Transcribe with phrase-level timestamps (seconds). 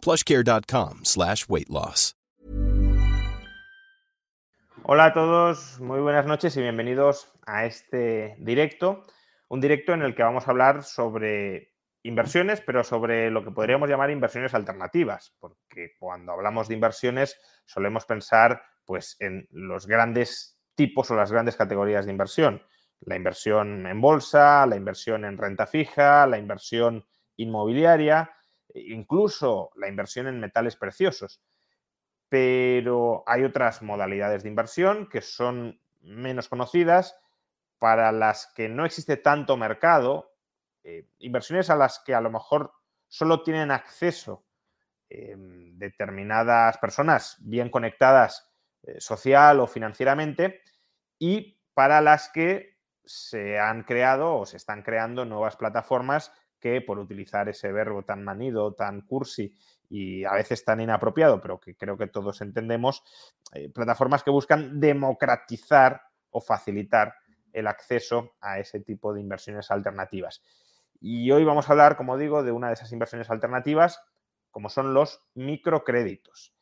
[0.00, 2.14] plushcare.com slash weight loss.
[4.82, 9.04] Hola a todos, muy buenas noches y bienvenidos a este directo.
[9.48, 13.88] Un directo en el que vamos a hablar sobre inversiones, pero sobre lo que podríamos
[13.88, 21.10] llamar inversiones alternativas, porque cuando hablamos de inversiones solemos pensar pues, en los grandes tipos
[21.10, 22.62] o las grandes categorías de inversión.
[23.00, 28.30] La inversión en bolsa, la inversión en renta fija, la inversión inmobiliaria,
[28.74, 31.40] incluso la inversión en metales preciosos.
[32.28, 37.16] Pero hay otras modalidades de inversión que son menos conocidas,
[37.78, 40.34] para las que no existe tanto mercado,
[40.84, 42.72] eh, inversiones a las que a lo mejor
[43.08, 44.44] solo tienen acceso
[45.08, 48.48] eh, determinadas personas bien conectadas
[48.82, 50.60] eh, social o financieramente
[51.18, 56.98] y para las que se han creado o se están creando nuevas plataformas que, por
[56.98, 59.52] utilizar ese verbo tan manido, tan cursi
[59.88, 63.02] y a veces tan inapropiado, pero que creo que todos entendemos,
[63.52, 67.14] eh, plataformas que buscan democratizar o facilitar
[67.52, 70.42] el acceso a ese tipo de inversiones alternativas.
[71.00, 74.00] Y hoy vamos a hablar, como digo, de una de esas inversiones alternativas,
[74.52, 76.54] como son los microcréditos.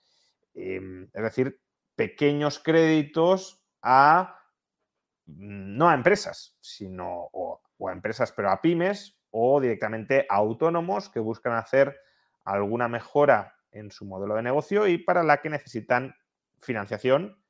[0.54, 1.60] Em, es decir,
[1.94, 4.40] pequeños créditos a,
[5.26, 11.54] no a empresas, sino o a empresas, pero a pymes o directamente autónomos que buscan
[11.54, 11.98] hacer
[12.44, 16.14] alguna mejora en su modelo de negocio y para la que necesitan
[16.58, 17.42] financiación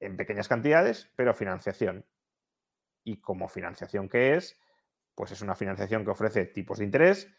[0.00, 2.06] en pequeñas cantidades, pero financiación.
[3.02, 4.60] Y como financiación que es,
[5.14, 7.32] pues es una financiación que ofrece tipos de interés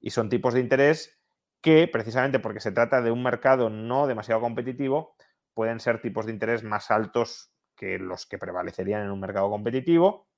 [0.00, 1.18] y son tipos de interés
[1.60, 5.16] que precisamente porque se trata de un mercado no demasiado competitivo,
[5.54, 10.28] pueden ser tipos de interés más altos que los que prevalecerían en un mercado competitivo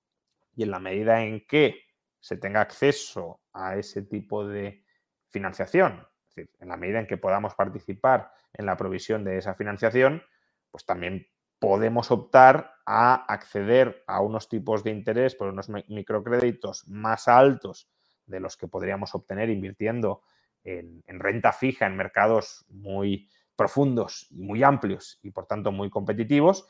[0.55, 1.90] y en la medida en que
[2.21, 4.85] se tenga acceso a ese tipo de
[5.29, 10.23] financiación, en la medida en que podamos participar en la provisión de esa financiación,
[10.71, 11.27] pues también
[11.59, 17.91] podemos optar a acceder a unos tipos de interés por unos microcréditos más altos
[18.27, 20.23] de los que podríamos obtener invirtiendo
[20.65, 25.91] en, en, renta fija en mercados muy profundos y muy amplios y por tanto muy
[25.91, 26.67] competitivos.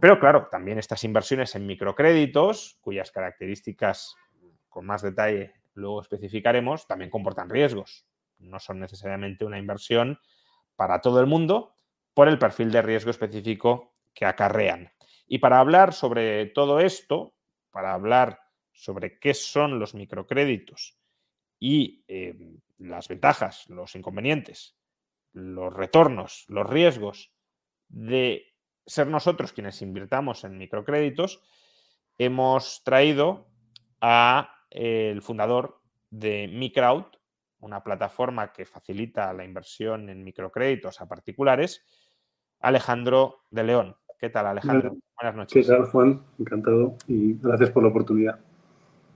[0.00, 4.16] Pero claro, también estas inversiones en microcréditos, cuyas características
[4.74, 8.06] con más detalle luego especificaremos, también comportan riesgos.
[8.38, 10.18] No son necesariamente una inversión
[10.74, 11.76] para todo el mundo
[12.12, 14.90] por el perfil de riesgo específico que acarrean.
[15.28, 17.36] Y para hablar sobre todo esto,
[17.70, 18.40] para hablar
[18.72, 20.98] sobre qué son los microcréditos
[21.60, 22.34] y eh,
[22.78, 24.76] las ventajas, los inconvenientes,
[25.32, 27.32] los retornos, los riesgos
[27.86, 31.40] de ser nosotros quienes invirtamos en microcréditos,
[32.18, 33.46] hemos traído
[34.00, 35.80] a el fundador
[36.10, 37.06] de MiCrowd,
[37.60, 41.82] una plataforma que facilita la inversión en microcréditos a particulares,
[42.60, 43.96] Alejandro de León.
[44.18, 44.96] ¿Qué tal, Alejandro?
[45.20, 45.66] Buenas noches.
[45.66, 46.22] ¿Qué tal, Juan?
[46.38, 48.40] Encantado y gracias por la oportunidad.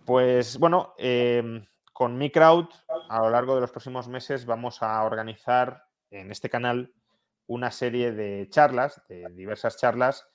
[0.05, 2.69] Pues bueno, em, con MiCrowd,
[3.09, 6.95] a lo largo de los próximos meses vamos a organizar en este canal
[7.47, 10.29] una serie de charlas, de diversas charlas,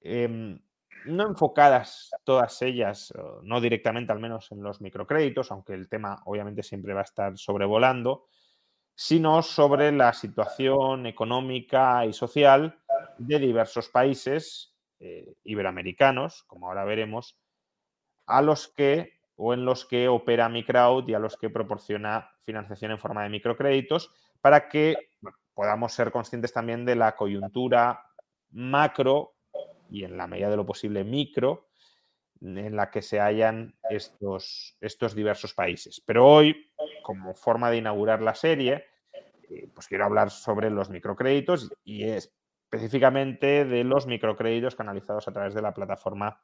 [0.00, 0.60] em,
[1.06, 3.12] no enfocadas todas ellas,
[3.42, 7.36] no directamente al menos en los microcréditos, aunque el tema obviamente siempre va a estar
[7.38, 8.26] sobrevolando,
[8.94, 12.78] sino sobre la situación económica y social
[13.18, 17.38] de diversos países eh, iberoamericanos, como ahora veremos,
[18.26, 22.90] a los que o en los que opera Microwd y a los que proporciona financiación
[22.90, 24.12] en forma de microcréditos,
[24.42, 24.94] para que
[25.54, 28.04] podamos ser conscientes también de la coyuntura
[28.50, 29.36] macro
[29.90, 31.68] y en la medida de lo posible micro
[32.40, 36.02] en la que se hallan estos, estos diversos países.
[36.06, 36.70] Pero hoy,
[37.02, 38.86] como forma de inaugurar la serie,
[39.50, 45.54] eh, pues quiero hablar sobre los microcréditos y específicamente de los microcréditos canalizados a través
[45.54, 46.40] de la plataforma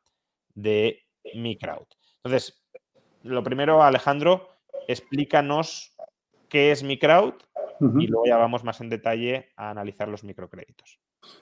[0.55, 1.05] de
[1.35, 1.87] Microwd.
[2.17, 2.63] Entonces,
[3.23, 4.49] lo primero, Alejandro,
[4.89, 5.97] explícanos
[6.49, 7.35] qué es Microwd
[7.81, 10.99] y luego ya vamos más en detalle a analizar los microcréditos.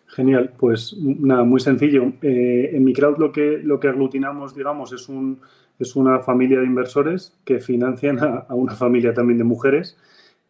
[0.06, 2.12] Genial, pues nada, muy sencillo.
[2.22, 5.40] Eh, en Microwd lo que, lo que aglutinamos, digamos, es, un,
[5.78, 9.98] es una familia de inversores que financian a, una familia también de mujeres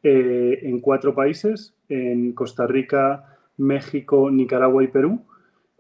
[0.02, 5.22] eh, en cuatro países, en Costa Rica, México, Nicaragua y Perú.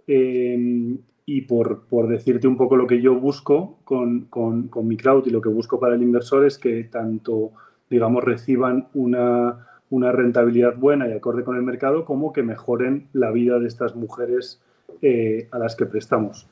[0.06, 0.96] Eh,
[1.26, 5.30] y por, decirte un poco lo que yo busco con, con, con, mi crowd y
[5.30, 7.52] lo que busco para el inversor es que tanto,
[7.88, 13.30] digamos, reciban una, una rentabilidad buena y acorde con el mercado, como que mejoren la
[13.30, 14.60] vida de estas mujeres
[15.02, 16.48] eh, a las que prestamos.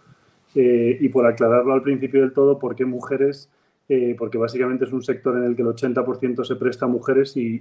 [0.54, 3.48] Eh, y por aclararlo al principio del todo, ¿por qué mujeres?
[3.88, 7.36] Eh, porque básicamente es un sector en el que el 80% se presta a mujeres
[7.36, 7.58] y,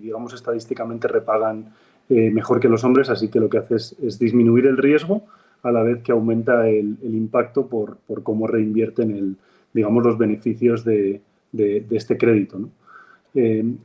[0.00, 1.72] digamos, estadísticamente repagan
[2.08, 5.24] mejor que los hombres, así que lo que hace es, disminuir el riesgo
[5.62, 9.36] a la vez que aumenta el, impacto por, cómo reinvierten el,
[9.72, 11.20] digamos, los beneficios de,
[11.90, 12.60] este crédito.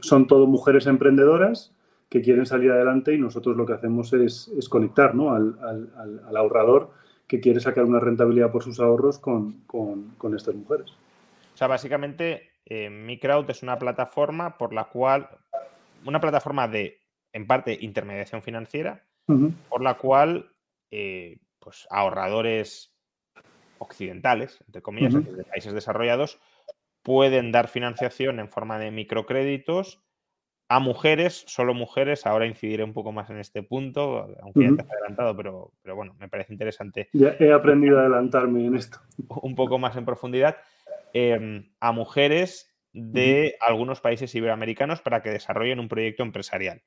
[0.01, 1.73] Son todo mujeres emprendedoras
[2.09, 6.91] que quieren salir adelante y nosotros lo que hacemos es, conectar al, ahorrador
[7.27, 9.63] que quiere sacar una rentabilidad por sus ahorros con,
[10.35, 10.91] estas mujeres.
[11.53, 15.29] O sea, básicamente, eh, MiCrowd es una plataforma por la cual,
[16.05, 16.99] una plataforma de,
[17.31, 19.05] en parte, intermediación financiera,
[19.69, 20.51] por la cual,
[20.89, 22.91] eh, pues, ahorradores
[23.77, 26.39] occidentales, entre comillas, de países desarrollados,
[27.03, 30.01] pueden dar financiación en forma de microcréditos
[30.69, 32.25] a mujeres, solo mujeres.
[32.27, 35.95] Ahora incidiré un poco más en este punto, aunque ya te has adelantado, pero, pero
[35.95, 37.09] bueno, me parece interesante.
[37.13, 38.99] Ya he aprendido a adelantarme en esto.
[39.41, 40.57] Un poco más en profundidad.
[41.13, 46.81] Em, a mujeres de algunos países iberoamericanos para que desarrollen un proyecto empresarial.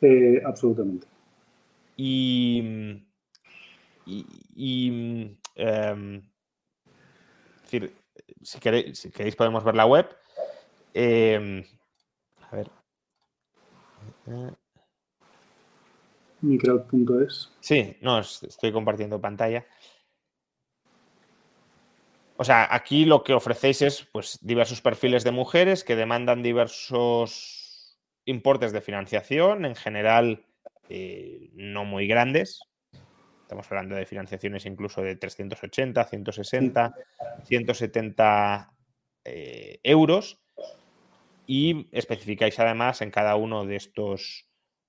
[0.00, 1.06] Eh, absolutamente.
[1.96, 3.02] Y,
[4.04, 6.22] y, em,
[7.62, 7.92] decir,
[8.42, 10.08] si queréis, si queréis podemos ver la web.
[10.94, 11.64] Eh,
[12.50, 12.70] a ver.
[16.40, 17.50] Microwd.es.
[17.60, 19.66] Sí, no, estoy compartiendo pantalla.
[22.36, 27.98] O sea, aquí lo que ofrecéis es pues, diversos perfiles de mujeres que demandan diversos
[28.26, 30.44] importes de financiación, en general
[30.88, 32.60] eh, no muy grandes.
[33.46, 36.94] Estamos hablando de financiaciones incluso de 380, 160,
[37.44, 38.72] 170
[39.84, 40.42] euros.
[41.46, 44.48] Y especificáis además en cada uno de estos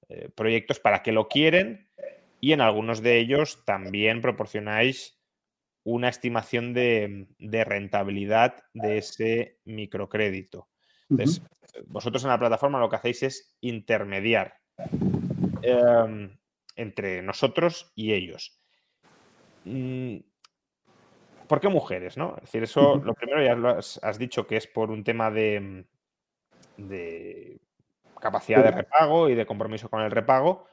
[0.09, 1.87] eh, proyectos para qué lo quieren.
[2.41, 5.19] Y en algunos de ellos también proporcionáis
[5.83, 10.67] una estimación de, rentabilidad de ese microcrédito.
[11.11, 11.43] Entonces,
[11.85, 14.55] vosotros en la plataforma lo que hacéis es intermediar.
[15.61, 16.35] Em,
[16.77, 18.59] entre nosotros y ellos.
[19.65, 20.19] Mm,
[21.47, 22.17] ¿Por qué mujeres?
[22.17, 22.35] ¿no?
[22.37, 25.85] Es decir, eso lo primero ya lo has dicho que es por un tema de,
[26.77, 27.59] de
[28.19, 30.67] capacidad de repago y de compromiso con el repago.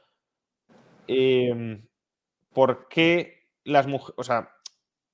[1.07, 1.87] Em,
[2.53, 4.51] ¿Por qué las mujeres, o sea,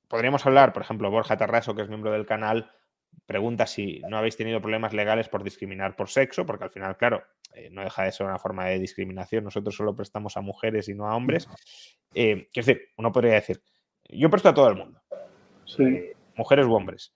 [0.07, 2.71] podríamos hablar, por ejemplo, Borja Tarraso, que es miembro del canal,
[3.25, 7.23] pregunta si no habéis tenido problemas legales por discriminar por sexo, porque al final, claro,
[7.53, 9.43] eh, no deja de ser una forma de discriminación.
[9.43, 11.47] Nosotros solo prestamos a mujeres y no a hombres.
[12.13, 13.61] Eh, es decir, uno podría decir,
[14.09, 15.01] yo presto a todo el mundo,
[15.79, 17.13] eh, mujeres u hombres.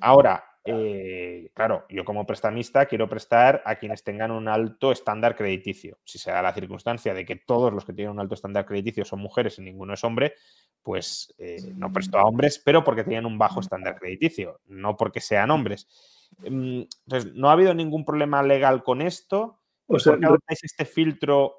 [0.00, 5.98] Ahora, eh, claro, yo como prestamista quiero prestar a quienes tengan un alto estándar crediticio.
[6.04, 9.04] Si se da la circunstancia de que todos los que tienen un alto estándar crediticio
[9.04, 10.34] son mujeres y ninguno es hombre,
[10.82, 15.20] pues eh, no presto a hombres, pero porque tienen un bajo estándar crediticio, no porque
[15.20, 15.86] sean hombres.
[16.38, 19.60] Mm, entonces, no ha habido ningún problema legal con esto.
[19.86, 21.56] O sea, ¿Por qué este filtro,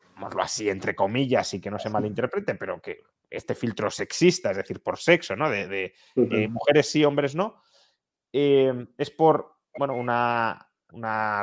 [0.00, 4.56] digámoslo así, entre comillas, y que no se malinterprete, pero que este filtro sexista, es
[4.56, 5.50] decir, por sexo, ¿no?
[5.50, 5.92] De,
[6.48, 7.60] mujeres sí, hombres no.
[8.32, 10.62] Em, es por bueno, una,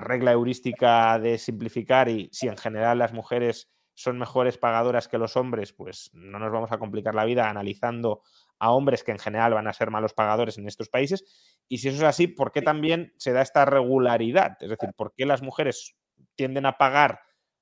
[0.02, 5.38] regla heurística de simplificar y si en general las mujeres son mejores pagadoras que los
[5.38, 8.24] hombres, pues no nos vamos a complicar la vida analizando
[8.58, 11.24] a hombres que en general van a ser malos pagadores en estos países.
[11.68, 14.58] Y si eso es así, ¿por qué también se da esta regularidad?
[14.62, 15.96] Es decir, ¿por qué las mujeres
[16.36, 17.20] tienden a pagar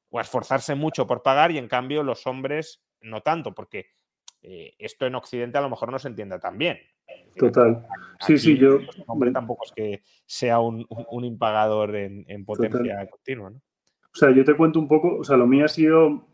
[0.09, 3.53] o a esforzarse mucho por pagar y en cambio los hombres no tanto?
[3.53, 3.87] Porque
[4.41, 6.77] eh, esto en Occidente a lo mejor no se entienda tan bien.
[7.37, 7.85] Total.
[8.19, 8.77] sí, sí, yo.
[8.77, 10.85] Pues, hombre tampoco es que sea un,
[11.23, 13.57] impagador en, potencia continua, ¿no?
[13.57, 16.27] O sea, yo te cuento un poco, o sea, lo mío ha sido.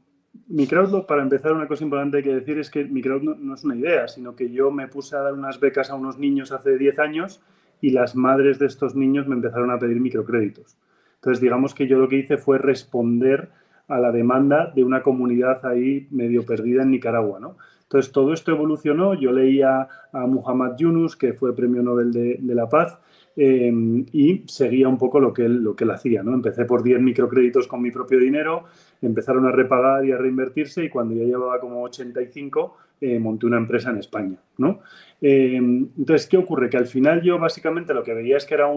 [0.48, 3.64] Mi crowd, para empezar, una cosa importante que decir es que mi crowd no, es
[3.64, 6.78] una idea, sino que yo me puse a dar unas becas a unos niños hace
[6.78, 7.42] 10 años
[7.82, 10.78] y las madres de estos niños me empezaron a pedir microcréditos.
[11.16, 13.50] Entonces, digamos que yo lo que hice fue responder
[13.88, 17.58] a la demanda de una comunidad ahí medio perdida en Nicaragua, ¿no?
[17.88, 19.14] Entonces, todo esto evolucionó.
[19.14, 23.00] Yo leía a Muhammad Yunus, que fue Premio Nobel de, la Paz,
[23.40, 26.24] Em, y seguía un poco lo que él, lo que él hacía.
[26.24, 26.34] ¿no?
[26.34, 28.64] Empecé por 10 microcréditos con mi propio dinero,
[29.00, 33.58] empezaron a repagar y a reinvertirse y cuando ya llevaba como 85 eh, monté una
[33.58, 34.38] empresa en España.
[34.58, 34.80] ¿no?
[35.22, 36.68] Em, entonces, ¿qué ocurre?
[36.72, 38.70] Que al final yo básicamente lo que veía es que era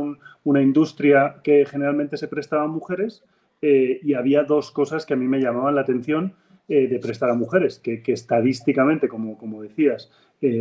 [0.45, 3.25] una industria que generalmente se prestaba a mujeres
[3.63, 6.35] eh, y había dos cosas que a mí me llamaban la atención
[6.71, 10.11] eh, de prestar a mujeres, que, estadísticamente, como, como decías,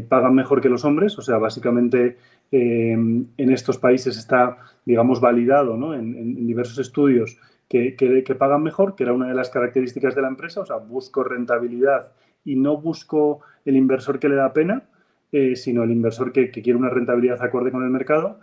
[0.10, 2.18] pagan mejor que los hombres, o sea, básicamente
[2.51, 5.94] en estos países está, digamos, validado ¿no?
[5.94, 7.38] en, diversos estudios
[7.70, 10.75] que, que, pagan mejor, que era una de las características de la empresa, o sea,
[10.78, 12.12] busco rentabilidad
[12.44, 14.84] y no busco el inversor que le da pena,
[15.32, 18.39] eh, sino el inversor que, quiere una rentabilidad acorde con el mercado.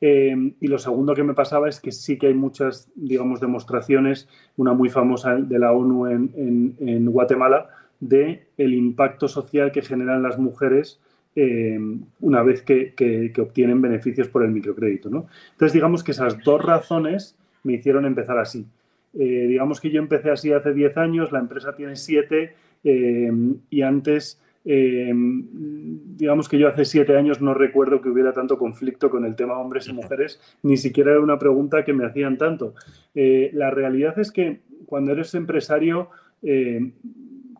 [0.00, 4.28] Eh, y lo segundo que me pasaba es que sí que hay muchas, digamos, demostraciones,
[4.56, 10.38] una muy famosa de la ONU en, Guatemala, de el impacto social que generan las
[10.38, 11.00] mujeres
[11.34, 11.78] eh,
[12.20, 15.10] una vez que, obtienen beneficios por el microcrédito.
[15.10, 15.26] ¿no?
[15.52, 18.66] Entonces, digamos que esas dos razones me hicieron empezar así.
[19.14, 23.32] Eh, digamos que yo empecé así hace 10 años, la empresa tiene 7 eh,
[23.70, 24.40] y antes,
[24.74, 29.58] digamos que yo hace 7 años no recuerdo que hubiera tanto conflicto con el tema
[29.58, 32.74] hombres y mujeres, ni siquiera era una pregunta que me hacían tanto.
[33.14, 36.10] la realidad es que cuando eres empresario,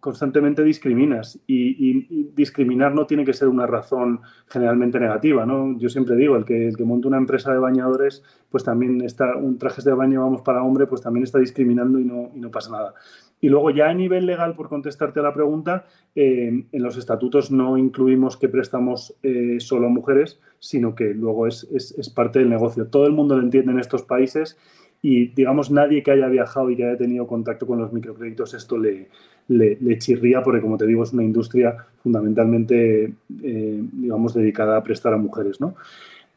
[0.01, 5.77] constantemente discriminas y, discriminar no tiene que ser una razón generalmente negativa, ¿no?
[5.79, 9.37] Yo siempre digo, el que, el que monta una empresa de bañadores, pues también está,
[9.37, 12.51] un traje de baño, vamos, para hombre, pues también está discriminando y no, y no
[12.51, 12.95] pasa nada.
[13.41, 17.51] Y luego ya a nivel legal, por contestarte a la pregunta, eh, en los estatutos
[17.51, 22.41] no incluimos que prestamos eh, solo a mujeres, sino que luego es, es, es parte
[22.41, 22.87] del negocio.
[22.87, 24.57] Todo el mundo lo entiende en estos países
[25.03, 28.77] y digamos nadie que haya viajado y que haya tenido contacto con los microcréditos esto
[28.79, 29.09] le,
[29.49, 35.15] le, chirría porque como te digo es una industria fundamentalmente eh, digamos dedicada a prestar
[35.15, 35.77] a mujeres ¿no?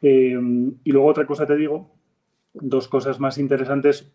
[0.01, 0.39] Eh,
[0.83, 1.89] y luego otra cosa te digo
[2.53, 4.11] dos cosas más interesantes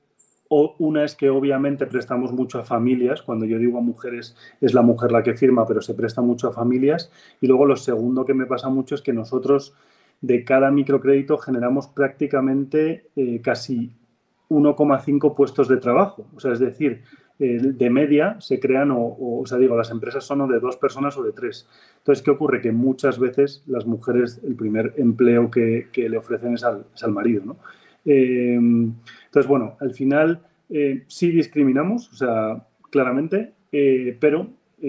[0.48, 4.74] o una es que obviamente prestamos mucho a familias, cuando yo digo a mujeres es
[4.74, 7.10] la mujer la que firma, pero se presta mucho a familias.
[7.40, 9.74] Y luego lo segundo que me pasa mucho es que nosotros
[10.20, 13.92] de cada microcrédito generamos prácticamente eh, casi
[14.48, 16.26] 1,5 puestos de trabajo.
[16.34, 17.02] O sea, es decir,
[17.38, 21.22] de media se crean, o, o, sea, digo, las empresas son de dos personas o
[21.22, 21.68] de tres.
[21.98, 22.62] Entonces, ¿qué ocurre?
[22.62, 27.56] Que muchas veces las mujeres, el primer empleo que, le ofrecen es al, marido, ¿no?
[28.06, 34.48] Eh, entonces, bueno, al final eh, sí discriminamos, o sea, claramente, eh, pero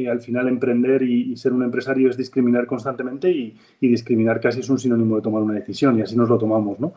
[0.09, 4.69] al final emprender y, ser un empresario es discriminar constantemente y, y discriminar casi es
[4.69, 6.93] un sinónimo de tomar una decisión y así nos lo tomamos, ¿no?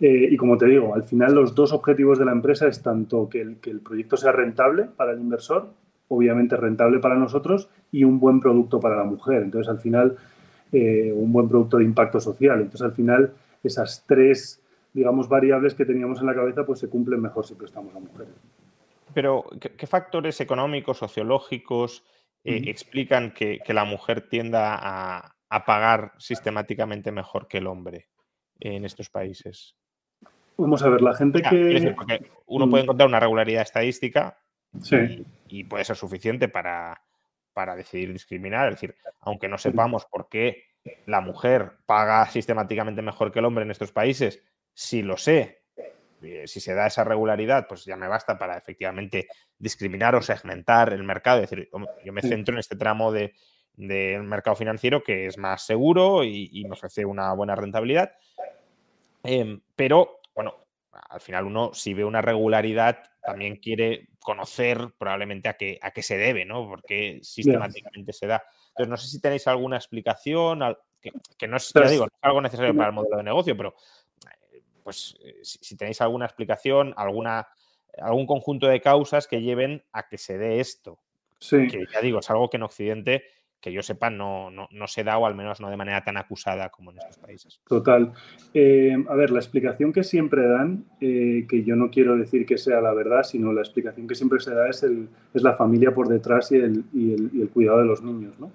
[0.00, 3.28] Eh, y como te digo, al final los dos objetivos de la empresa es tanto
[3.28, 5.68] que el, que el proyecto sea rentable para el inversor,
[6.08, 9.42] obviamente rentable para nosotros, y un buen producto para la mujer.
[9.42, 10.16] Entonces, al final,
[10.72, 12.60] eh, un buen producto de impacto social.
[12.60, 17.20] Entonces, al final, esas tres, digamos, variables que teníamos en la cabeza, pues se cumplen
[17.20, 18.34] mejor si prestamos a mujeres.
[19.14, 22.04] Pero, ¿qué, factores económicos, sociológicos
[22.44, 28.08] eh, explican que, que, la mujer tienda a, a pagar sistemáticamente mejor que el hombre
[28.60, 29.76] en estos países?
[30.60, 31.96] Vamos a ver, la gente que.
[32.46, 32.84] uno puede mm.
[32.84, 34.38] encontrar una regularidad estadística
[35.48, 37.02] y, puede ser suficiente para,
[37.54, 38.68] para decidir discriminar.
[38.68, 40.64] Es decir, aunque no sepamos por qué
[41.06, 44.42] la mujer paga sistemáticamente mejor que el hombre en estos países,
[44.74, 45.62] si lo sé,
[46.22, 50.92] eh, si se da esa regularidad, pues ya me basta para efectivamente discriminar o segmentar
[50.92, 51.42] el mercado.
[51.42, 51.68] Es decir,
[52.04, 53.32] yo me centro en este tramo del
[54.22, 58.12] mercado financiero que es más seguro y, y me ofrece una buena rentabilidad.
[59.22, 60.54] Em, pero bueno,
[60.92, 66.02] al final uno si ve una regularidad también quiere conocer probablemente a qué, a qué
[66.02, 66.66] se debe, ¿no?
[66.68, 68.42] Porque sistemáticamente se da.
[68.68, 70.60] Entonces, no sé si tenéis alguna explicación,
[71.00, 73.74] que, no, es, digo, algo necesario para el modelo de negocio, pero
[74.90, 77.46] pues eh, si, tenéis alguna explicación, alguna,
[77.98, 80.98] algún conjunto de causas que lleven a que se dé esto.
[81.38, 81.68] Sí.
[81.68, 83.22] Que ya digo, es algo que en Occidente
[83.60, 86.16] que yo sepa, no, no, no, se da o al menos no de manera tan
[86.16, 87.60] acusada como en estos países.
[87.68, 88.12] Total.
[88.54, 92.56] Eh, a ver, la explicación que siempre dan, eh, que yo no quiero decir que
[92.56, 95.94] sea la verdad, sino la explicación que siempre se da es, el, es la familia
[95.94, 98.46] por detrás y el, y, el, y el, cuidado de los niños, ¿no?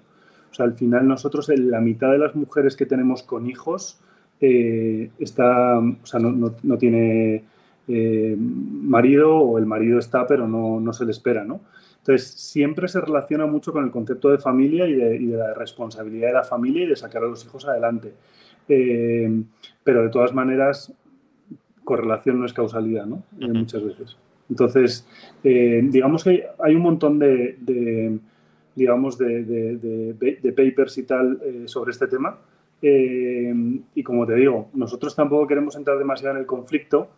[0.50, 4.00] O sea, al final nosotros, la mitad de las mujeres que tenemos con hijos,
[4.40, 7.44] eh, está, o sea, no, no tiene
[7.88, 11.60] marido o el marido está, pero no, no se le espera, ¿no?
[12.06, 16.34] Entonces, siempre se relaciona mucho con el concepto de familia y de, la responsabilidad de
[16.34, 18.12] la familia y de sacar a los hijos adelante.
[18.68, 19.42] Eh,
[19.82, 20.92] pero de todas maneras,
[21.82, 23.24] correlación no es causalidad, ¿no?
[23.40, 24.16] Eh, muchas veces.
[24.48, 25.04] Entonces,
[25.42, 28.20] eh, digamos que hay un montón de,
[28.76, 32.38] digamos, de, papers y tal sobre este tema.
[32.82, 37.08] Y como te digo, nosotros tampoco queremos entrar demasiado en el conflicto.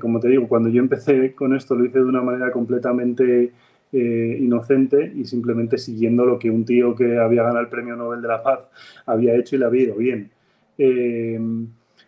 [0.00, 3.52] como te digo, cuando yo empecé con esto lo hice de una manera completamente
[3.92, 8.28] inocente y simplemente siguiendo lo que un tío que había ganado el Premio Nobel de
[8.28, 8.68] la Paz
[9.06, 10.30] había hecho y le había ido bien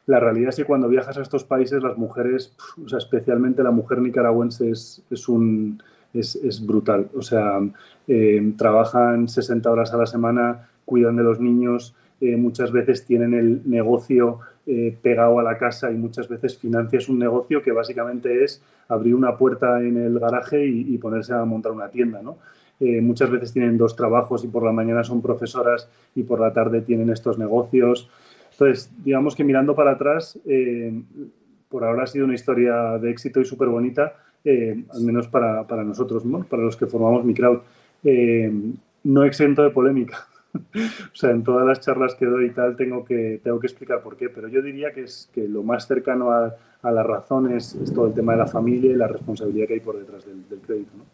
[0.07, 2.54] la realidad es que cuando viajas a estos países, las mujeres,
[2.85, 7.09] o sea, especialmente la mujer nicaragüense, es, un, es, es, brutal.
[7.16, 7.61] O sea,
[8.09, 13.35] eh, trabajan 60 horas a la semana, cuidan de los niños, eh, muchas veces tienen
[13.35, 18.43] el negocio eh, pegado a la casa y muchas veces financias un negocio que básicamente
[18.45, 22.38] es abrir una puerta en el garaje y, ponerse a montar una tienda, ¿no?
[23.00, 26.81] muchas veces tienen dos trabajos y por la mañana son profesoras y por la tarde
[26.81, 28.11] tienen estos negocios.
[28.52, 30.93] Entonces, digamos que mirando para atrás, eh,
[31.69, 34.14] por ahora ha sido una historia de éxito y súper bonita,
[34.45, 37.61] eh, al menos para, nosotros, para los que formamos mi crowd.
[38.05, 38.52] Eh,
[39.05, 40.29] no exento de polémica.
[40.75, 44.02] o sea, en todas las charlas que doy y tal tengo que, tengo que explicar
[44.02, 47.78] por qué, pero yo diría que, es, que lo más cercano a, la razón es,
[47.94, 50.61] todo el tema de la familia y la responsabilidad que hay por detrás del, del
[50.61, 50.90] crédito.
[50.97, 51.04] ¿no?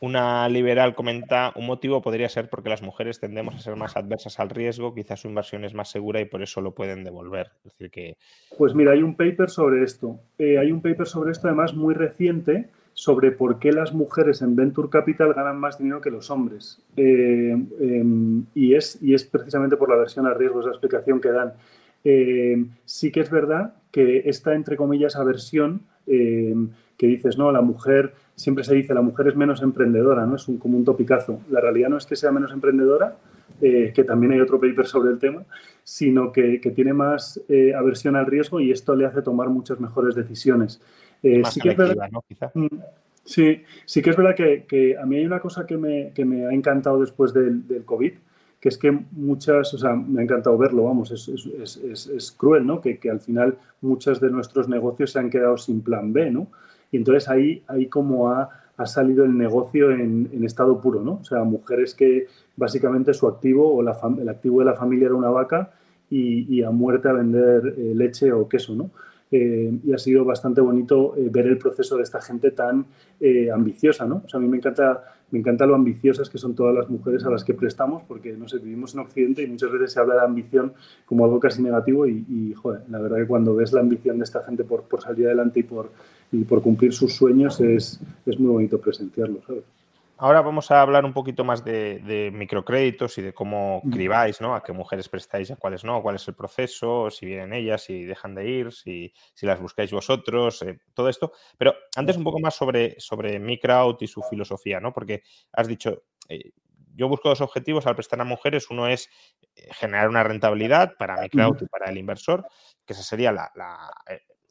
[0.00, 4.38] Una liberal comenta, un motivo podría ser porque las mujeres tendemos a ser más adversas
[4.38, 7.50] al riesgo, quizás su inversión es más segura y por eso lo pueden devolver.
[7.64, 8.16] Es decir, que...
[8.56, 10.20] Pues mira, hay un paper sobre esto.
[10.38, 14.56] Eh, hay un paper sobre esto además muy reciente sobre por qué las mujeres en
[14.56, 16.82] Venture Capital ganan más dinero que los hombres.
[16.96, 21.30] Eh, em, y, es, y es precisamente por la versión a riesgo, esa explicación que
[21.30, 21.52] dan.
[22.02, 28.14] Eh, sí que es verdad que esta, entre comillas, aversión que dices, no, la mujer
[28.34, 30.34] siempre se dice la mujer es menos emprendedora, ¿no?
[30.34, 31.40] Es un, como un topicazo.
[31.50, 33.16] La realidad no es que sea menos emprendedora,
[33.60, 35.42] eh, que también hay otro paper sobre el tema,
[35.82, 40.14] sino que, tiene más eh, aversión al riesgo y esto le hace tomar muchas mejores
[40.14, 40.80] decisiones.
[41.22, 42.08] Eh, sí, que es verdad,
[42.54, 42.66] mm,
[43.24, 46.12] sí, sí que es verdad que, a mí hay una cosa que me,
[46.46, 48.12] ha encantado después del, COVID,
[48.60, 51.28] que es que muchas, o sea, me ha encantado verlo, vamos, es,
[52.08, 52.80] es cruel, ¿no?
[52.80, 56.48] Que, que, al final muchos de nuestros negocios se han quedado sin plan B, ¿no?
[56.90, 61.18] Y entonces ahí, ahí como ha, ha salido el negocio en, en, estado puro, ¿no?
[61.20, 65.14] O sea, mujeres que básicamente su activo o la el activo de la familia era
[65.14, 65.72] una vaca
[66.08, 68.90] y, y a muerte a vender eh, leche o queso, ¿no?
[69.30, 72.86] Eh, y ha sido bastante bonito eh, ver el proceso de esta gente tan
[73.52, 74.22] ambiciosa, ¿no?
[74.24, 77.24] O sea, a mí me encanta, me encanta lo ambiciosas que son todas las mujeres
[77.24, 80.14] a las que prestamos, porque, no sé, vivimos en Occidente y muchas veces se habla
[80.14, 80.72] de ambición
[81.04, 84.24] como algo casi negativo y, y joder, la verdad que cuando ves la ambición de
[84.24, 85.90] esta gente por, por salir adelante y por
[86.32, 89.64] y por cumplir sus sueños es, es muy bonito presenciarlo, ¿sabes?
[90.20, 94.56] Ahora vamos a hablar un poquito más de, microcréditos y de cómo cribáis, ¿no?
[94.56, 98.04] A qué mujeres prestáis a cuáles no, cuál es el proceso, si vienen ellas, si
[98.04, 101.32] dejan de ir, si, si las buscáis vosotros, eh, todo esto.
[101.56, 104.92] Pero antes un poco más sobre, sobre Microwd y su filosofía, ¿no?
[104.92, 106.50] Porque has dicho, eh,
[106.98, 108.70] yo busco dos objetivos al prestar a mujeres.
[108.70, 109.08] Uno es
[109.54, 112.44] eh, generar una rentabilidad para Microwd y para el inversor,
[112.84, 113.52] que esa sería la,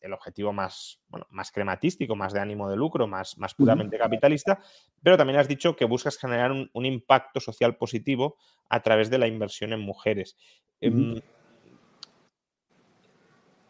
[0.08, 4.60] el objetivo más, más crematístico, más de ánimo de lucro, más, más puramente capitalista,
[5.04, 8.38] pero también has dicho que buscas generar un, impacto social positivo
[8.70, 10.38] a través de la inversión en mujeres.
[10.82, 11.22] Em,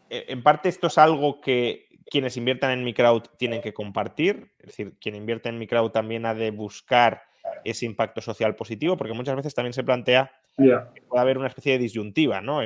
[0.10, 4.54] e, en, parte esto es algo que quienes inviertan en mi crowd tienen que compartir,
[4.60, 7.24] es decir, quien invierte en mi crowd también ha de buscar
[7.64, 11.74] ese impacto social positivo, porque muchas veces también se plantea que puede haber una especie
[11.74, 12.62] de disyuntiva, ¿no?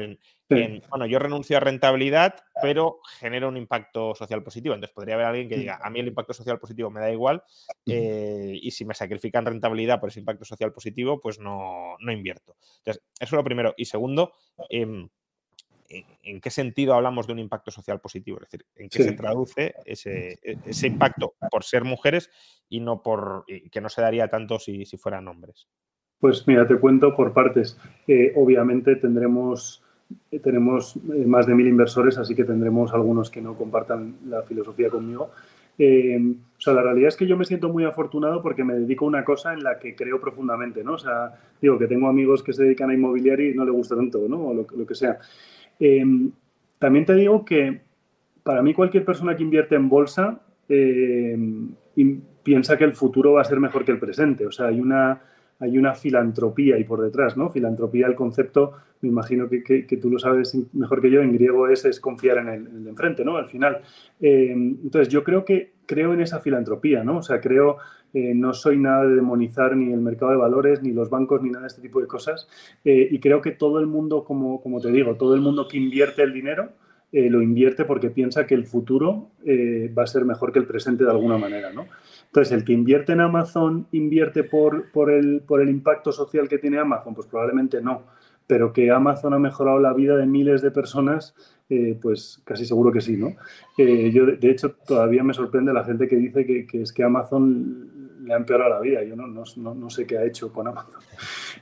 [0.89, 4.75] bueno, yo renuncio a rentabilidad, pero genero un impacto social positivo.
[4.75, 7.43] Entonces podría haber alguien que diga, a mí el impacto social positivo me da igual
[7.85, 12.55] eh, y si me sacrifican rentabilidad por ese impacto social positivo, pues no, invierto.
[12.79, 13.73] Entonces, eso es lo primero.
[13.77, 14.33] Y segundo,
[14.69, 15.09] em,
[15.89, 18.37] ¿en qué sentido hablamos de un impacto social positivo?
[18.37, 22.29] Es decir, ¿en qué se traduce ese, e, ese, impacto por ser mujeres
[22.69, 25.67] y no por que no se daría tanto si, si fueran hombres?
[26.21, 27.77] Pues mira, te cuento por partes.
[28.07, 29.80] Eh, obviamente tendremos,
[30.43, 34.89] tenemos eh, más de mil inversores, así que tendremos algunos que no compartan la filosofía
[34.89, 35.31] conmigo.
[35.79, 39.07] o sea, la realidad es que yo me siento muy afortunado porque me dedico a
[39.07, 40.93] una cosa en la que creo profundamente, ¿no?
[40.93, 43.95] O sea, digo que tengo amigos que se dedican a inmobiliario y no le gusta
[43.95, 44.47] tanto, ¿no?
[44.47, 45.17] O lo, que sea.
[46.77, 47.81] también te digo que
[48.43, 50.41] para mí cualquier persona que invierte en bolsa
[52.43, 54.45] piensa que el futuro va a ser mejor que el presente.
[54.45, 55.21] O sea, hay una
[55.61, 57.49] hay una filantropía ahí por detrás, ¿no?
[57.49, 61.85] Filantropía, el concepto, me imagino que, tú lo sabes mejor que yo, en griego es,
[61.85, 63.37] es confiar en el, de enfrente, ¿no?
[63.37, 63.79] Al final.
[64.19, 67.17] Eh, entonces, yo creo que creo en esa filantropía, ¿no?
[67.17, 67.77] O sea, creo,
[68.11, 71.51] eh, no soy nada de demonizar ni el mercado de valores, ni los bancos, ni
[71.51, 72.47] nada de este tipo de cosas.
[72.83, 75.77] Eh, y creo que todo el mundo, como, como te digo, todo el mundo que
[75.77, 76.69] invierte el dinero,
[77.13, 81.11] lo invierte porque piensa que el futuro va a ser mejor que el presente de
[81.11, 81.87] alguna manera, ¿no?
[82.31, 86.59] Entonces, el que invierte en Amazon, ¿invierte por, por, el, por el impacto social que
[86.59, 87.13] tiene Amazon?
[87.13, 88.03] Pues probablemente no.
[88.47, 91.35] pero que Amazon ha mejorado la vida de miles de personas,
[91.69, 93.35] eh, pues casi seguro que sí, ¿no?
[93.77, 98.00] Eh, yo, de hecho, todavía me sorprende la gente que dice que, es que Amazon
[98.31, 99.03] ha empeorado la vida.
[99.03, 101.01] Yo no, no, sé qué ha hecho con Amazon.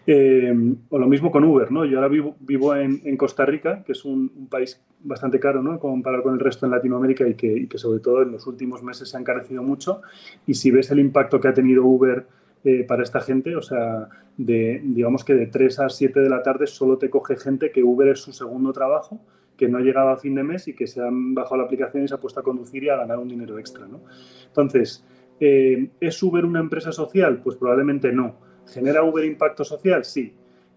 [0.08, 0.56] Eh,
[0.90, 1.86] o lo mismo con Uber, ¿no?
[1.86, 5.78] Yo ahora vivo, vivo en, Costa Rica, que es un, país bastante caro, ¿no?
[5.78, 9.18] Comparado con el resto en Latinoamérica y que, sobre todo en los últimos meses se
[9.18, 10.02] ha encarecido mucho.
[10.48, 12.26] Y si ves el impacto que ha tenido Uber
[12.64, 16.42] eh, para esta gente, o sea, de, digamos que de 3 a 7 de la
[16.42, 19.20] tarde solo te coge gente que Uber es su segundo trabajo,
[19.60, 22.06] que no ha llegado a fin de mes y que se han bajado la aplicación
[22.06, 23.86] y se ha puesto a conducir y a ganar un dinero extra.
[23.86, 24.00] ¿no?
[24.48, 25.04] Entonces,
[25.40, 27.42] eh, ¿es Uber una empresa social?
[27.44, 28.36] Pues probablemente no.
[28.68, 30.04] ¿Genera Uber impacto social?
[30.06, 30.34] Sí.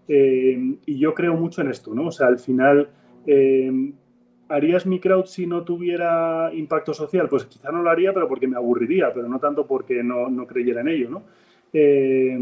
[0.07, 2.07] Eh, y yo creo mucho en esto, ¿no?
[2.07, 2.89] O sea, al final,
[4.49, 7.29] ¿harías mi crowd si no tuviera impacto social?
[7.29, 10.45] Pues quizá no lo haría, pero porque me aburriría, pero no tanto porque no, no
[10.45, 11.23] creyera en ello, ¿no?
[11.73, 12.37] Eh,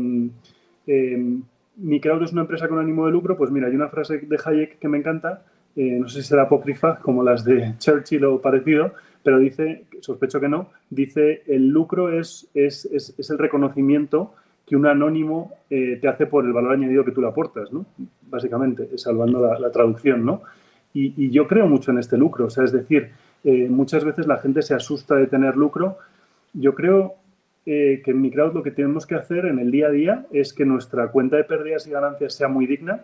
[0.88, 1.40] eh,
[1.78, 4.40] mi crowd es una empresa con ánimo de lucro, pues mira, hay una frase de
[4.44, 5.44] Hayek que me encanta,
[5.76, 10.40] eh, no sé si será apócrifa, como las de Churchill o parecido, pero dice, sospecho
[10.40, 14.34] que no, dice, el lucro es, es, es, el reconocimiento
[14.66, 17.86] que un anónimo te hace por el valor añadido que tú le aportas, ¿no?
[18.30, 20.44] Básicamente, salvando la, traducción, ¿no?
[20.94, 23.10] Y, yo creo mucho en este lucro, o sea, es decir,
[23.44, 25.98] muchas veces la gente se asusta de tener lucro.
[26.54, 27.16] Yo creo
[27.64, 30.26] eh, que en mi crowd lo que tenemos que hacer en el día a día
[30.32, 33.04] es que nuestra cuenta de pérdidas y ganancias sea muy digna,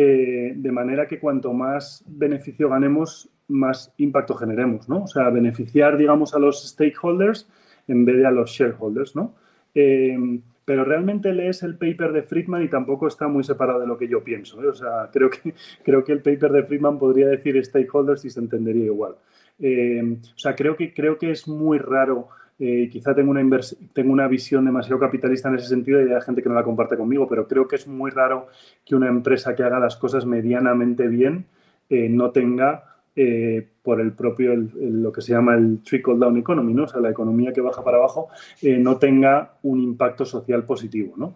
[0.00, 5.02] eh, de manera que cuanto más beneficio ganemos, más impacto generemos, ¿no?
[5.02, 7.48] O sea, beneficiar, digamos, a los stakeholders
[7.88, 9.34] en vez de a los shareholders, ¿no?
[9.74, 10.16] Eh,
[10.64, 14.06] pero realmente lees el paper de Friedman y tampoco está muy separado de lo que
[14.06, 14.60] yo pienso.
[14.60, 15.52] O sea, creo que,
[15.84, 19.16] creo que el paper de Friedman podría decir stakeholders y se entendería igual.
[19.58, 22.28] o sea, creo que, creo que es muy raro
[22.60, 23.60] eh, quizá tengo una,
[23.92, 26.96] tengo una visión demasiado capitalista en ese sentido y hay gente que no la comparte
[26.96, 28.48] conmigo, pero creo que es muy raro
[28.84, 31.46] que una empresa que haga las cosas medianamente bien
[31.88, 36.74] eh, no tenga eh, por el propio, lo que se llama el trickle down economy,
[36.74, 36.84] ¿no?
[36.84, 38.28] o sea, la economía que baja para abajo,
[38.62, 41.14] no tenga un impacto social positivo.
[41.16, 41.34] ¿no?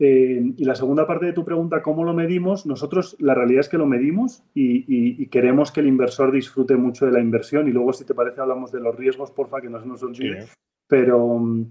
[0.00, 2.66] Y la segunda parte de tu pregunta, ¿cómo lo medimos?
[2.66, 7.12] Nosotros la realidad es que lo medimos y, queremos que el inversor disfrute mucho de
[7.12, 9.88] la inversión y luego, si te parece, hablamos de los riesgos, porfa, que no se
[9.88, 10.46] nos olvide.
[10.86, 11.66] Pero mm,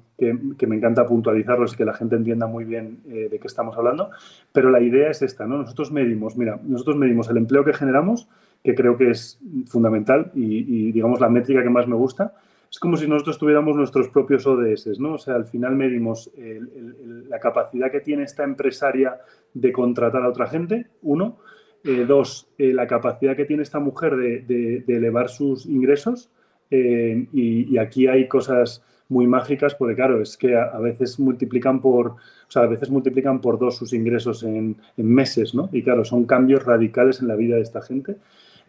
[0.57, 3.77] que, me encanta puntualizarlos y que la gente entienda muy bien eh, de qué estamos
[3.77, 4.09] hablando.
[4.51, 5.57] Pero la idea es esta, ¿no?
[5.57, 8.27] Nosotros medimos, mira, nosotros medimos el empleo que generamos,
[8.61, 12.33] que creo que es fundamental y, y digamos, la métrica que más me gusta
[12.69, 15.13] es como si nosotros tuviéramos nuestros propios ODS, ¿no?
[15.13, 16.31] O sea, al final medimos
[17.27, 19.17] la capacidad que tiene esta empresaria
[19.53, 21.37] de contratar a otra gente, uno.
[21.83, 26.29] Eh, dos, eh, la capacidad que tiene esta mujer de, elevar sus ingresos.
[26.69, 32.07] Eh, y, aquí hay cosas muy mágicas porque, claro, es que a, veces multiplican por,
[32.07, 32.17] o
[32.49, 35.69] sea, a veces multiplican por dos sus ingresos en, en meses, ¿no?
[35.71, 38.17] Y claro, son cambios radicales en la vida de esta gente.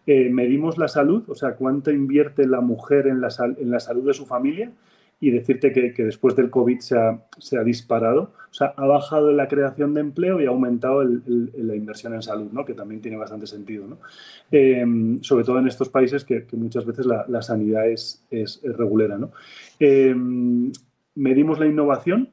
[0.09, 4.73] Medimos la salud, o sea, cuánto invierte la mujer en la, salud de su familia
[5.21, 9.93] y decirte que, después del COVID se ha, disparado, o sea, ha bajado la creación
[9.93, 12.65] de empleo y ha aumentado la inversión en salud, ¿no?
[12.65, 13.99] que también tiene bastante sentido, ¿no?
[14.51, 19.19] Em, sobre todo en estos países que, muchas veces la, sanidad es, es, regulera.
[19.19, 19.33] ¿no?
[19.79, 20.73] Em,
[21.17, 22.31] medimos la innovación,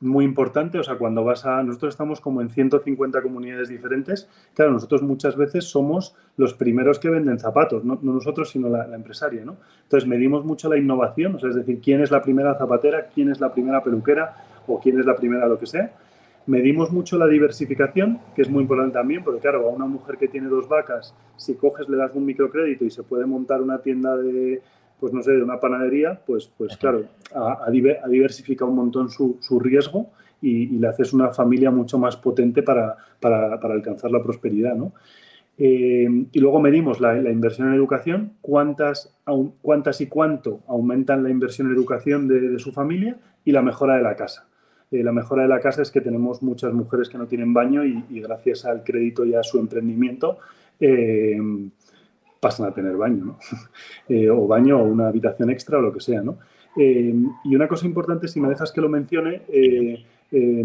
[0.00, 4.72] muy importante, o sea, cuando vas a, nosotros estamos como en 150 comunidades diferentes, claro,
[4.72, 9.56] nosotros muchas veces somos los primeros que venden zapatos, no, nosotros, sino la, empresaria, ¿no?
[9.84, 13.30] Entonces medimos mucho la innovación, o sea, es decir, quién es la primera zapatera, quién
[13.30, 15.92] es la primera peluquera o quién es la primera lo que sea.
[16.46, 20.28] Medimos mucho la diversificación, que es muy importante también, porque claro, a una mujer que
[20.28, 24.14] tiene dos vacas, si coges, le das un microcrédito y se puede montar una tienda
[24.16, 24.60] de,
[24.98, 27.04] pues no sé, de una panadería, pues, pues claro,
[27.34, 32.96] ha, diversificado un montón su, riesgo y, le haces una familia mucho más potente para,
[33.20, 34.92] alcanzar la prosperidad, ¿no?
[35.56, 39.14] Eh, y luego medimos la, inversión en educación, cuántas,
[39.62, 44.02] cuántas y cuánto aumentan la inversión en educación de, su familia y la mejora de
[44.02, 44.46] la casa.
[44.90, 47.84] Eh, la mejora de la casa es que tenemos muchas mujeres que no tienen baño
[47.84, 50.38] y, gracias al crédito y a su emprendimiento
[50.80, 51.38] eh,
[52.44, 53.38] pasan a tener baño, ¿no?
[54.06, 56.36] Eh, o baño o una habitación extra o lo que sea, ¿no?
[56.76, 60.04] Eh, y una cosa importante, si me dejas que lo mencione, eh,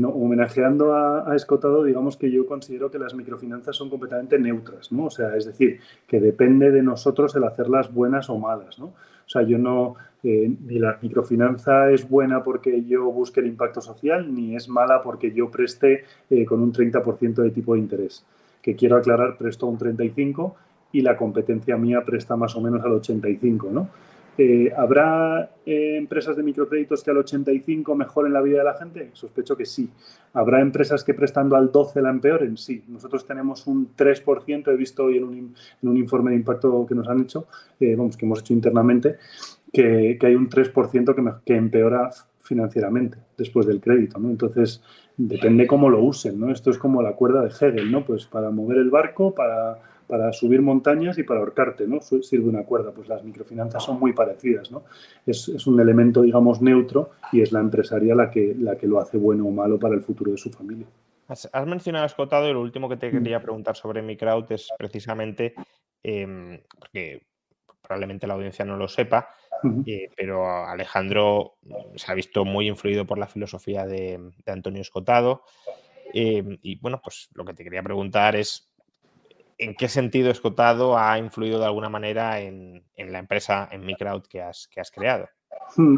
[0.04, 5.06] homenajeando a, Escotado, digamos que yo considero que las microfinanzas son completamente neutras, ¿no?
[5.06, 8.88] O sea, es decir, que depende de nosotros el hacerlas buenas o malas, ¿no?
[8.88, 14.34] O sea, yo no, ni la microfinanza es buena porque yo busque el impacto social,
[14.34, 16.04] ni es mala porque yo preste
[16.48, 18.26] con un 30% de tipo de interés.
[18.64, 20.54] Que quiero aclarar, presto un 35%
[20.92, 23.90] y la competencia mía presta más o menos al 85, ¿no?
[24.42, 29.10] Eh, ¿Habrá eh, empresas de microcréditos que al 85 mejoren la vida de la gente?
[29.12, 29.90] Sospecho que sí.
[30.32, 32.56] ¿Habrá empresas que prestando al 12 la empeoren?
[32.56, 32.82] Sí.
[32.88, 37.20] Nosotros tenemos un 3%, he visto hoy en un, informe de impacto que nos han
[37.20, 37.48] hecho,
[37.82, 39.18] eh, vamos, que hemos hecho internamente,
[39.74, 44.30] que, hay un 3% que, que empeora financieramente después del crédito, ¿no?
[44.30, 44.82] Entonces,
[45.18, 46.50] depende cómo lo usen, ¿no?
[46.50, 48.06] Esto es como la cuerda de Hegel, ¿no?
[48.06, 52.02] Pues para mover el barco, para para subir montañas y para ahorcarte, ¿no?
[52.02, 52.92] Sirve una cuerda.
[52.92, 54.84] Pues las microfinanzas son muy parecidas, ¿no?
[55.24, 59.18] Es, un elemento, digamos, neutro y es la empresaria la que, la que lo hace
[59.18, 60.88] bueno o malo para el futuro de su familia.
[61.28, 65.54] Has, mencionado Escotado y lo último que te quería preguntar sobre Microwd es precisamente,
[66.02, 67.28] em, porque
[67.80, 69.30] probablemente la audiencia no lo sepa,
[69.86, 71.58] eh, pero Alejandro
[71.96, 75.44] se ha visto muy influido por la filosofía de, Antonio Escotado.
[76.16, 78.69] Em, y bueno, pues lo que te quería preguntar es
[79.60, 84.42] ¿en qué sentido Escotado ha influido de alguna manera en, la empresa, en Microwd que
[84.42, 85.28] has, que has creado?
[85.76, 85.98] Hmm,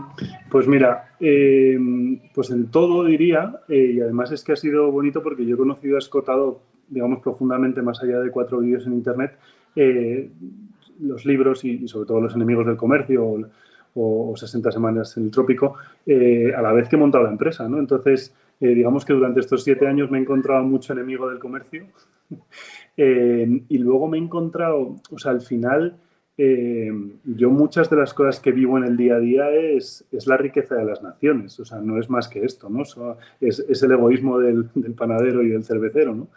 [0.49, 5.23] pues mira, em, pues en todo diría, eh, y además es que ha sido bonito
[5.23, 9.37] porque yo he conocido a Escotado, digamos, profundamente más allá de cuatro vídeos en Internet,
[9.75, 10.29] eh,
[10.99, 13.47] los libros y, sobre todo los enemigos del comercio
[13.93, 17.67] o, 60 semanas en el trópico, eh, a la vez que he montado la empresa,
[17.67, 17.77] ¿no?
[17.77, 18.33] Entonces,
[18.67, 21.87] digamos que durante estos siete años me he encontrado mucho enemigo del comercio
[22.97, 25.97] Eh, y luego me he encontrado, o sea, al final,
[26.37, 26.91] eh,
[27.23, 30.35] yo muchas de las cosas que vivo en el día a día es, es, la
[30.35, 32.83] riqueza de las naciones, o sea, no es más que esto, ¿no?
[33.39, 36.27] es, es, el egoísmo del, del, panadero y del cervecero, ¿no?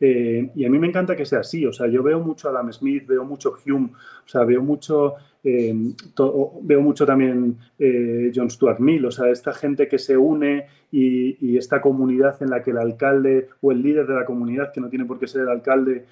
[0.00, 2.72] Eh, y a mí me encanta que sea así, o sea, yo veo mucho Adam
[2.72, 5.14] Smith, veo mucho Hume, o sea, veo mucho,
[5.44, 5.74] eh,
[6.62, 11.56] veo mucho también eh, John Stuart Mill, o sea, esta gente que se une y,
[11.56, 14.88] esta comunidad en la que el alcalde o el líder de la comunidad, que no
[14.88, 16.06] tiene por qué ser el alcalde,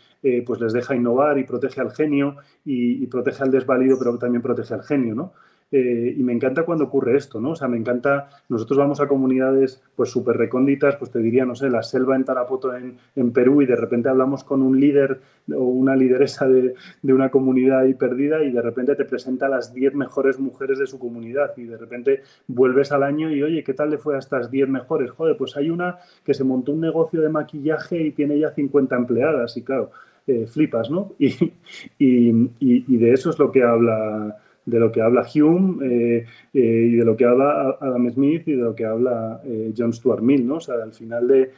[0.45, 4.75] pues les deja innovar y protege al genio y protege al desvalido, pero también protege
[4.75, 5.33] al genio, ¿no?
[5.72, 7.50] Eh, y me encanta cuando ocurre esto, ¿no?
[7.50, 11.57] O sea, me encanta, nosotros vamos a comunidades pues súper recónditas, pues te diría, no
[11.57, 15.20] sé, la selva en Tarapoto en, Perú y de repente hablamos con un líder
[15.52, 19.94] o una lideresa de, una comunidad ahí perdida y de repente te presenta las 10
[19.94, 23.90] mejores mujeres de su comunidad y de repente vuelves al año y, oye, ¿qué tal
[23.90, 25.11] le fue a estas 10 mejores?
[25.11, 28.94] Joder, pues hay una que se montó un negocio de maquillaje y tiene ya 50
[28.94, 29.90] empleadas y claro,
[30.29, 31.14] eh, flipas, ¿no?
[31.98, 36.96] y de eso es lo que habla de lo que habla Hume eh, eh, y
[36.96, 40.46] de lo que habla Adam Smith y de lo que habla eh, John Stuart Mill,
[40.46, 40.57] ¿no?
[40.57, 41.52] O sea, al final de,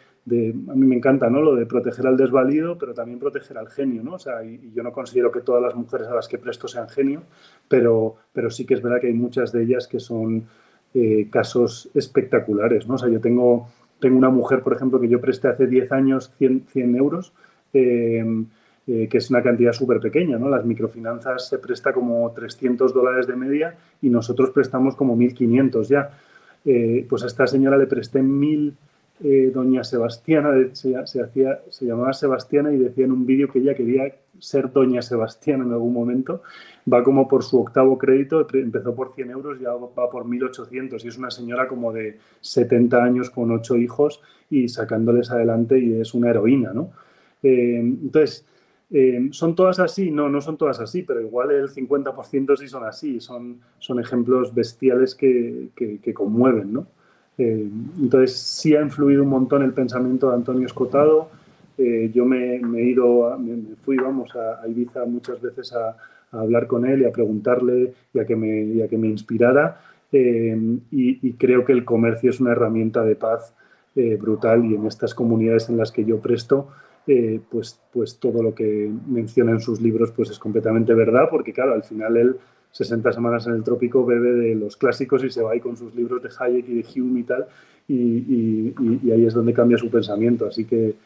[0.69, 1.41] a mí me encanta, ¿no?
[1.41, 4.15] Lo de proteger al desvalido, pero también proteger al genio, ¿no?
[4.15, 6.89] O sea, y, yo no considero que todas las mujeres a las que presto sean
[6.89, 7.23] genio,
[7.67, 10.45] pero, pero sí que es verdad que hay muchas de ellas que son
[11.31, 12.95] casos espectaculares, ¿no?
[12.95, 13.69] O sea, yo tengo,
[14.01, 17.33] tengo una mujer, por ejemplo, que yo presté hace 10 años 100, 100 euros,
[18.91, 20.49] eh, que es una cantidad súper pequeña, ¿no?
[20.49, 26.11] Las microfinanzas se presta como 300 dólares de media y nosotros prestamos como 1.500 ya.
[26.65, 28.73] Eh, pues a esta señora le presté 1.000
[29.25, 33.75] eh, doña Sebastiana, se, hacía, se llamaba Sebastiana y decía en un vídeo que ella
[33.75, 36.41] quería ser doña Sebastiana en algún momento.
[36.91, 41.09] Va como por su octavo crédito, empezó por 100 euros, ya va por 1.800 y
[41.09, 46.15] es una señora como de 70 años con ocho hijos y sacándoles adelante y es
[46.15, 46.91] una heroína, ¿no?
[47.41, 48.45] entonces,
[48.91, 50.11] eh, ¿Son todas así?
[50.11, 53.21] No, no son todas así, pero igual el 50% sí son así.
[53.21, 56.87] Son, son ejemplos bestiales que, que, conmueven, ¿no?
[57.37, 61.29] Eh, entonces, sí ha influido un montón el pensamiento de Antonio Escotado.
[61.77, 65.97] Eh, yo me, he ido, me, fui, vamos, a, Ibiza muchas veces a,
[66.31, 69.81] hablar con él y a preguntarle y a que me, que me inspirara.
[70.11, 73.55] Y, y, creo que el comercio es una herramienta de paz
[74.19, 76.69] brutal y en estas comunidades en las que yo presto,
[77.11, 81.55] eh, pues, pues todo lo que menciona en sus libros pues es completamente verdad, porque
[81.55, 82.37] claro, al final él
[82.71, 85.95] 60 semanas en el trópico bebe de los clásicos y se va ahí con sus
[85.95, 87.47] libros de Hayek y de Hume y tal,
[87.89, 90.47] y, ahí es donde cambia su pensamiento.
[90.47, 90.97] Así que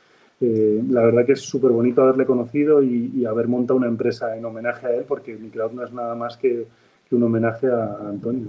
[0.41, 4.45] eh, la verdad que es súper bonito haberle conocido y, haber montado una empresa en
[4.45, 6.67] homenaje a él, porque Microwd no es nada más que,
[7.13, 8.49] un homenaje a, Antonio.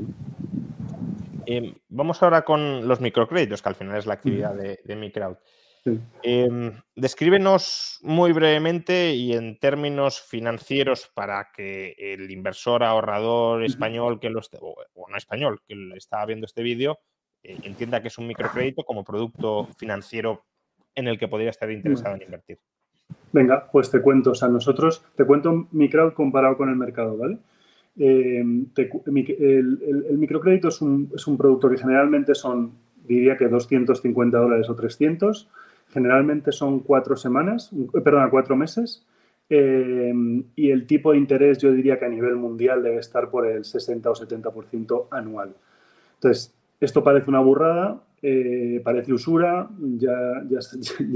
[1.46, 4.96] Eh, vamos ahora con los microcréditos, que al final es la actividad de, de
[5.86, 6.00] Microwd.
[6.24, 14.30] Em, descríbenos muy brevemente y en términos financieros para que el inversor ahorrador español que
[14.30, 14.76] lo esté, o,
[15.10, 17.00] no español que está viendo este vídeo
[17.44, 20.46] eh, entienda que es un microcrédito como producto financiero
[20.96, 22.60] en el que podría estar interesado en invertir.
[23.32, 24.32] Venga, pues te cuento.
[24.32, 27.40] O sea, nosotros, te cuento mi crowd comparado con el mercado, ¿vale?
[27.98, 32.74] Em, el, el, microcrédito es un, es un producto que generalmente son,
[33.06, 35.50] diría que 250 dólares o 300
[35.94, 37.70] Generalmente son cuatro semanas,
[38.04, 39.06] perdona, cuatro meses.
[39.50, 40.12] eh,
[40.56, 43.64] y el tipo de interés yo diría que a nivel mundial debe estar por el
[43.64, 45.54] 60 o 70% anual.
[46.16, 50.60] Entonces, esto parece una burrada, eh, parece usura, ya, ya,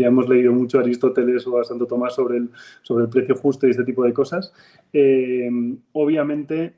[0.08, 2.50] hemos leído mucho Aristóteles o a Santo Tomás sobre el,
[2.84, 4.54] sobre el precio justo y este tipo de cosas.
[4.94, 5.50] Eh,
[5.94, 6.74] obviamente,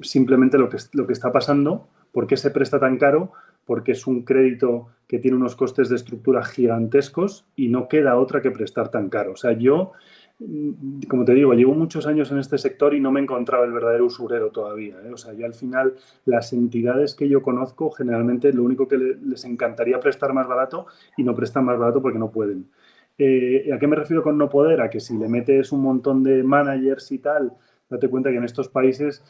[0.00, 3.32] simplemente lo que, lo que está pasando, ¿por qué se presta tan caro?
[3.68, 8.40] Porque es un crédito que tiene unos costes de estructura gigantescos y no queda otra
[8.40, 9.32] que prestar tan caro.
[9.32, 9.92] O sea, yo,
[10.38, 13.64] mm, como te digo, llevo muchos años en este sector y no me he encontrado
[13.64, 14.96] el verdadero usurero todavía.
[15.04, 15.12] ¿eh?
[15.12, 19.44] O sea, yo al final, las entidades que yo conozco, generalmente lo único que les
[19.44, 20.86] encantaría prestar más barato
[21.18, 22.70] y no prestan más barato porque no pueden.
[23.18, 24.80] Eh, ¿A qué me refiero con no poder?
[24.80, 27.52] A que si le metes un montón de managers y tal,
[27.88, 29.22] date cuenta que en estos países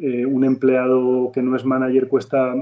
[0.00, 2.54] eh, un empleado que no es manager cuesta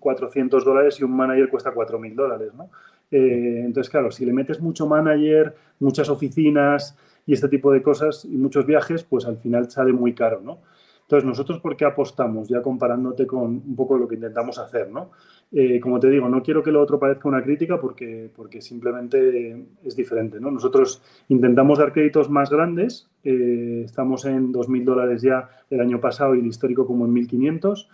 [0.00, 2.70] 400 dólares y un manager cuesta 4.000 dólares, ¿no?
[3.10, 8.24] Eh, entonces, claro, si le metes mucho manager, muchas oficinas y este tipo de cosas
[8.24, 10.58] y muchos viajes, pues al final sale muy caro, ¿no?
[11.06, 12.48] Entonces, nosotros, ¿por qué apostamos?
[12.48, 15.12] Ya comparándote con un poco lo que intentamos hacer, ¿no?
[15.52, 19.68] Eh, como te digo, no quiero que lo otro parezca una crítica porque, porque simplemente
[19.84, 20.50] es diferente, ¿no?
[20.50, 26.34] Nosotros intentamos dar créditos más grandes, eh, estamos en 2.000 dólares ya el año pasado
[26.34, 27.86] y el histórico como en 1.500.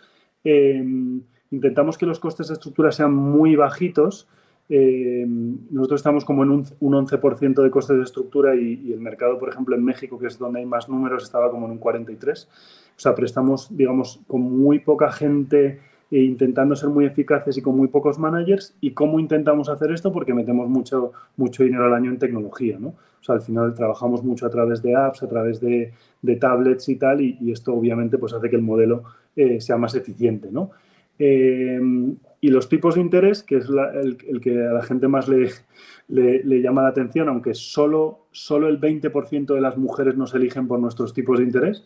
[0.44, 0.82] Eh,
[1.50, 4.26] intentamos que los costes de estructura sean muy bajitos,
[4.68, 9.48] eh, nosotros estamos como en un, 11% de costes de estructura y, el mercado, por
[9.48, 12.46] ejemplo, en México, que es donde hay más números, estaba como en un 43%.
[12.94, 17.76] O sea, prestamos, digamos, con muy poca gente e intentando ser muy eficaces y con
[17.76, 18.76] muy pocos managers.
[18.80, 20.12] ¿Y cómo intentamos hacer esto?
[20.12, 22.88] Porque metemos mucho, mucho dinero al año en tecnología, ¿no?
[22.88, 25.92] O sea, al final trabajamos mucho a través de apps, a través de,
[26.40, 29.04] tablets y tal, y, esto obviamente pues hace que el modelo
[29.36, 30.70] eh, sea más eficiente, ¿no?
[31.18, 31.80] Eh,
[32.44, 36.82] y los tipos de interés, que es el, que a la gente más le, llama
[36.82, 41.38] la atención, aunque solo, solo el 20% de las mujeres nos eligen por nuestros tipos
[41.38, 41.84] de interés.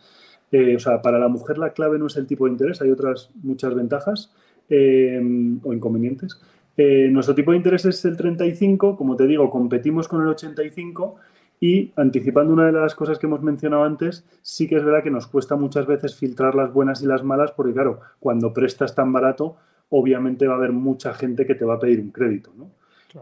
[0.50, 2.90] Eh, o sea, para la mujer la clave no es el tipo de interés, hay
[2.90, 4.32] otras muchas ventajas
[4.70, 5.20] eh,
[5.62, 6.40] o inconvenientes.
[6.78, 11.16] Eh, nuestro tipo de interés es el 35, como te digo, competimos con el 85
[11.60, 15.10] y anticipando una de las cosas que hemos mencionado antes, sí que es verdad que
[15.10, 19.12] nos cuesta muchas veces filtrar las buenas y las malas, porque claro, cuando prestas tan
[19.12, 19.56] barato,
[19.90, 22.70] obviamente va a haber mucha gente que te va a pedir un crédito, ¿no?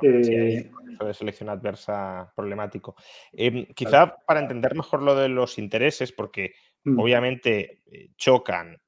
[0.02, 2.96] Eh, de selección adversa problemático.
[3.32, 6.98] Em, quizá para entender mejor lo de los intereses, porque mm.
[6.98, 8.80] obviamente eh, chocan,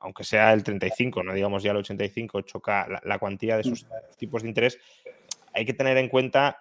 [0.00, 3.88] aunque sea el 35, no digamos ya el 85, choca la, cuantía de sus mm.
[4.16, 4.78] tipos de interés,
[5.52, 6.56] hay que tener en cuenta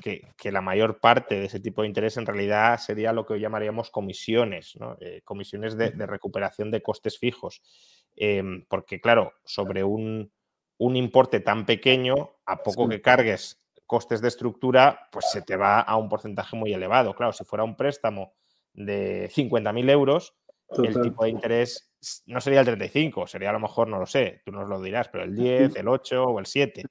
[0.00, 3.40] que, la mayor parte de ese tipo de interés en realidad sería lo que hoy
[3.40, 7.62] llamaríamos comisiones, eh, comisiones de, de, recuperación de costes fijos.
[8.16, 10.30] Em, porque claro, sobre un,
[10.78, 15.96] importe tan pequeño, a poco que cargues costes de estructura, pues se te va a
[15.96, 17.14] un porcentaje muy elevado.
[17.14, 18.32] Claro, si fuera un préstamo
[18.72, 20.34] de 50.000 euros,
[20.82, 21.92] el tipo de interés
[22.26, 25.08] no sería el 35, sería a lo mejor, no lo sé, tú nos lo dirás,
[25.08, 26.84] pero el 10, el 8 o el 7.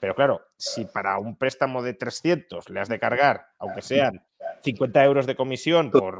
[0.00, 4.22] Pero claro, si para un préstamo de 300 le has de cargar, aunque sean
[4.64, 6.18] 50 euros de comisión por,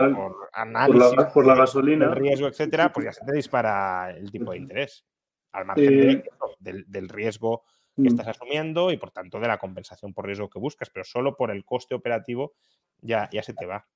[0.52, 5.04] análisis, por la, gasolina, riesgo, etcétera, pues ya se te dispara el tipo de interés.
[5.52, 6.24] Al margen eh,
[6.58, 7.62] del, riesgo
[7.96, 8.06] que mm.
[8.06, 11.50] estás asumiendo y por tanto de la compensación por riesgo que buscas, pero solo por
[11.50, 12.52] el coste operativo
[13.00, 13.86] ya, ya se te va.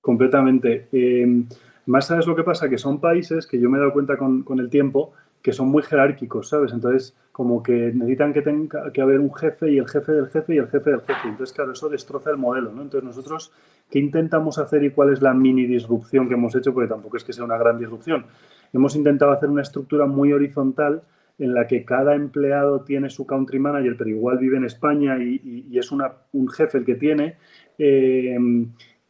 [0.00, 0.88] Completamente.
[0.92, 1.44] Eh,
[1.86, 4.42] más sabes lo que pasa, que son países que yo me he dado cuenta con,
[4.42, 6.72] con el tiempo que son muy jerárquicos, ¿sabes?
[6.72, 10.54] Entonces, como que necesitan que tenga que haber un jefe y el jefe del jefe
[10.54, 11.28] y el jefe del jefe.
[11.28, 12.82] Entonces, claro, eso destroza el modelo, ¿no?
[12.82, 13.52] Entonces, nosotros,
[13.90, 16.72] ¿qué intentamos hacer y cuál es la mini disrupción que hemos hecho?
[16.72, 18.26] Porque tampoco es que sea una gran disrupción.
[18.72, 21.02] Hemos intentado hacer una estructura muy horizontal
[21.38, 25.76] en la que cada empleado tiene su country manager, pero igual vive en España y,
[25.76, 27.36] es un jefe el que tiene.
[27.78, 28.38] Eh,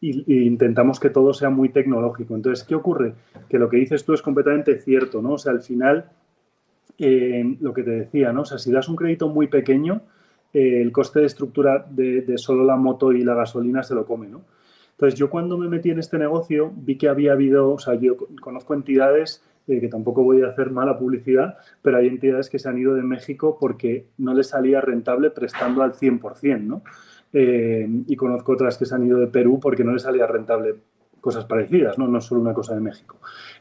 [0.02, 2.34] intentamos que todo sea muy tecnológico.
[2.34, 3.14] Entonces, ¿qué ocurre?
[3.48, 5.32] Que lo que dices tú es completamente cierto, ¿no?
[5.32, 6.06] O sea, al final
[7.04, 8.42] eh, lo que te decía, ¿no?
[8.42, 10.02] O sea, si das un crédito muy pequeño,
[10.52, 14.28] eh, el coste de estructura de, solo la moto y la gasolina se lo come,
[14.28, 14.42] ¿no?
[14.92, 18.16] Entonces, yo cuando me metí en este negocio vi que había habido, o sea, yo
[18.40, 22.68] conozco entidades eh, que tampoco voy a hacer mala publicidad, pero hay entidades que se
[22.68, 26.82] han ido de México porque no les salía rentable prestando al 100%, ¿no?
[27.34, 30.74] y conozco otras que se han ido de Perú porque no les salía rentable
[31.18, 32.06] cosas parecidas, ¿no?
[32.06, 33.16] No solo una cosa de México.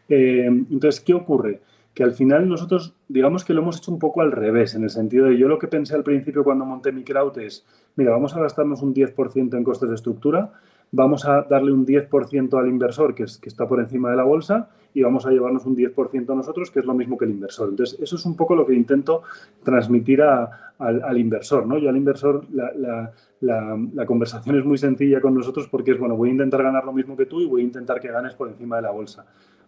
[0.09, 1.61] entonces, ¿qué ocurre?
[1.93, 4.89] Que al final nosotros, digamos que lo hemos hecho un poco al revés, en el
[4.89, 8.35] sentido de yo lo que pensé al principio cuando monté mi crowd es, mira, vamos
[8.35, 10.53] a gastarnos un 10% en costes de estructura,
[10.91, 14.23] vamos a darle un 10% al inversor que, es, que está por encima de la
[14.23, 17.69] bolsa y vamos a llevarnos un 10% nosotros, que es lo mismo que el inversor.
[17.69, 19.23] Entonces, eso es un poco lo que intento
[19.63, 21.65] transmitir al, inversor.
[21.65, 21.77] ¿no?
[21.77, 26.29] Yo al inversor la, la, conversación es muy sencilla con nosotros porque es, bueno, voy
[26.29, 28.75] a intentar ganar lo mismo que tú y voy a intentar que ganes por encima
[28.77, 29.25] de la bolsa.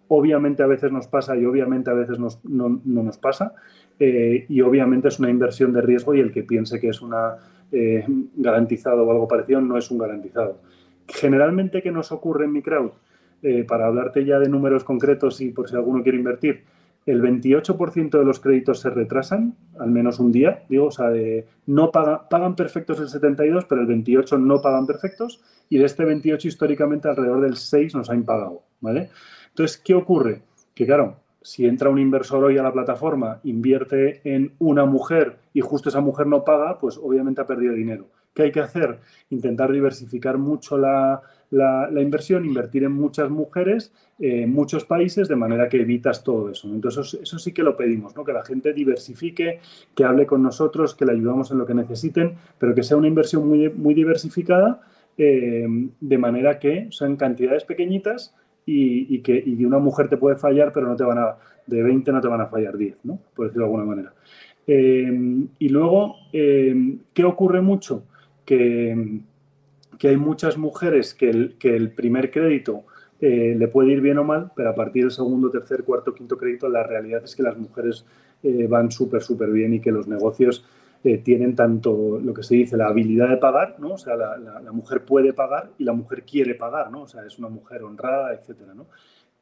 [0.08, 3.54] Obviamente a veces nos pasa y obviamente a veces no, no, nos pasa
[4.00, 7.38] eh, y obviamente es una inversión de riesgo y el que piense que es una
[7.72, 10.60] eh, garantizado o algo parecido no es un garantizado.
[11.08, 12.92] Generalmente, ¿qué nos ocurre en mi crowd?
[13.42, 16.64] Eh, para hablarte ya de números concretos y por si alguno quiere invertir,
[17.06, 21.12] el 28% de los créditos se retrasan, al menos un día, digo, o sea,
[21.66, 26.48] no pagan perfectos el 72, pero el 28 no pagan perfectos y de este 28
[26.48, 29.10] históricamente alrededor del 6 nos ha impagado, ¿vale?
[29.54, 30.42] Entonces, ¿qué ocurre?
[30.74, 35.62] Que claro, si entra un inversor hoy a la plataforma, invierte en una mujer y
[35.62, 38.08] justo esa mujer no paga, pues obviamente ha perdido dinero.
[38.34, 39.00] ¿Qué hay que hacer?
[39.30, 41.22] Intentar diversificar mucho la,
[42.02, 46.68] inversión, invertir en muchas mujeres, en muchos países, de manera que evitas todo eso.
[46.70, 48.24] Entonces, eso, sí que lo pedimos, ¿no?
[48.24, 49.60] que la gente diversifique,
[49.94, 53.08] que hable con nosotros, que le ayudamos en lo que necesiten, pero que sea una
[53.08, 54.82] inversión muy, muy diversificada,
[55.16, 55.68] eh,
[56.00, 58.34] de manera que sean cantidades pequeñitas
[58.66, 61.38] y, que una mujer te puede fallar, pero no te van a,
[61.68, 63.20] de 20 no te van a fallar 10, ¿no?
[63.36, 64.14] por decirlo de alguna manera.
[64.66, 68.04] Eh, y luego, eh, ¿qué ocurre mucho?
[68.46, 69.20] Que,
[69.98, 72.84] que, hay muchas mujeres que el, que el primer crédito
[73.20, 76.38] eh, le puede ir bien o mal, pero a partir del segundo, tercer, cuarto, quinto
[76.38, 78.06] crédito, la realidad es que las mujeres
[78.68, 80.66] van súper, súper bien y que los negocios
[81.04, 83.96] tienen tanto lo que se dice la habilidad de pagar, ¿no?
[83.96, 87.02] O sea, la, la, mujer puede pagar y la mujer quiere pagar, ¿no?
[87.02, 88.88] O sea, es una mujer honrada, etcétera, ¿no?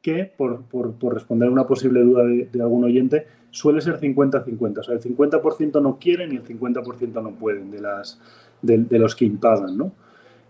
[0.00, 4.78] Que, por, por, por responder a una posible duda de, algún oyente, suele ser 50-50.
[4.78, 8.20] O sea, el 50% no quieren y el 50% no pueden de, las,
[8.60, 9.92] de, los que impagan, ¿no?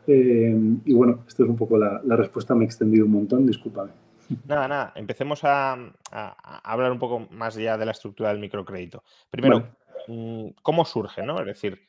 [0.06, 0.56] Eh,
[0.86, 3.90] y bueno, esta es un poco la, la, respuesta, me he extendido un montón, discúlpame.
[4.48, 5.74] Nada, nada, empecemos a,
[6.10, 9.02] a, hablar un poco más ya de la estructura del microcrédito.
[9.30, 9.66] Primero,
[10.62, 11.40] cómo surge, ¿no?
[11.40, 11.88] Es decir,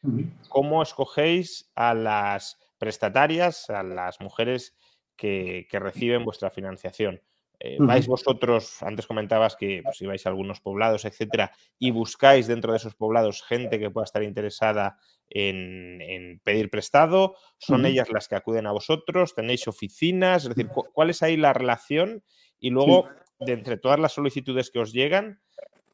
[0.50, 4.76] cómo escogéis a las prestatarias, a las mujeres
[5.16, 7.22] que, reciben vuestra financiación.
[7.60, 12.74] Eh, vais vosotros, antes comentabas que pues, ibais a algunos poblados, etcétera, y buscáis dentro
[12.74, 14.98] de esos poblados gente que pueda estar interesada
[15.30, 21.10] en, pedir prestado, son ellas las que acuden a vosotros, tenéis oficinas, es decir, ¿cuál
[21.10, 22.24] es ahí la relación?
[22.60, 23.08] Y luego,
[23.40, 25.40] de entre todas las solicitudes que os llegan,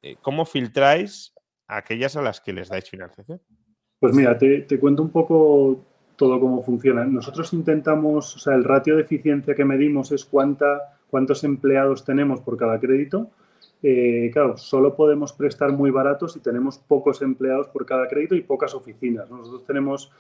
[0.02, 1.34] eh, ¿cómo filtráis
[1.70, 3.40] aquellas a las que les dais financiación?
[4.00, 7.06] Pues mira, te, cuento un poco todo cómo funciona.
[7.06, 12.42] Nosotros intentamos, o sea, el ratio de eficiencia que medimos es cuánta, cuántos empleados tenemos
[12.42, 13.30] por cada crédito.
[13.82, 18.42] Eh, claro, solo podemos prestar muy baratos si tenemos pocos empleados por cada crédito y
[18.42, 19.30] pocas oficinas.
[19.30, 20.12] Nosotros tenemos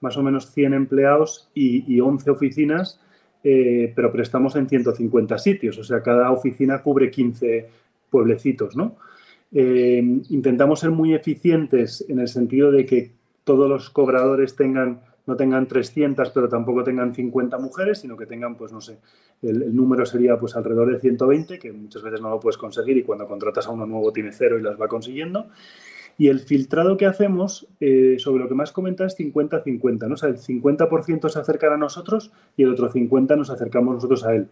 [0.00, 3.00] más o menos 100 empleados y, 11 oficinas,
[3.42, 5.78] eh, pero prestamos en 150 sitios.
[5.78, 7.68] O sea, cada oficina cubre 15
[8.10, 8.96] pueblecitos, ¿no?
[9.52, 13.12] Eh, intentamos ser muy eficientes en el sentido de que
[13.44, 18.56] todos los cobradores tengan, no tengan 300, pero tampoco tengan 50 mujeres, sino que tengan,
[18.56, 18.98] pues no sé,
[19.42, 23.04] el, número sería pues alrededor de 120, que muchas veces no lo puedes conseguir y
[23.04, 25.48] cuando contratas a uno nuevo tiene cero y las va consiguiendo.
[26.18, 30.14] Y el filtrado que hacemos eh, sobre lo que más comenta es 50-50, ¿no?
[30.14, 34.24] O sea, el 50% se acercan a nosotros y el otro 50% nos acercamos nosotros
[34.24, 34.48] a él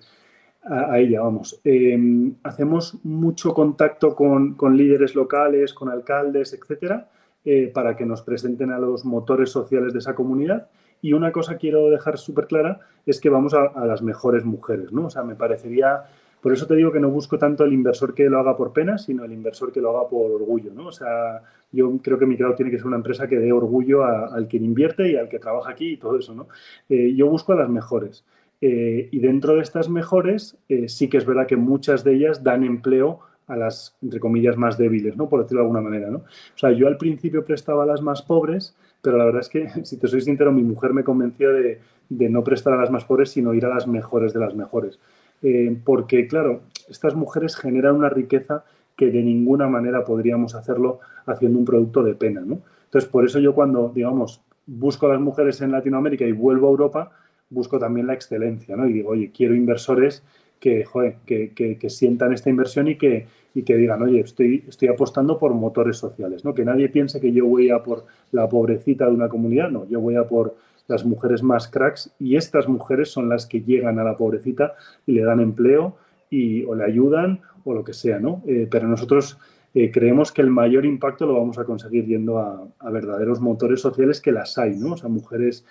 [0.69, 1.61] a, ella, vamos.
[1.65, 7.09] Em, hacemos mucho contacto con, líderes locales, con alcaldes, etcétera,
[7.45, 10.69] eh, para que nos presenten a los motores sociales de esa comunidad.
[11.03, 15.07] Y una cosa quiero dejar súper clara es que vamos a, las mejores mujeres, ¿no?
[15.07, 16.05] O sea, me parecería,
[16.41, 18.99] por eso te digo que no busco tanto el inversor que lo haga por pena,
[18.99, 20.89] sino el inversor que lo haga por orgullo, ¿no?
[20.89, 24.05] O sea, yo creo que mi crowd tiene que ser una empresa que dé orgullo
[24.05, 26.49] al que invierte y al que trabaja aquí y todo eso, ¿no?
[26.89, 28.25] Eh, yo busco a las mejores.
[28.69, 32.43] Eh, y dentro de estas mejores, eh, sí que es verdad que muchas de ellas
[32.43, 35.29] dan empleo a las, entre comillas, más débiles, ¿no?
[35.29, 36.19] Por decirlo de alguna manera, ¿no?
[36.19, 39.69] O sea, yo al principio prestaba a las más pobres, pero la verdad es que,
[39.85, 43.31] si te soy sincero, mi mujer me convenció de, no prestar a las más pobres,
[43.31, 44.99] sino ir a las mejores de las mejores.
[45.43, 48.65] Eh, porque, claro, estas mujeres generan una riqueza
[48.97, 52.63] que de ninguna manera podríamos hacerlo haciendo un producto de pena, ¿no?
[52.87, 56.71] Entonces, por eso yo cuando, digamos, busco a las mujeres en Latinoamérica y vuelvo a
[56.71, 57.13] Europa,
[57.51, 58.89] busco también la excelencia, ¿no?
[58.89, 60.23] Y digo, oye, quiero inversores
[60.61, 60.85] que,
[61.27, 65.97] que, sientan esta inversión y que, y que digan, oye, estoy, estoy apostando por motores
[65.97, 66.55] sociales, ¿no?
[66.55, 70.01] Que nadie piense que yo voy a por la pobrecita de una comunidad, no, yo
[70.01, 70.57] voy a por
[70.89, 74.75] las mujeres más cracks y estas mujeres son las que llegan a la pobrecita
[75.05, 75.97] y le dan empleo
[76.31, 78.43] y, o le ayudan o lo que sea, ¿no?
[78.47, 79.39] Eh, pero nosotros
[79.75, 83.81] eh, creemos que el mayor impacto lo vamos a conseguir yendo a, a, verdaderos motores
[83.81, 84.93] sociales que las hay, ¿no?
[84.93, 85.67] O sea, mujeres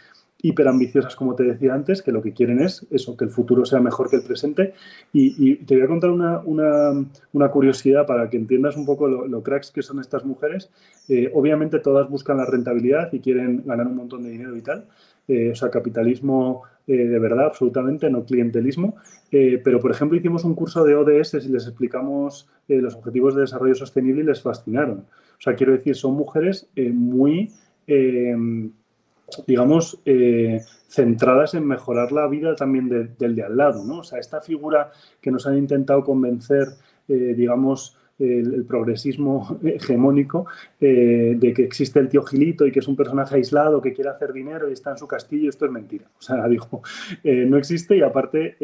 [0.47, 3.79] hiperambiciosas, como te decía antes, que lo que quieren es eso, que el futuro sea
[3.79, 4.75] mejor que el presente.
[5.11, 9.81] Y, te voy a contar una, curiosidad para que entiendas un poco lo, cracks que
[9.81, 10.69] son estas mujeres.
[11.09, 14.85] Eh, obviamente todas buscan la rentabilidad y quieren ganar un montón de dinero y tal.
[15.27, 18.97] Eh, o sea, capitalismo eh, de verdad, absolutamente, no clientelismo.
[19.31, 23.73] pero, por ejemplo, hicimos un curso de ODS y les explicamos los objetivos de desarrollo
[23.73, 24.99] sostenible y les fascinaron.
[25.39, 27.51] O sea, quiero decir, son mujeres muy
[29.47, 33.99] digamos, eh, centradas en mejorar la vida también del de al lado, ¿no?
[33.99, 36.67] O sea, esta figura que nos han intentado convencer,
[37.07, 40.45] eh, digamos, el, progresismo hegemónico
[40.80, 44.09] eh, de que existe el tío Gilito y que es un personaje aislado que quiere
[44.09, 46.05] hacer dinero y está en su castillo, esto es mentira.
[46.17, 46.82] O sea, digo,
[47.23, 48.55] no existe y aparte,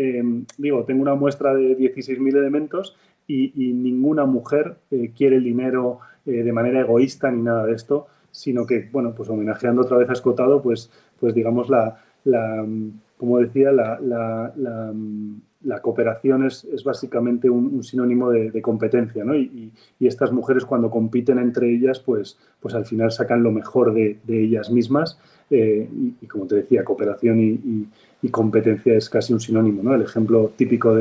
[0.57, 2.95] digo, tengo una muestra de 16.000 elementos
[3.27, 4.77] y, ninguna mujer
[5.17, 9.81] quiere el dinero de manera egoísta ni nada de esto sino que, bueno, pues homenajeando
[9.81, 11.99] otra vez a Escotado, pues, pues digamos, la,
[13.17, 13.99] como decía, la,
[15.63, 19.35] la, cooperación es, es básicamente un, sinónimo de, competencia, ¿no?
[19.35, 24.19] Y, estas mujeres cuando compiten entre ellas, pues, pues al final sacan lo mejor de,
[24.27, 25.19] ellas mismas
[25.49, 25.87] eh,
[26.21, 27.87] y, como te decía, cooperación y,
[28.21, 29.93] y competencia es casi un sinónimo, ¿no?
[29.93, 31.00] El ejemplo típico de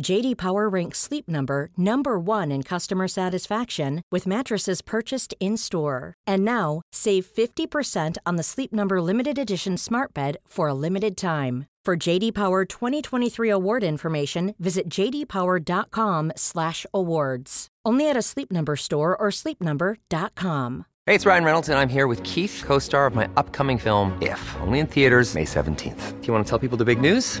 [0.00, 6.14] JD Power ranks Sleep Number number 1 in customer satisfaction with mattresses purchased in-store.
[6.26, 11.16] And now, save 50% on the Sleep Number limited edition Smart Bed for a limited
[11.16, 11.66] time.
[11.84, 17.68] For JD Power 2023 award information, visit jdpower.com/awards.
[17.86, 20.84] Only at a Sleep Number store or sleepnumber.com.
[21.06, 24.54] Hey, it's Ryan Reynolds and I'm here with Keith, co-star of my upcoming film If,
[24.60, 26.20] only in theaters May 17th.
[26.20, 27.40] Do you want to tell people the big news?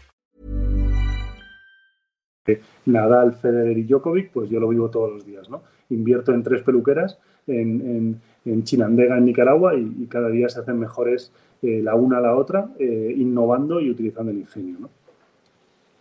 [2.85, 5.63] Nadal, Federer y Djokovic, pues yo lo vivo todos los días, ¿no?
[5.89, 8.21] Invierto en tres peluqueras en,
[8.63, 11.31] Chinandega, en Nicaragua, y, cada día se hacen mejores
[11.61, 14.89] eh, la una a la otra, eh, innovando y utilizando el ingenio, ¿no?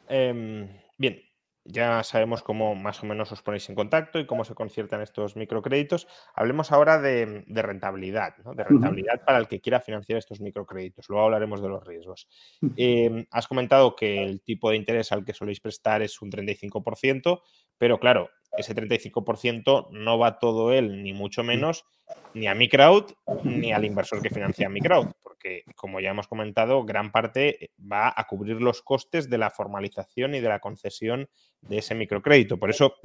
[0.08, 0.66] Em,
[0.98, 1.20] bien,
[1.64, 5.36] ya sabemos cómo más o menos os ponéis en contacto y cómo se conciertan estos
[5.36, 6.06] microcréditos.
[6.34, 11.08] Hablemos ahora de, rentabilidad, de rentabilidad para el que quiera financiar estos microcréditos.
[11.08, 12.28] Luego hablaremos de los riesgos.
[12.76, 17.42] Em, has comentado que el tipo de interés al que soléis prestar es un 35%,
[17.80, 18.28] pero claro,
[18.58, 21.86] ese 35% no va todo él, ni mucho menos,
[22.34, 23.12] ni a mi crowd,
[23.42, 28.12] ni al inversor que financia mi crowd, porque como ya hemos comentado, gran parte va
[28.14, 31.30] a cubrir los costes de la formalización y de la concesión
[31.62, 32.58] de ese microcrédito.
[32.58, 32.96] Por eso,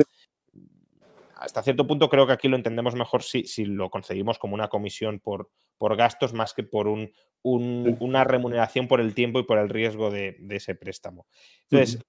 [1.37, 4.67] hasta cierto punto creo que aquí lo entendemos mejor si, si lo conseguimos como una
[4.67, 7.13] comisión por, por gastos más que por un,
[7.43, 11.27] una remuneración por el tiempo y por el riesgo de, ese préstamo.
[11.69, 12.03] Entonces,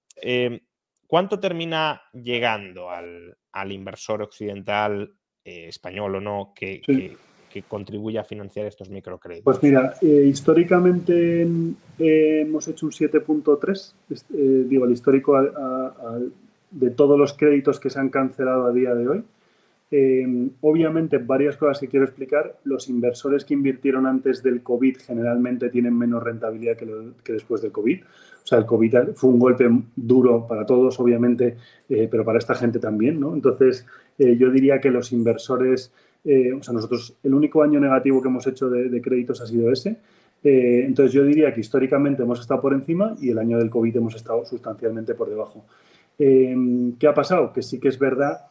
[1.06, 6.80] ¿Cuánto termina llegando al, inversor occidental, eh, español o no, que,
[7.68, 9.44] contribuye a financiar estos microcréditos?
[9.44, 11.42] Pues mira, eh, históricamente
[11.98, 15.40] eh, hemos hecho un 7.3, digo, el histórico
[16.70, 19.24] de todos los créditos que se han cancelado a día de hoy.
[20.60, 22.58] Obviamente, varias cosas que quiero explicar.
[22.64, 28.02] Los inversores que invirtieron antes del COVID generalmente tienen menos rentabilidad que después del COVID.
[28.46, 31.56] O sea, el COVID fue un golpe duro para todos, obviamente,
[31.88, 33.34] eh, pero para esta gente también, ¿no?
[33.34, 33.84] Entonces,
[34.20, 35.92] eh, yo diría que los inversores,
[36.24, 39.72] eh, o sea, nosotros, el único año negativo que hemos hecho de, créditos ha sido
[39.72, 39.96] ese.
[40.44, 44.14] entonces, yo diría que históricamente hemos estado por encima y el año del COVID hemos
[44.14, 45.64] estado sustancialmente por debajo.
[46.16, 47.52] ¿Qué ha pasado?
[47.52, 48.42] Que sí que es verdad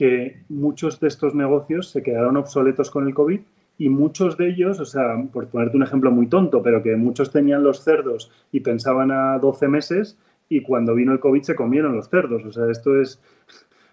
[0.00, 3.40] que muchos de estos negocios se quedaron obsoletos con el COVID
[3.76, 7.30] y muchos de ellos, o sea, por ponerte un ejemplo muy tonto, pero que muchos
[7.30, 10.16] tenían los cerdos y pensaban a 12 meses
[10.48, 12.42] y cuando vino el COVID se comieron los cerdos.
[12.46, 13.20] O sea, esto es,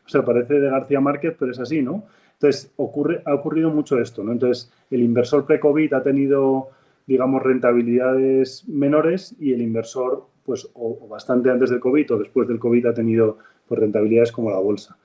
[0.05, 2.05] o sea, parece de García Márquez, pero es así, ¿no?
[2.35, 4.31] Entonces, ocurre, ha ocurrido mucho esto, ¿no?
[4.31, 6.69] Entonces, el inversor pre-COVID ha tenido,
[7.05, 12.59] digamos, rentabilidades menores y el inversor, pues, o, bastante antes del COVID o después del
[12.59, 14.95] COVID ha tenido pues, rentabilidades como la bolsa.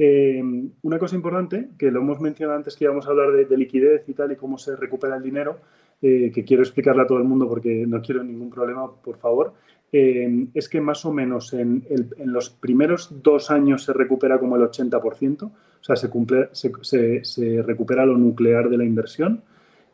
[0.00, 0.40] Eh,
[0.82, 4.14] una cosa importante, que lo hemos mencionado antes que íbamos a hablar de, liquidez y
[4.14, 5.58] tal y cómo se recupera el dinero,
[6.00, 9.54] eh, que quiero explicarle a todo el mundo porque no quiero ningún problema, por favor,
[9.92, 11.84] eh, es que más o menos en,
[12.24, 18.16] los primeros dos años se recupera como el 80%, o sea, se, se, recupera lo
[18.16, 19.42] nuclear de la inversión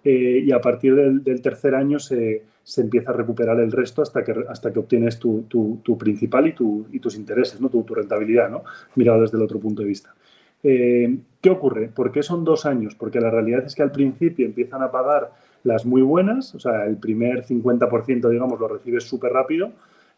[0.03, 4.35] y a partir del tercer año se, se empieza a recuperar el resto hasta que,
[4.49, 7.69] hasta que obtienes tu, tu, principal y, tu, y, tus intereses, ¿no?
[7.69, 8.65] tu, rentabilidad, ¿no?
[8.97, 10.15] mirado desde el otro punto de vista.
[10.63, 11.89] Eh, ¿Qué ocurre?
[11.89, 12.95] ¿Por qué son dos años?
[12.95, 15.31] Porque la realidad es que al principio empiezan a pagar
[15.63, 19.73] las muy buenas, o sea, el primer 50%, digamos, lo recibes súper rápido,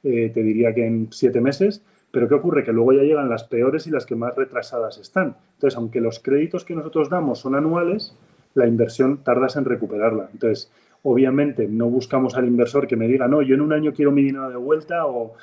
[0.04, 1.82] eh, te diría que en siete meses,
[2.12, 2.64] pero ¿qué ocurre?
[2.64, 5.36] Que luego ya llegan las peores y las que más retrasadas están.
[5.54, 8.14] Entonces, aunque los créditos que nosotros damos son anuales,
[8.54, 10.28] la inversión tardas en recuperarla.
[10.32, 10.70] Entonces,
[11.08, 14.24] Obviamente no buscamos al inversor que me diga, no, yo en un año quiero mi
[14.24, 15.36] dinero de vuelta o,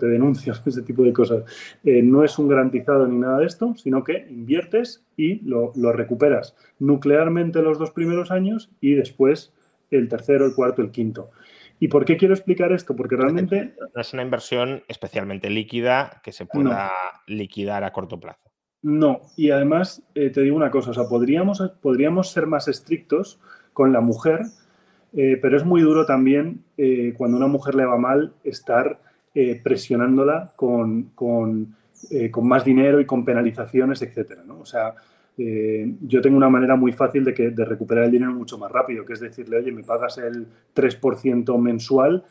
[0.00, 1.44] te denuncio, ese tipo de cosas.
[1.84, 6.56] Eh, no es un garantizado ni nada de esto, sino que inviertes y lo, recuperas
[6.80, 9.54] nuclearmente los dos primeros años y después
[9.92, 11.30] el tercero, el cuarto, el quinto.
[11.78, 12.96] ¿Y por qué quiero explicar esto?
[12.96, 13.76] Porque realmente...
[13.94, 16.90] No es una inversión especialmente líquida que se pueda
[17.28, 18.50] liquidar a corto plazo.
[18.82, 23.38] No, y además eh, te digo una cosa, o sea, podríamos, podríamos ser más estrictos
[23.72, 24.40] con la mujer
[25.12, 29.00] eh, pero es muy duro también eh, cuando a una mujer le va mal estar
[29.34, 31.76] eh, presionándola con, con,
[32.42, 34.38] más dinero y con penalizaciones, etc.
[34.46, 34.60] ¿no?
[34.60, 34.94] O sea,
[35.36, 39.06] yo tengo una manera muy fácil de, que, de recuperar el dinero mucho más rápido,
[39.06, 42.24] que es decirle, oye, me pagas el 3% mensual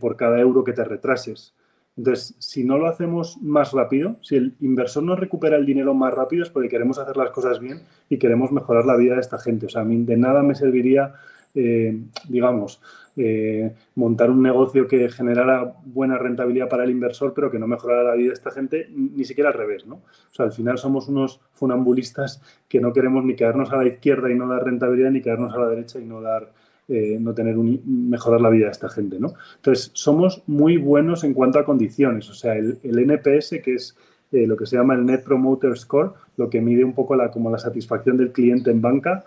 [0.00, 1.54] por cada euro que te retrases.
[1.96, 6.12] Entonces, si no lo hacemos más rápido, si el inversor no recupera el dinero más
[6.12, 9.38] rápido es porque queremos hacer las cosas bien y queremos mejorar la vida de esta
[9.38, 9.66] gente.
[9.66, 11.14] O sea, a mí de nada me serviría
[11.54, 11.96] eh,
[12.28, 12.80] digamos,
[13.16, 18.02] eh, montar un negocio que generara buena rentabilidad para el inversor, pero que no mejorara
[18.02, 19.96] la vida de esta gente, ni siquiera al revés, ¿no?
[19.96, 24.32] O sea, al final somos unos funambulistas que no queremos ni quedarnos a la izquierda
[24.32, 26.52] y no dar rentabilidad, ni quedarnos a la derecha y no dar,
[26.88, 29.34] eh, no tener un, mejorar la vida de esta gente, ¿no?
[29.54, 33.96] Entonces, somos muy buenos en cuanto a condiciones, o sea, el, NPS, que es
[34.32, 37.48] lo que se llama el Net Promoter Score, lo que mide un poco la, como
[37.48, 39.24] la satisfacción del cliente en banca,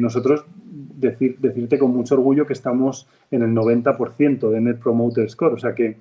[0.00, 0.44] nosotros
[1.00, 5.54] decir, decirte con mucho orgullo que estamos en el 90% de Net Promoter Score.
[5.54, 5.96] O sea que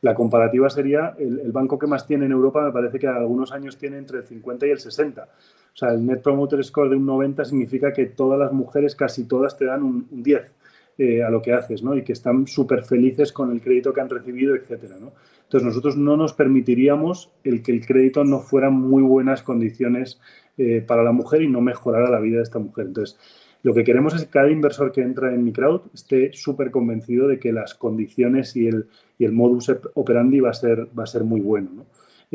[0.00, 3.76] la comparativa sería el, banco que más tiene en Europa, me parece que algunos años
[3.76, 5.22] tiene entre el 50 y el 60.
[5.22, 9.24] O sea, el Net Promoter Score de un 90 significa que todas las mujeres, casi
[9.24, 10.52] todas, te dan un, 10
[10.98, 11.96] eh, a lo que haces, ¿no?
[11.96, 14.96] Y que están súper felices con el crédito que han recibido, etcétera.
[14.96, 20.20] Entonces, nosotros no nos permitiríamos el que el crédito no fuera muy buenas condiciones
[20.58, 22.86] eh, para la mujer y no mejorara la vida de esta mujer.
[22.86, 23.18] Entonces,
[23.62, 27.28] lo que queremos es que cada inversor que entra en mi crowd esté súper convencido
[27.28, 28.86] de que las condiciones y el,
[29.18, 31.86] y el modus operandi va a ser, va a ser muy bueno.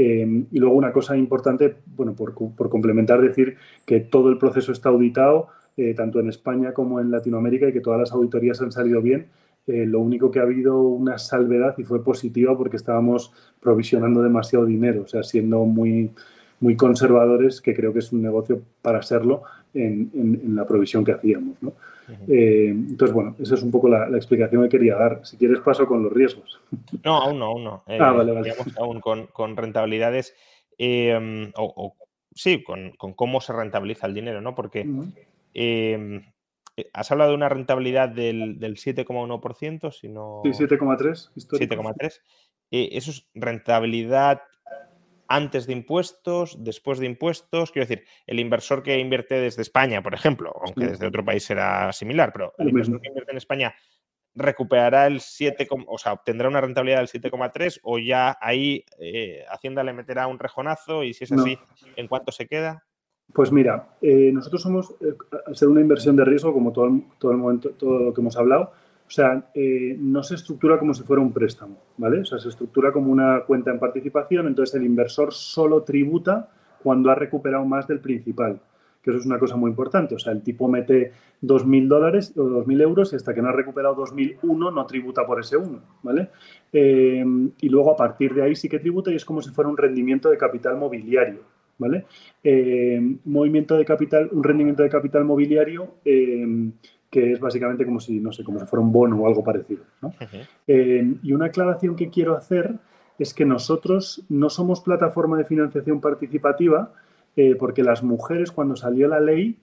[0.01, 4.89] Eh, y luego una cosa importante, bueno, por, complementar, decir que todo el proceso está
[4.89, 9.01] auditado, eh, tanto en España como en Latinoamérica, y que todas las auditorías han salido
[9.01, 9.28] bien.
[9.67, 14.65] Eh, lo único que ha habido una salvedad y fue positiva porque estábamos provisionando demasiado
[14.65, 16.11] dinero, o sea, siendo muy,
[16.60, 19.43] muy conservadores, que creo que es un negocio para serlo,
[19.74, 21.55] en, la provisión que hacíamos.
[21.62, 21.74] ¿no?
[22.28, 25.26] Eh, entonces, bueno, esa es un poco la, explicación que quería dar.
[25.26, 26.60] Si quieres, paso con los riesgos.
[27.03, 27.84] No, aún no, aún no.
[27.88, 28.53] Eh, ah, vale, vale.
[28.78, 30.36] aún con, rentabilidades,
[30.78, 31.95] em, o,
[32.34, 34.55] sí, con, cómo se rentabiliza el dinero, ¿no?
[34.55, 34.82] Porque
[35.53, 36.22] em,
[36.76, 40.41] eh, has hablado de una rentabilidad del, del 7,1%, si no...
[40.43, 41.32] Sí, 7,3.
[41.36, 42.20] 7,3.
[42.72, 44.41] eso es rentabilidad
[45.30, 47.71] antes de impuestos, después de impuestos.
[47.71, 51.93] Quiero decir, el inversor que invierte desde España, por ejemplo, aunque desde otro país será
[51.93, 53.75] similar, pero el inversor que invierte en España
[54.36, 59.84] recuperará el 7, o sea, obtendrá una rentabilidad del 7,3 o ya ahí eh, Hacienda
[59.84, 61.57] le meterá un rejonazo y si es así,
[61.95, 62.84] ¿en cuánto se queda?
[63.34, 65.13] Pues mira, eh, nosotros somos, eh,
[65.45, 68.36] al ser una inversión de riesgo, como todo todo el momento, todo lo que hemos
[68.38, 68.71] hablado,
[69.10, 72.20] o sea, eh, no se estructura como si fuera un préstamo, ¿vale?
[72.20, 76.51] O sea, se estructura como una cuenta en participación, entonces el inversor solo tributa
[76.84, 78.62] cuando ha recuperado más del principal,
[79.01, 80.14] que eso es una cosa muy importante.
[80.14, 83.51] O sea, el tipo mete 2.000 dólares o 2.000 euros y hasta que no ha
[83.51, 86.30] recuperado 2.001 no tributa por ese uno, ¿vale?
[86.72, 87.26] Eh,
[87.62, 89.78] y luego a partir de ahí sí que tributa y es como si fuera un
[89.78, 91.39] rendimiento de capital mobiliario,
[91.80, 92.05] ¿vale?
[92.43, 95.95] Eh, movimiento de capital, un rendimiento de capital mobiliario
[97.10, 99.84] que es básicamente como si, no sé, como si fuera un bono o algo parecido.
[100.68, 102.76] Eh, y una aclaración que quiero hacer
[103.18, 106.93] es que nosotros no somos plataforma de financiación participativa
[107.57, 109.57] porque las mujeres cuando salió la ley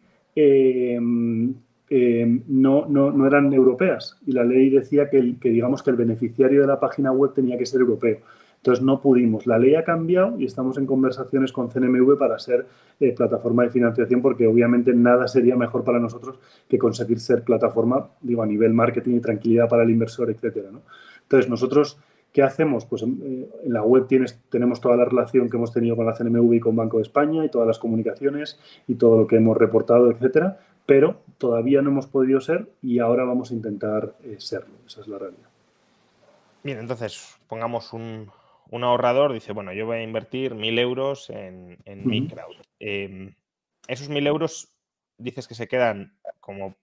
[2.48, 6.66] no, no, eran europeas y la ley decía que, que, digamos que el beneficiario de
[6.66, 8.20] la página web tenía que ser europeo.
[8.66, 9.46] Entonces no pudimos.
[9.46, 12.66] La ley ha cambiado y estamos en conversaciones con CNMV para ser
[12.98, 18.08] eh, plataforma de financiación porque obviamente nada sería mejor para nosotros que conseguir ser plataforma,
[18.22, 20.70] digo, a nivel marketing y tranquilidad para el inversor, etcétera.
[21.22, 22.00] Entonces nosotros,
[22.32, 22.86] ¿qué hacemos?
[22.86, 26.14] Pues eh, en la web tienes, tenemos toda la relación que hemos tenido con la
[26.14, 28.58] CNMV y con Banco de España y todas las comunicaciones
[28.88, 33.22] y todo lo que hemos reportado, etcétera, pero todavía no hemos podido ser y ahora
[33.22, 34.74] vamos a intentar eh, serlo.
[34.84, 35.50] Esa es la realidad.
[36.64, 38.28] Bien, entonces pongamos un,
[38.70, 42.56] un ahorrador dice, bueno, yo voy a invertir mil euros en, mi crowd.
[42.78, 43.34] Em,
[43.88, 44.74] esos mil euros
[45.18, 46.76] dices que se quedan como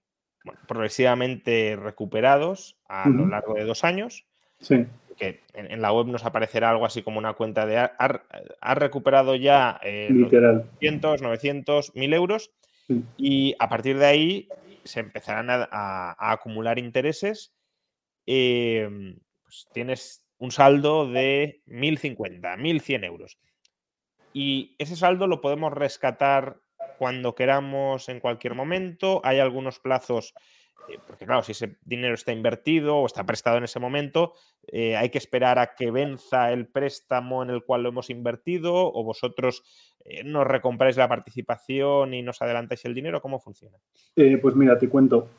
[0.66, 4.26] progresivamente recuperados a lo largo de dos años.
[4.60, 4.86] Sí.
[5.16, 9.78] Que en, la web nos aparecerá algo así como una cuenta de ha, recuperado ya
[9.82, 12.50] eh, 900, 900, 1000 euros
[13.16, 14.48] y a partir de ahí
[14.84, 17.52] se empezarán a, acumular intereses.
[18.26, 23.38] Em, pues tienes un saldo de 1.050, 1.100 euros.
[24.32, 26.60] Y ese saldo lo podemos rescatar
[26.98, 29.20] cuando queramos en cualquier momento.
[29.24, 30.34] Hay algunos plazos
[30.88, 34.34] eh, porque claro, si ese dinero está invertido o está prestado en ese momento,
[34.66, 38.74] eh, hay que esperar a que venza el préstamo en el cual lo hemos invertido
[38.74, 39.62] o vosotros
[40.24, 43.20] nos recompráis la participación y nos adelantáis el dinero.
[43.20, 43.76] ¿Cómo funciona?
[44.40, 45.30] pues mira, te cuento.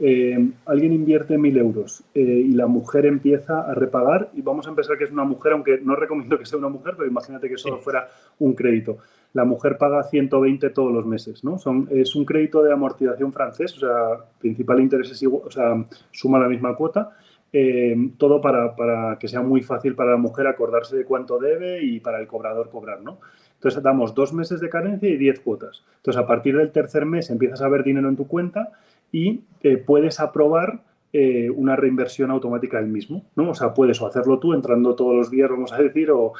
[0.65, 5.05] alguien invierte mil euros y la mujer empieza a repagar y vamos a empezar que
[5.05, 8.07] es una mujer, aunque no recomiendo que sea una mujer, pero imagínate que solo fuera
[8.39, 8.97] un crédito
[9.35, 11.59] la mujer paga 120 todos los meses, ¿no?
[11.59, 15.75] Son, es un crédito de amortización francés, o sea, principal interés es igual, o sea,
[16.11, 17.11] suma la misma cuota,
[17.51, 21.99] eh, todo para, que sea muy fácil para la mujer acordarse de cuánto debe y
[21.99, 23.19] para el cobrador cobrar, ¿no?
[23.65, 25.83] Entonces damos dos meses de carencia y 10 cuotas.
[25.97, 28.73] Entonces a partir del tercer mes empiezas a ver dinero en tu cuenta
[29.11, 33.49] y eh, puedes aprobar eh, una reinversión automática del mismo, ¿no?
[33.49, 36.33] O sea, puedes o hacerlo tú entrando todos los días, vamos a decir, o,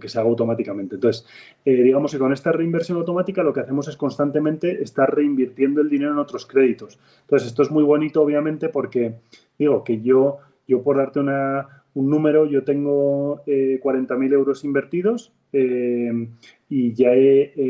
[0.00, 0.94] que se haga automáticamente.
[0.94, 1.26] Entonces,
[1.64, 5.90] eh, digamos que con esta reinversión automática lo que hacemos es constantemente estar reinvirtiendo el
[5.90, 6.96] dinero en otros créditos.
[7.22, 9.16] Entonces, esto es muy bonito, obviamente, porque
[9.58, 10.38] digo que yo,
[10.68, 16.28] yo por darte una, un número, yo tengo eh, 40.000 euros invertidos eh,
[16.68, 17.10] y ya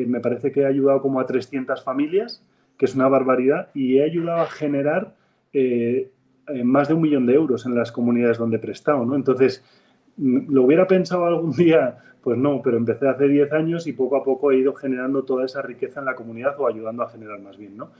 [0.07, 2.43] me parece que he ayudado como a 300 familias,
[2.79, 5.15] que es una barbaridad, y he ayudado a generar
[6.47, 9.15] eh, más de un millón de euros en las comunidades donde he prestado, ¿no?
[9.17, 9.65] Entonces,
[10.17, 11.99] mm, ¿lo hubiera pensado algún día?
[12.23, 15.45] Pues no, pero empecé hace 10 años y poco a poco he ido generando toda
[15.45, 17.91] esa riqueza en la comunidad o ayudando a generar más bien, ¿no?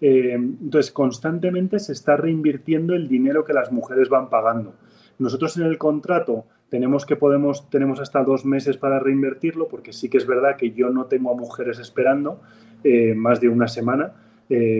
[0.00, 4.74] Eh, entonces, constantemente se está reinvirtiendo el dinero que las mujeres van pagando.
[5.18, 10.08] Nosotros en el contrato tenemos que podemos, tenemos hasta dos meses para reinvertirlo, porque sí
[10.08, 12.40] que es verdad que yo no tengo a mujeres esperando
[12.82, 14.12] eh, más de una semana,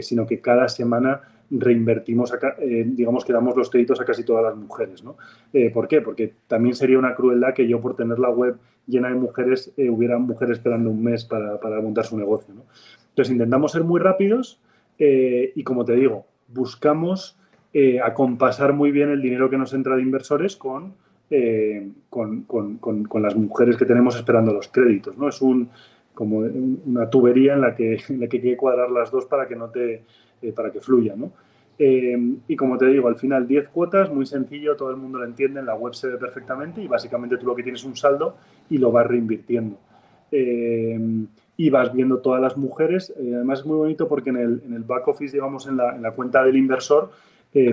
[0.00, 4.56] sino que cada semana reinvertimos, eh, digamos que damos los créditos a casi todas las
[4.56, 5.02] mujeres.
[5.04, 5.16] ¿no?
[5.52, 6.00] Eh, ¿Por qué?
[6.00, 8.56] Porque también sería una crueldad que yo por tener la web
[8.86, 12.54] llena de mujeres eh, hubiera mujeres esperando un mes para, montar su negocio.
[12.54, 12.64] ¿no?
[13.10, 14.60] Entonces intentamos ser muy rápidos
[14.96, 17.36] y como te digo, buscamos
[18.04, 20.94] acompasar muy bien el dinero que nos entra de inversores con,
[22.08, 25.18] con, las mujeres que tenemos esperando los créditos.
[25.18, 25.28] ¿no?
[25.28, 25.70] Es un,
[26.14, 29.48] como una tubería en la, que, en la que hay que cuadrar las dos para
[29.48, 30.02] que no te
[30.44, 31.32] eh, para que fluya, ¿no?
[31.78, 32.16] Eh,
[32.46, 35.60] y como te digo, al final 10 cuotas, muy sencillo, todo el mundo lo entiende,
[35.60, 38.36] en la web se ve perfectamente y básicamente tú lo que tienes es un saldo
[38.68, 39.78] y lo vas reinvirtiendo.
[40.30, 43.12] Eh, y vas viendo todas las mujeres.
[43.16, 46.02] además es muy bonito porque en el, en el back office, digamos, en la, en
[46.02, 47.10] la cuenta del inversor,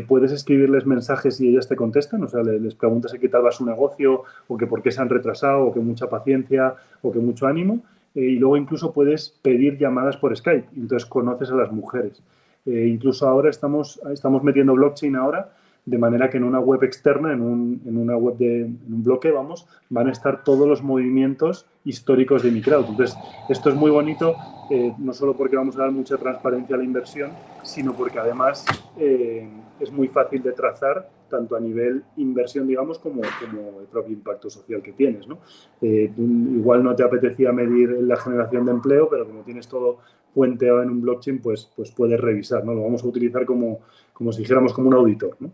[0.08, 3.52] puedes escribirles mensajes y ellas te contestan, o sea, les, les preguntas qué tal va
[3.52, 7.20] su negocio o que por qué se han retrasado o que mucha paciencia o que
[7.20, 7.82] mucho ánimo.
[8.14, 12.22] y luego incluso puedes pedir llamadas por Skype, entonces conoces a las mujeres.
[12.66, 15.50] Eh, incluso ahora estamos, estamos metiendo blockchain ahora,
[15.86, 19.32] de manera que en una web externa, en, un, en una web de un bloque,
[19.32, 22.60] vamos, van a estar todos los movimientos históricos de mi.
[22.60, 23.16] Entonces,
[23.50, 24.36] esto es muy bonito,
[24.70, 27.32] eh, no solo porque vamos a dar mucha transparencia a la inversión,
[27.64, 28.66] sino porque además
[28.98, 34.14] eh, es muy fácil de trazar tanto a nivel inversión, digamos, como, como el propio
[34.14, 35.28] impacto social que tienes.
[35.28, 35.40] ¿no?
[35.82, 40.00] igual no te apetecía medir la generación de empleo, pero como tienes todo
[40.34, 42.74] puenteado en un blockchain, pues, pues puedes revisar, ¿no?
[42.74, 43.80] Lo vamos a utilizar como,
[44.14, 45.52] como si dijéramos como un auditor, ¿no?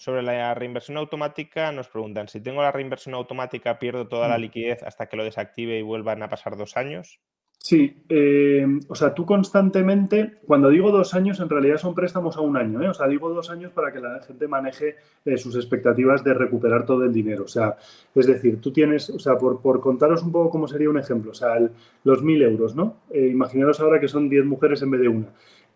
[0.00, 4.40] Sobre la reinversión automática nos preguntan, si tengo la reinversión automática, ¿pierdo toda la mm.
[4.40, 7.20] liquidez hasta que lo desactive y vuelvan a pasar dos años?
[7.58, 12.40] Sí, eh, o sea, tú constantemente, cuando digo dos años, en realidad son préstamos a
[12.40, 12.88] un año, ¿eh?
[12.88, 14.96] o sea, digo dos años para que la gente maneje
[15.26, 17.44] eh, sus expectativas de recuperar todo el dinero.
[17.44, 17.76] O sea,
[18.14, 21.34] es decir, tú tienes, o sea, por, contaros un poco cómo sería un ejemplo, o
[21.34, 21.56] sea,
[22.04, 23.02] los mil euros, ¿no?
[23.12, 25.26] imaginaros ahora que son diez mujeres en vez de una.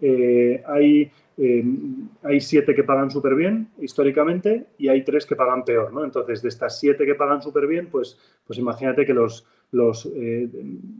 [0.00, 1.10] Hay,
[2.22, 6.04] hay siete que pagan súper bien históricamente y hay tres que pagan peor, ¿no?
[6.04, 10.08] Entonces, de estas siete que pagan súper bien, pues, pues imagínate que los los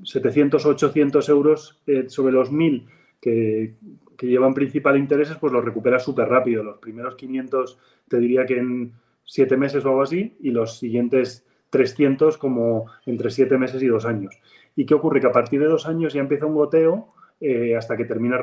[0.02, 2.86] 700 o 800 euros eh, sobre los 1000
[3.20, 3.74] que,
[4.20, 6.64] llevan principal intereses, pues los recuperas súper rápido.
[6.64, 7.78] Los primeros 500
[8.08, 8.92] te diría que en
[9.24, 14.06] 7 meses o algo así y los siguientes 300 como entre 7 meses y 2
[14.06, 14.34] años.
[14.76, 15.20] ¿Y qué ocurre?
[15.20, 17.12] Que a partir de 2 años ya empieza un goteo
[17.46, 18.40] eh, hasta que terminas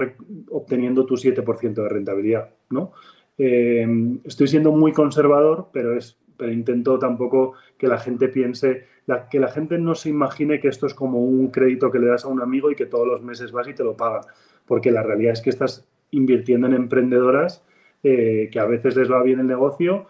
[0.51, 2.51] obteniendo tu 7% de rentabilidad.
[2.69, 2.91] ¿no?
[3.35, 3.87] Eh,
[4.23, 8.85] estoy siendo muy conservador, pero es pero intento tampoco que la gente piense,
[9.31, 12.25] que la gente no se imagine que esto es como un crédito que le das
[12.25, 14.21] a un amigo y que todos los meses vas y te lo paga,
[14.67, 17.63] porque la realidad es que estás invirtiendo en emprendedoras
[18.03, 20.07] eh, que a veces les va bien el negocio,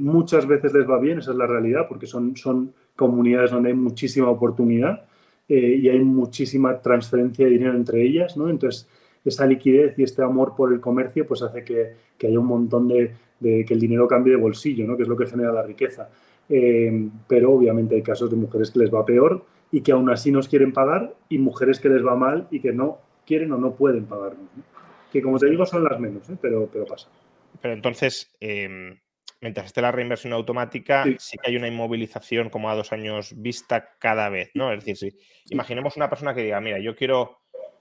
[0.00, 3.76] muchas veces les va bien, esa es la realidad, porque son, son comunidades donde hay
[3.76, 5.04] muchísima oportunidad
[5.48, 8.48] eh, y hay muchísima transferencia de dinero entre ellas, ¿no?
[8.48, 8.88] Entonces,
[9.24, 12.88] esa liquidez y este amor por el comercio pues hace que, que haya un montón
[12.88, 14.96] de, de que el dinero cambie de bolsillo, ¿no?
[14.96, 16.08] que es lo que genera la riqueza.
[16.48, 20.30] Eh, pero obviamente hay casos de mujeres que les va peor y que aún así
[20.32, 23.74] nos quieren pagar y mujeres que les va mal y que no quieren o no
[23.74, 24.48] pueden pagarnos.
[25.12, 26.36] Que como te digo son las menos, ¿eh?
[26.40, 27.08] pero, pero pasa.
[27.60, 28.98] Pero entonces, em,
[29.40, 31.38] mientras esté la reinversión automática, sí.
[31.38, 34.72] que hay una inmovilización como a dos años vista cada vez, ¿no?
[34.72, 37.38] Es decir, si imaginemos una persona que diga, mira, yo quiero,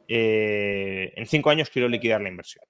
[0.08, 2.64] eh, en cinco años quiero liquidar la inversión.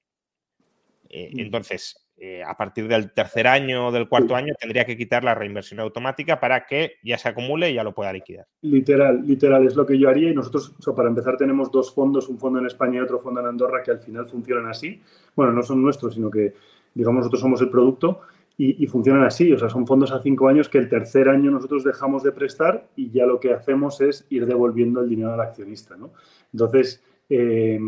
[1.10, 1.40] Mm.
[1.40, 5.36] entonces, eh, a partir del tercer año o del cuarto año tendría que quitar la
[5.36, 8.48] reinversión automática para que ya se acumule y ya lo pueda liquidar.
[8.62, 12.40] Literal, literal, es lo que yo haría y nosotros, para empezar, tenemos dos fondos, un
[12.40, 15.00] fondo en España y otro fondo en Andorra que al final funcionan así.
[15.36, 16.56] Bueno, no son nuestros, sino que,
[16.94, 18.22] digamos, nosotros somos el producto
[18.60, 19.54] y, funcionan así.
[19.54, 22.88] O sea, son fondos a cinco años que el tercer año nosotros dejamos de prestar
[22.96, 26.12] y ya lo que hacemos es ir devolviendo el dinero al accionista, ¿no?
[26.52, 27.80] Entonces, eh,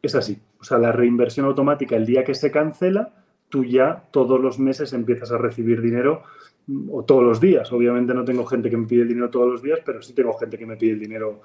[0.00, 0.38] es así.
[0.60, 3.12] O sea, la reinversión automática, el día que se cancela,
[3.48, 6.22] tú ya todos los meses empiezas a recibir dinero
[6.90, 7.72] o todos los días.
[7.72, 10.32] Obviamente no tengo gente que me pide el dinero todos los días, pero sí tengo
[10.34, 11.40] gente que me pide el dinero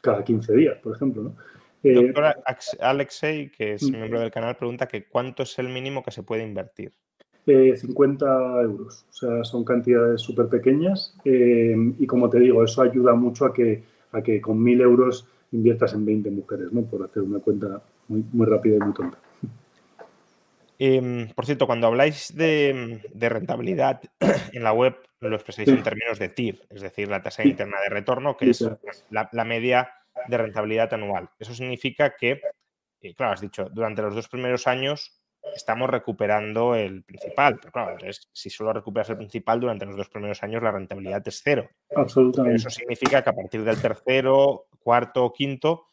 [0.00, 1.22] cada 15 días, por ejemplo.
[1.24, 1.36] ¿no?
[1.82, 2.36] Eh, Doctor
[2.80, 3.92] Alexei, que es mm.
[3.92, 6.94] miembro del canal, pregunta que cuánto es el mínimo que se puede invertir.
[7.76, 12.82] 50 eh, euros, o sea, son cantidades súper pequeñas eh, y como te digo, eso
[12.82, 13.82] ayuda mucho a que,
[14.12, 16.82] a que con 1.000 euros inviertas en 20 mujeres, ¿no?
[16.82, 19.18] Por hacer una cuenta muy, muy rápida y muy tonta.
[20.78, 24.00] Em, por cierto, cuando habláis de, rentabilidad
[24.52, 27.88] en la web, lo expresáis en términos de TIR, es decir, la tasa interna de
[27.88, 28.64] retorno, que es
[29.10, 29.90] la, media
[30.28, 31.28] de rentabilidad anual.
[31.40, 32.40] Eso significa que,
[33.02, 35.17] eh, claro, has dicho, durante los dos primeros años
[35.54, 37.58] estamos recuperando el principal.
[37.60, 41.26] Pero claro, entonces, si solo recuperas el principal durante los dos primeros años, la rentabilidad
[41.26, 41.68] es cero.
[41.94, 42.56] Absolutamente.
[42.56, 45.88] eso significa que a partir del tercero, cuarto o quinto,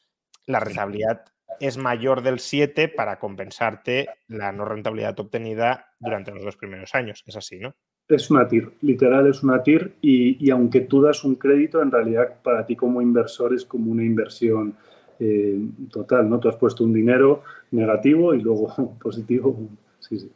[0.46, 1.26] la rentabilidad
[1.60, 7.24] es mayor del 7 para compensarte la no rentabilidad obtenida durante los dos primeros años.
[7.26, 7.76] Es así, ¿no?
[8.08, 12.42] Es una TIR, literal es una TIR y, aunque tú das un crédito, en realidad
[12.44, 14.76] para ti como inversor es como una inversión
[15.20, 15.60] eh,
[15.92, 16.40] total, ¿no?
[16.40, 19.58] Tú has puesto un dinero negativo y luego positivo.
[20.00, 20.32] Sí, sí.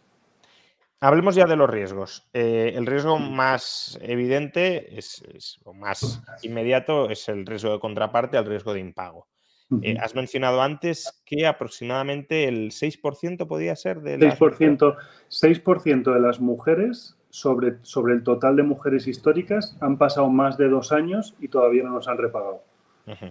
[1.01, 2.27] Hablemos ya de los riesgos.
[2.33, 8.45] Eh, el riesgo más evidente es, o más inmediato es el riesgo de contraparte al
[8.45, 9.27] riesgo de impago.
[9.83, 14.39] Eh, has mencionado antes que aproximadamente el 6% podía ser de las...
[14.39, 15.63] 6%, 6
[16.05, 20.91] de las mujeres sobre, sobre el total de mujeres históricas han pasado más de dos
[20.91, 22.63] años y todavía no nos han repagado.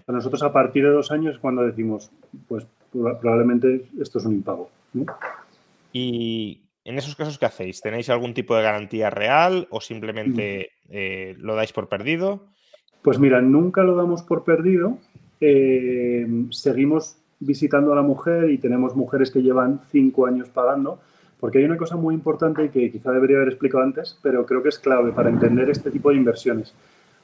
[0.07, 2.11] Nosotros a partir de dos años es cuando decimos,
[2.49, 4.71] pues probablemente esto es un impago.
[5.93, 7.81] Y en esos casos, ¿qué hacéis?
[7.81, 12.47] ¿Tenéis algún tipo de garantía real o simplemente eh, lo dais por perdido?
[13.03, 14.99] Pues mira, nunca lo damos por perdido,
[15.41, 21.01] eh, seguimos visitando a la mujer y tenemos mujeres que llevan cinco años pagando,
[21.39, 24.71] porque hay una cosa muy importante que quizá debería haber explicado antes, pero creo que
[24.71, 26.75] es clave para entender este tipo de inversiones.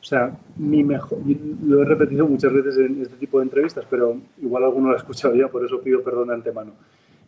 [0.05, 1.19] O sea, mi mejor,
[1.65, 4.99] lo he repetido muchas veces en este tipo de entrevistas, pero igual alguno lo ha
[4.99, 6.73] escuchado ya, por eso pido perdón de antemano.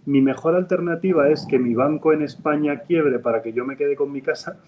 [0.05, 3.97] Mi mejor alternativa es que mi banco en España quiebre para que yo me quede
[3.97, 4.59] con mi casa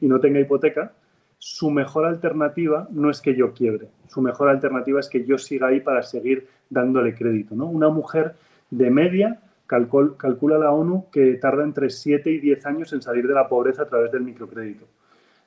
[0.00, 0.92] y no tenga hipoteca,
[1.38, 5.66] su mejor alternativa no es que yo quiebre, su mejor alternativa es que yo siga
[5.66, 7.56] ahí para seguir dándole crédito.
[7.56, 7.66] ¿no?
[7.66, 8.36] Una mujer
[8.70, 13.34] de media calcula la ONU que tarda entre 7 y 10 años en salir de
[13.34, 14.86] la pobreza a través del microcrédito.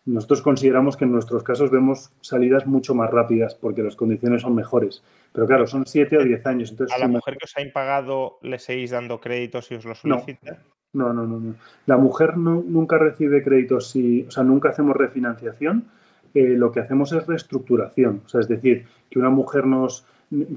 [0.05, 4.55] Nosotros consideramos que en nuestros casos vemos salidas mucho más rápidas porque las condiciones son
[4.55, 5.03] mejores.
[5.31, 6.71] Pero claro, son 7 o 10 años.
[6.71, 9.93] Entonces, ¿A la mujer que os ha impagado le seguís dando créditos si os lo
[9.93, 10.57] solicita?
[10.93, 11.39] No, no, no.
[11.39, 11.55] no.
[11.85, 15.85] La mujer nunca recibe créditos si, o sea, nunca hacemos refinanciación.
[16.33, 18.23] Eh, lo que hacemos es reestructuración.
[18.25, 20.05] O sea, es decir, que una mujer nos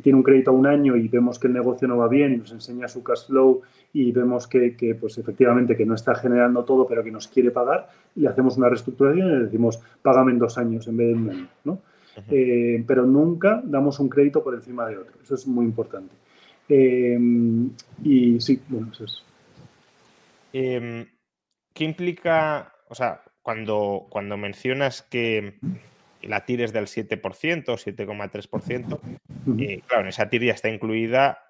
[0.03, 2.37] tiene un crédito a un año y vemos que el negocio no va bien y
[2.39, 3.63] nos enseña su cash flow
[3.95, 7.53] y vemos que, que, pues efectivamente que no está generando todo pero que nos quiere
[7.53, 11.15] pagar, le hacemos una reestructuración y le decimos págame en dos años en vez de
[11.15, 11.79] un año, ¿no?
[12.31, 15.15] Eh, pero nunca damos un crédito por encima de otro.
[15.23, 16.15] Eso es muy importante.
[16.69, 17.19] Eh,
[18.03, 19.25] y sí, bueno, eso es.
[20.53, 21.07] Em,
[21.73, 25.59] ¿Qué implica, o sea, cuando, cuando mencionas que
[26.23, 29.01] la TIR es del 7%, 7,3%,
[29.59, 31.44] eh, claro, en esa TIR ya está incluida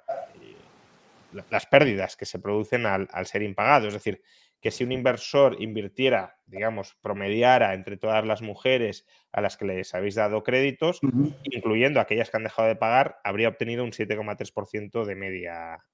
[1.50, 3.88] las pérdidas que se producen al, ser impagado.
[3.88, 4.22] Es decir,
[4.60, 9.94] que si un inversor invirtiera, digamos, promediara entre todas las mujeres a las que les
[9.94, 11.00] habéis dado créditos,
[11.42, 15.84] incluyendo aquellas que han dejado de pagar, habría obtenido un 7,3% de media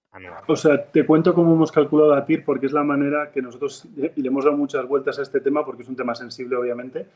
[0.47, 3.87] o sea, te cuento cómo hemos calculado la TIR porque es la manera que nosotros,
[4.17, 7.07] y le hemos dado muchas vueltas a este tema porque es un tema sensible, obviamente.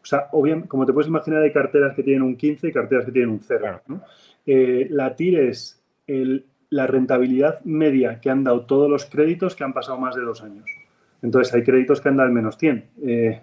[0.00, 0.28] O sea,
[0.68, 3.40] como te puedes imaginar, hay carteras que tienen un 15 y carteras que tienen un
[3.40, 3.80] 0.
[4.46, 5.82] Eh, la TIR es
[6.70, 10.42] la rentabilidad media que han dado todos los créditos que han pasado más de dos
[10.42, 10.64] años.
[11.22, 13.40] Entonces, hay créditos que han dado menos 100, eh,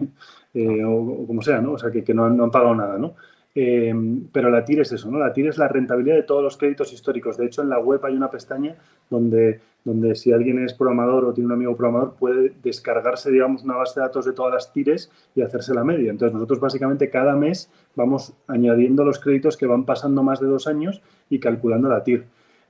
[0.54, 1.72] eh, o, como sea, ¿no?
[1.72, 3.14] O sea, que, que no, han pagado nada, ¿no?
[3.56, 5.18] Em, pero la TIR es eso, ¿no?
[5.18, 7.36] La TIR es la rentabilidad de todos los créditos históricos.
[7.36, 8.74] De hecho, en la web hay una pestaña
[9.08, 13.76] donde, donde si alguien es programador o tiene un amigo programador puede descargarse, digamos, una
[13.76, 16.10] base de datos de todas las TIRes y hacerse la media.
[16.10, 20.66] Entonces, nosotros básicamente cada mes vamos añadiendo los créditos que van pasando más de dos
[20.66, 21.00] años
[21.30, 22.24] y calculando la TIR.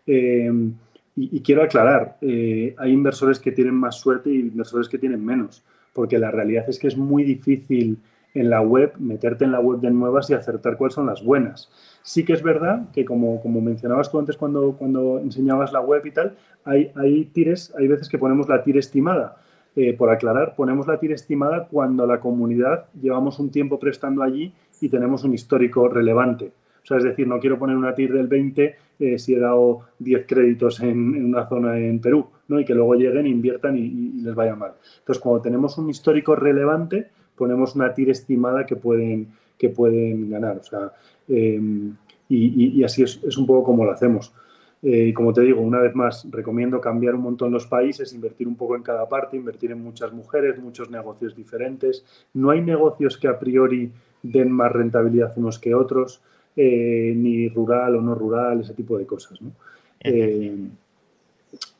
[0.07, 0.75] Em,
[1.17, 5.65] y, quiero aclarar, eh, hay inversores que tienen más suerte y inversores que tienen menos,
[5.93, 7.99] porque la realidad es que es muy difícil
[8.35, 11.71] en la web, meterte en la web de nuevas y acertar cuáles son las buenas.
[12.03, 16.05] Sí que es verdad que, como, como mencionabas tú antes cuando, cuando enseñabas la web
[16.05, 19.37] y tal, hay, hay tires, hay veces que ponemos la tira estimada.
[19.77, 24.53] Eh, por aclarar, ponemos la tira estimada cuando la comunidad llevamos un tiempo prestando allí
[24.81, 26.53] y tenemos un histórico relevante.
[26.85, 29.81] O sea, es decir, no quiero poner una TIR del 20 eh, si he dado
[29.99, 32.61] 10 créditos en, una zona en Perú, ¿no?
[32.61, 34.73] Y que luego lleguen, inviertan y, les vaya mal.
[34.99, 39.29] Entonces, cuando tenemos un histórico relevante, ponemos una tira estimada que pueden,
[39.59, 40.59] que pueden ganar.
[40.59, 40.93] O sea,
[41.27, 41.95] em,
[42.29, 44.33] y, así es, es, un poco como lo hacemos.
[44.83, 48.47] Eh, y como te digo, una vez más, recomiendo cambiar un montón los países, invertir
[48.47, 52.05] un poco en cada parte, invertir en muchas mujeres, muchos negocios diferentes.
[52.35, 53.91] No hay negocios que a priori
[54.23, 56.21] den más rentabilidad unos que otros,
[56.57, 59.41] eh, ni rural o no rural, ese tipo de cosas.
[59.41, 59.53] ¿no?
[60.01, 60.57] Eh,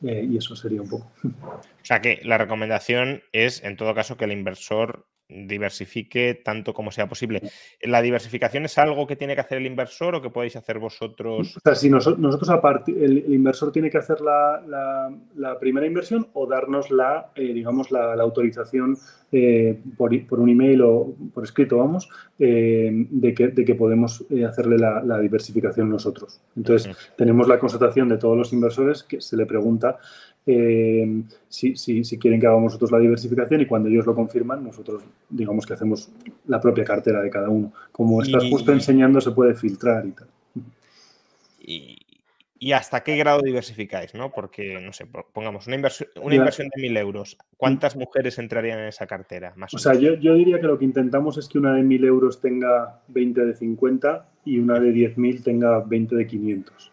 [0.01, 1.11] y eso sería un poco.
[1.23, 6.91] O sea que la recomendación es, en todo caso, que el inversor diversifique tanto como
[6.91, 7.41] sea posible.
[7.81, 11.57] ¿La diversificación es algo que tiene que hacer el inversor o que podéis hacer vosotros?
[11.57, 16.91] O sea, si nosotros, aparte, el, inversor tiene que hacer la, primera inversión o darnos
[16.91, 18.97] la, eh, digamos, la, autorización
[19.31, 24.77] eh, por, un email o por escrito, vamos, eh, de, que, de, que, podemos hacerle
[24.77, 26.39] la, diversificación nosotros.
[26.55, 29.97] Entonces, tenemos la constatación de todos los inversores que se le pregunta
[30.47, 35.03] eh, si, si, quieren que hagamos nosotros la diversificación y cuando ellos lo confirman, nosotros
[35.29, 36.11] digamos que hacemos
[36.45, 37.73] la propia cartera de cada uno.
[37.91, 40.27] Como estás justo enseñando, se puede filtrar y tal.
[41.59, 44.15] Y, hasta qué grado diversificáis?
[44.15, 44.31] ¿no?
[44.31, 47.37] Porque, no sé, pongamos una, inversión, una inversión de mil euros.
[47.57, 49.53] ¿Cuántas mujeres entrarían en esa cartera?
[49.55, 52.03] Más o, sea, yo, yo, diría que lo que intentamos es que una de mil
[52.03, 56.91] euros tenga 20 de 50 y una de 10.000 tenga 20 de 500.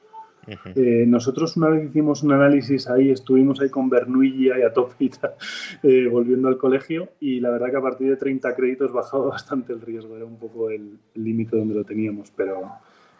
[0.74, 5.34] Eh, nosotros una vez hicimos un análisis ahí, estuvimos ahí con Bernuigi y a Topita
[5.82, 9.72] eh, volviendo al colegio y la verdad que a partir de 30 créditos bajaba bastante
[9.72, 12.70] el riesgo, era un poco el límite donde lo teníamos, pero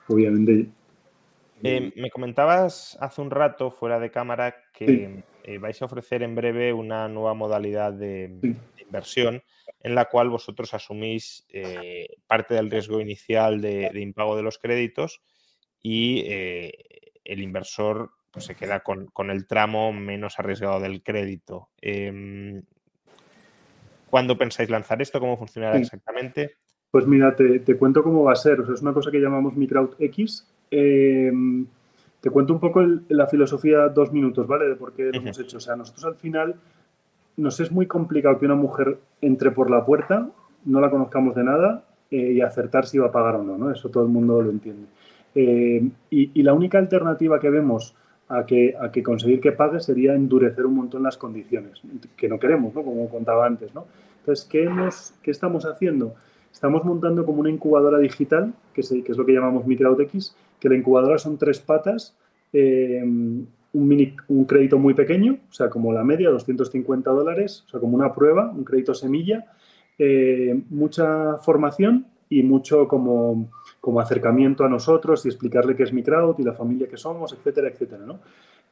[0.09, 0.69] obviamente...
[1.65, 5.23] Eh, me comentabas hace un rato fuera de cámara que
[5.61, 9.41] vais a ofrecer en breve una nueva modalidad de, inversión
[9.81, 11.47] en la cual vosotros asumís
[12.27, 15.23] parte del riesgo inicial de, de, impago de los créditos
[15.81, 16.25] y
[17.25, 21.69] el inversor pues, se queda con, el tramo menos arriesgado del crédito.
[21.81, 22.63] Eh,
[24.13, 25.21] ¿Cuándo pensáis lanzar esto?
[25.21, 26.57] ¿Cómo funcionará exactamente?
[26.91, 28.63] Pues mira, te, cuento cómo va a ser.
[28.73, 30.47] es una cosa que llamamos Microwd X.
[30.71, 31.67] Em,
[32.21, 34.69] te cuento un poco la filosofía dos minutos, ¿vale?
[34.69, 35.57] De por qué lo hemos hecho.
[35.57, 36.57] O sea, nosotros al final
[37.39, 40.29] nos es muy complicado que una mujer entre por la puerta,
[40.67, 43.71] no la conozcamos de nada eh, y acertar si va a pagar o no, ¿no?
[43.71, 44.89] Eso todo el mundo lo entiende.
[45.35, 47.95] Eh, y, la única alternativa que vemos
[48.29, 51.81] a que, a que conseguir que pague sería endurecer un montón las condiciones,
[52.17, 52.83] que no queremos, ¿no?
[52.83, 53.75] como contaba antes.
[53.75, 53.87] ¿no?
[54.21, 56.15] Entonces, ¿qué, hemos, qué estamos haciendo?
[56.53, 60.69] Estamos montando como una incubadora digital, que es, que es lo que llamamos MicroutX, que
[60.69, 62.15] la incubadora son tres patas,
[62.53, 67.71] eh, un, mini, un crédito muy pequeño, o sea, como la media, 250 dólares, o
[67.71, 69.47] sea, como una prueba, un crédito semilla,
[69.99, 72.07] eh, mucha formación
[72.39, 76.53] y mucho como, como, acercamiento a nosotros y explicarle qué es mi crowd y la
[76.53, 78.05] familia que somos, etcétera, etcétera.
[78.07, 78.21] ¿no?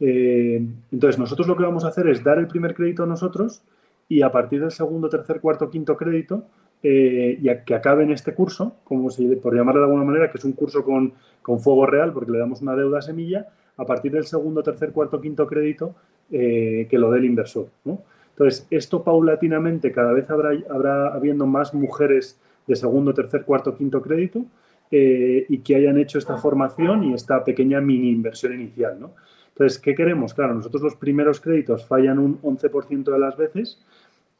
[0.00, 3.62] Eh, entonces, nosotros lo que vamos a hacer es dar el primer crédito a nosotros
[4.08, 6.44] y a partir del segundo, tercer, cuarto, quinto crédito,
[6.82, 10.30] eh, y a que acabe en este curso, como si, por llamarlo de alguna manera,
[10.30, 13.84] que es un curso con, con fuego real, porque le damos una deuda semilla, a
[13.84, 15.94] partir del segundo, tercer, cuarto, quinto crédito,
[16.30, 17.68] eh, que lo dé el inversor.
[17.84, 18.02] ¿no?
[18.30, 22.40] Entonces, esto paulatinamente, cada vez habrá, habrá habiendo más mujeres
[22.70, 24.46] de segundo, tercer, cuarto, quinto crédito
[24.92, 28.98] eh, y que hayan hecho esta formación y esta pequeña mini inversión inicial.
[29.00, 29.14] ¿no?
[29.48, 30.34] Entonces, ¿qué queremos?
[30.34, 33.84] Claro, nosotros los primeros créditos fallan un 11% de las veces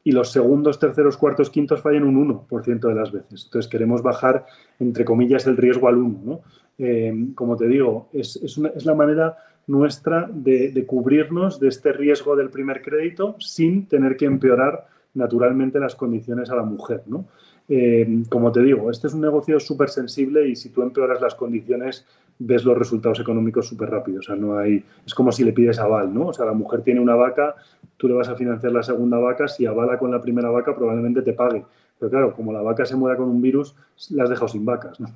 [0.05, 3.43] y los segundos, terceros, cuartos, quintos fallan un 1% de las veces.
[3.45, 4.45] Entonces queremos bajar,
[4.79, 6.21] entre comillas, el riesgo al 1.
[6.23, 6.39] ¿no?
[6.77, 9.35] Eh, como te digo, es, es, la manera
[9.67, 15.79] nuestra de, de, cubrirnos de este riesgo del primer crédito sin tener que empeorar naturalmente
[15.79, 17.03] las condiciones a la mujer.
[17.07, 17.25] ¿no?
[17.73, 21.35] Eh, como te digo, este es un negocio súper sensible y si tú empeoras las
[21.35, 22.05] condiciones,
[22.37, 24.19] ves los resultados económicos súper rápido.
[24.19, 24.83] O sea, no hay.
[25.05, 26.27] Es como si le pides aval, ¿no?
[26.27, 27.55] O sea, la mujer tiene una vaca,
[27.95, 31.21] tú le vas a financiar la segunda vaca, si avala con la primera vaca, probablemente
[31.21, 31.63] te pague.
[31.97, 33.73] Pero claro, como la vaca se muera con un virus,
[34.09, 35.07] la has dejado sin vacas, ¿no?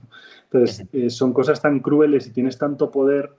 [0.46, 3.32] Entonces, eh, son cosas tan crueles y tienes tanto poder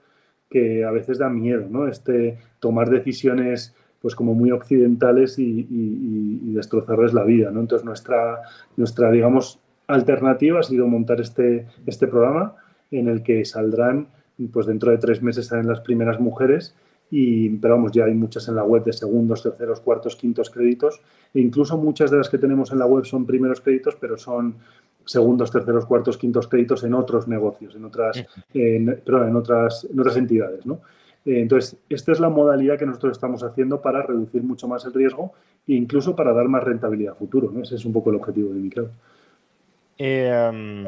[0.47, 1.87] que a veces da miedo, ¿no?
[1.87, 7.61] Este tomar decisiones pues como muy occidentales y, y, y, destrozarles la vida, ¿no?
[7.61, 8.41] Entonces nuestra,
[8.75, 12.55] nuestra, digamos, alternativa ha sido montar este, este programa
[12.91, 14.07] en el que saldrán,
[14.51, 16.75] pues dentro de tres meses salen las primeras mujeres,
[17.09, 21.01] y, pero vamos, ya hay muchas en la web de segundos, terceros, cuartos, quintos créditos,
[21.33, 24.55] e incluso muchas de las que tenemos en la web son primeros créditos, pero son
[25.05, 29.99] segundos, terceros, cuartos, quintos créditos en otros negocios, en otras, en, perdón, en otras, en
[29.99, 30.81] otras entidades, ¿no?
[31.35, 35.33] Entonces, esta es la modalidad que nosotros estamos haciendo para reducir mucho más el riesgo
[35.67, 37.51] e incluso para dar más rentabilidad a futuro.
[37.51, 37.63] ¿no?
[37.63, 38.89] Ese es un poco el objetivo de Micro.
[39.97, 40.85] Eh, um,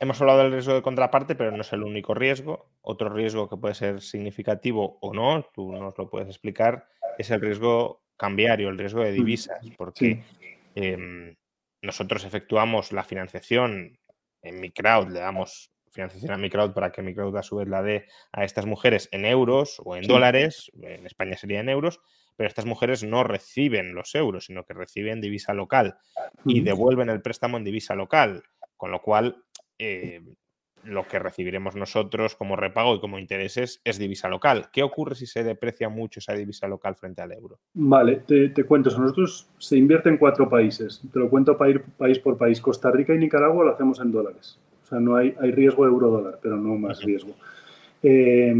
[0.00, 2.70] hemos hablado del riesgo de contraparte, pero no es el único riesgo.
[2.80, 6.86] Otro riesgo que puede ser significativo o no, tú nos lo puedes explicar,
[7.18, 10.50] es el riesgo cambiario, el riesgo de divisas, porque sí.
[10.76, 11.36] eh,
[11.82, 13.98] nosotros efectuamos la financiación
[14.42, 18.06] en Microwd, le damos financiación a Microwd para que Microwd a su vez la dé
[18.32, 20.08] a estas mujeres en euros o en sí.
[20.08, 22.00] dólares, en España sería en euros,
[22.36, 25.98] pero estas mujeres no reciben los euros, sino que reciben divisa local
[26.44, 28.44] y devuelven el préstamo en divisa local,
[28.76, 29.42] con lo cual
[29.78, 30.22] eh,
[30.84, 34.68] lo que recibiremos nosotros como repago y como intereses es divisa local.
[34.72, 37.58] ¿Qué ocurre si se deprecia mucho esa divisa local frente al euro?
[37.74, 42.18] Vale, te, te cuento, nosotros se invierte en cuatro países, te lo cuento país, país
[42.18, 42.60] por país.
[42.60, 44.58] Costa Rica y Nicaragua lo hacemos en dólares.
[44.88, 47.34] O sea, no hay, hay riesgo euro-dólar, pero no más riesgo.
[48.02, 48.54] Eh,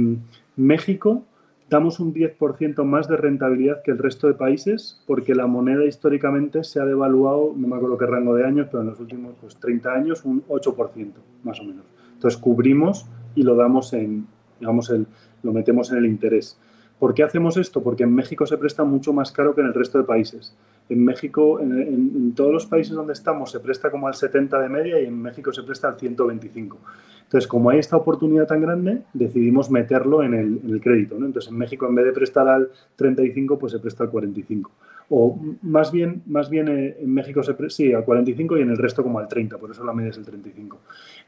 [0.56, 1.22] México
[1.70, 6.64] damos un 10% más de rentabilidad que el resto de países porque la moneda históricamente
[6.64, 9.56] se ha devaluado, no me acuerdo qué rango de años, pero en los últimos pues,
[9.56, 11.12] 30 años un 8%
[11.44, 11.84] más o menos.
[12.12, 14.26] Entonces cubrimos y lo damos en,
[14.60, 15.06] digamos, el,
[15.42, 16.58] lo metemos en el interés.
[16.98, 17.82] ¿Por qué hacemos esto?
[17.82, 20.56] Porque en México se presta mucho más caro que en el resto de países.
[20.88, 25.00] En México, en, todos los países donde estamos, se presta como al 70 de media
[25.00, 26.78] y en México se presta al 125.
[27.24, 31.18] Entonces, como hay esta oportunidad tan grande, decidimos meterlo en el, crédito.
[31.18, 31.26] ¿no?
[31.26, 34.70] Entonces, en México, en vez de prestar al 35, pues se presta al 45.
[35.10, 38.70] O más bien, más bien eh, en México se presta, sí, al 45 y en
[38.70, 40.78] el resto como al 30, por eso la media es el 35.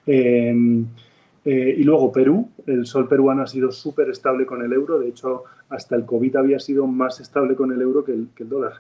[0.07, 0.85] Eh,
[1.45, 5.09] eh, y luego Perú, el sol peruano ha sido súper estable con el euro, de
[5.09, 8.75] hecho hasta el COVID había sido más estable con el euro que el, dólar.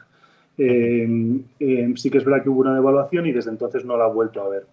[0.59, 4.05] Eh, eh, sí que es verdad que hubo una devaluación y desde entonces no la
[4.05, 4.67] ha vuelto a ver.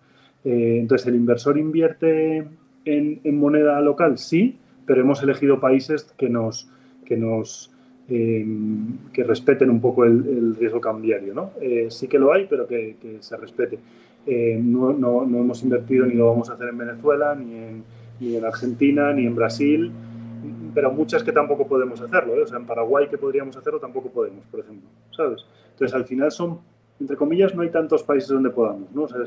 [0.43, 2.45] entonces, ¿el inversor invierte
[2.85, 4.17] en, moneda local?
[4.17, 6.69] Sí, pero hemos elegido países que nos,
[7.05, 7.71] que nos
[8.07, 11.33] que respeten un poco el, riesgo cambiario.
[11.33, 11.51] ¿no?
[11.89, 13.79] sí que lo hay, pero que, se respete.
[14.27, 17.83] Eh, no, no, no, hemos invertido ni lo vamos a hacer en Venezuela, ni en,
[18.19, 19.89] ni en Argentina, ni en Brasil,
[20.77, 22.35] pero muchas que tampoco podemos hacerlo.
[22.35, 22.43] ¿eh?
[22.43, 24.87] O sea, en Paraguay que podríamos hacerlo tampoco podemos, por ejemplo.
[25.09, 25.43] ¿Sabes?
[25.71, 26.61] Entonces, al final son,
[26.99, 28.91] entre comillas, no hay tantos países donde podamos.
[28.91, 29.05] ¿no?
[29.05, 29.21] O sea,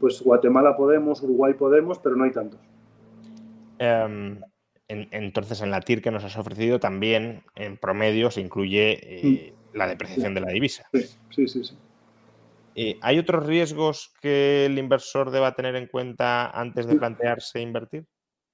[0.00, 2.58] pues Guatemala podemos, Uruguay podemos, pero no hay tantos.
[3.78, 4.40] Um,
[4.88, 9.52] en, entonces, en la TIR que nos has ofrecido también, en promedio, se incluye eh,
[9.52, 9.76] mm.
[9.76, 10.34] la depreciación sí.
[10.34, 10.88] de la divisa.
[10.92, 11.62] Sí, sí, sí.
[11.62, 11.76] sí.
[12.74, 18.04] Eh, ¿Hay otros riesgos que el inversor deba tener en cuenta antes de plantearse invertir?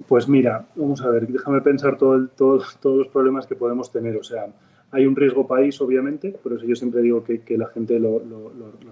[0.08, 3.90] Pues mira, vamos a ver, déjame pensar todo el, todo, todos los problemas que podemos
[3.92, 4.16] tener.
[4.16, 4.46] O sea,
[4.90, 8.20] hay un riesgo país, obviamente, por eso yo siempre digo que, la gente lo,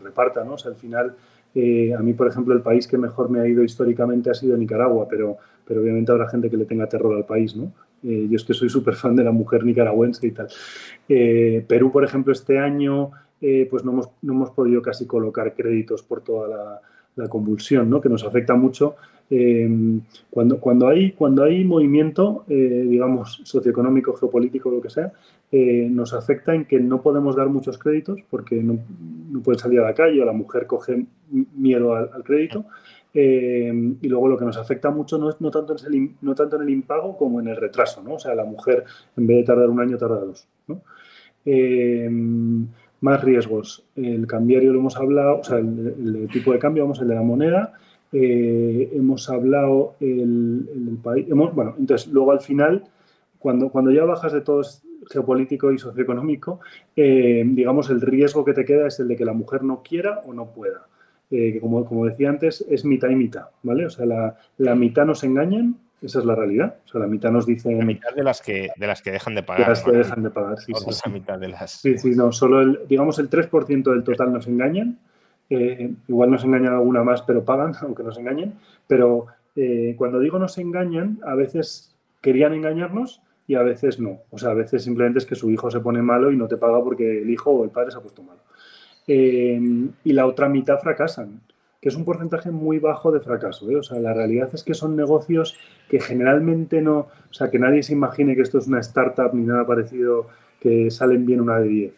[0.02, 0.54] reparta, ¿no?
[0.54, 1.14] O sea, al final,
[1.54, 4.56] eh, a mí, por ejemplo, el país que mejor me ha ido históricamente ha sido
[4.56, 7.72] Nicaragua, pero, pero obviamente habrá gente que le tenga terror al país, ¿no?
[8.02, 10.48] Eh, yo es que soy súper fan de la mujer nicaragüense y tal.
[11.08, 13.10] Eh, Perú, por ejemplo, este año,
[13.70, 16.80] pues no hemos, no hemos podido casi colocar créditos por toda la,
[17.16, 18.00] la convulsión, ¿no?
[18.00, 18.96] que nos afecta mucho.
[19.30, 19.66] Eh,
[20.28, 25.12] cuando, cuando, hay, cuando hay movimiento, eh, digamos, socioeconómico, geopolítico, lo que sea,
[25.50, 28.78] eh, nos afecta en que no podemos dar muchos créditos porque no,
[29.30, 32.66] no pueden salir a la calle o la mujer coge miedo al, crédito.
[33.14, 36.56] y luego lo que nos afecta mucho no es no tanto, en el, no tanto
[36.56, 38.14] en el impago como en el retraso, ¿no?
[38.14, 38.84] O sea, la mujer
[39.16, 40.82] en vez de tardar un año tarda dos, ¿no?
[43.02, 43.84] Más riesgos.
[43.94, 47.22] El cambiario lo hemos hablado, o sea, el, tipo de cambio, vamos, el de la
[47.22, 47.74] moneda.
[48.12, 51.26] Eh, hemos hablado el, el país.
[51.28, 52.84] bueno, entonces, luego al final,
[53.38, 54.62] cuando, cuando ya bajas de todo
[55.10, 56.60] geopolítico y socioeconómico,
[56.96, 60.20] eh, digamos, el riesgo que te queda es el de que la mujer no quiera
[60.24, 60.86] o no pueda.
[61.30, 63.86] Eh, que como, como, decía antes, es mitad y mitad, ¿vale?
[63.86, 66.76] O sea, la, la mitad nos engañan esa es la realidad.
[66.84, 67.72] O sea, la mitad nos dice.
[67.72, 69.64] La mitad de las que, de las que dejan de pagar.
[69.64, 70.72] De las que dejan de pagar, sí.
[70.74, 71.70] sí, mitad de las.
[71.80, 72.32] Sí, sí, no.
[72.32, 74.98] Solo el, digamos, el 3% del total nos engañan.
[75.48, 78.54] Eh, igual nos engañan alguna más, pero pagan, aunque nos engañen.
[78.86, 84.22] Pero eh, cuando digo nos engañan, a veces querían engañarnos y a veces no.
[84.30, 86.56] O sea, a veces simplemente es que su hijo se pone malo y no te
[86.56, 88.40] paga porque el hijo o el padre se ha puesto malo.
[89.06, 89.60] Eh,
[90.04, 91.40] y la otra mitad fracasan
[91.82, 93.68] que es un porcentaje muy bajo de fracaso.
[93.68, 93.76] ¿eh?
[93.76, 97.82] O sea, la realidad es que son negocios que generalmente no, o sea, que nadie
[97.82, 100.28] se imagine que esto es una startup ni nada parecido
[100.60, 101.94] que salen bien una de 10.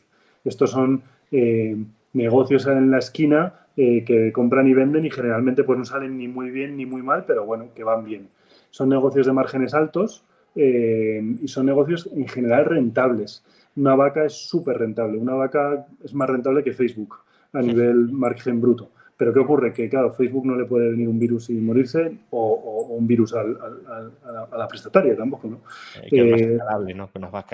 [0.47, 1.77] Estos son eh,
[2.15, 6.28] negocios en la esquina eh, que compran y venden y generalmente pues no salen ni
[6.28, 8.28] muy bien ni muy mal, pero bueno, que van bien.
[8.70, 10.24] Son negocios de márgenes altos
[10.56, 13.44] y son negocios en general rentables.
[13.77, 15.19] Una vaca es súper rentable.
[15.19, 17.16] Una vaca es más rentable que Facebook
[17.52, 18.90] a nivel margen bruto.
[19.16, 19.73] Pero ¿qué ocurre?
[19.73, 23.45] Que, claro, Facebook no le puede venir un virus y morirse o, un virus a,
[23.45, 25.61] la, prestataria tampoco, ¿no?
[26.03, 27.12] Eh, que es más eh, escalable, ¿no?
[27.12, 27.45] Que nos va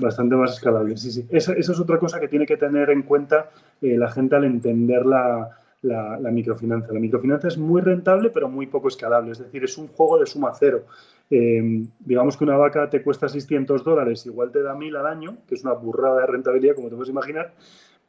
[0.00, 1.26] Bastante más escalable, sí, sí.
[1.30, 3.50] Esa, es otra cosa que tiene que tener en cuenta
[3.82, 6.92] eh, la gente al entender la, la, microfinanza.
[6.92, 9.32] La microfinanza es muy rentable, pero muy poco escalable.
[9.32, 10.84] Es decir, es un juego de suma cero.
[11.28, 15.56] digamos que una vaca te cuesta 600 dólares, igual te da 1000 al año, que
[15.56, 17.54] es una burrada de rentabilidad, como te puedes imaginar,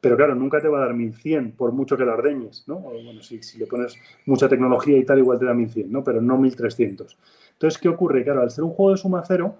[0.01, 2.75] pero claro, nunca te va a dar 1100 por mucho que la ordeñes, ¿no?
[2.75, 3.95] O, bueno, si, si, le pones
[4.25, 6.03] mucha tecnología y tal, igual te da 1100, ¿no?
[6.03, 7.17] Pero no 1300.
[7.53, 8.23] Entonces, ¿qué ocurre?
[8.23, 9.55] Claro, al ser un juego de suma cero,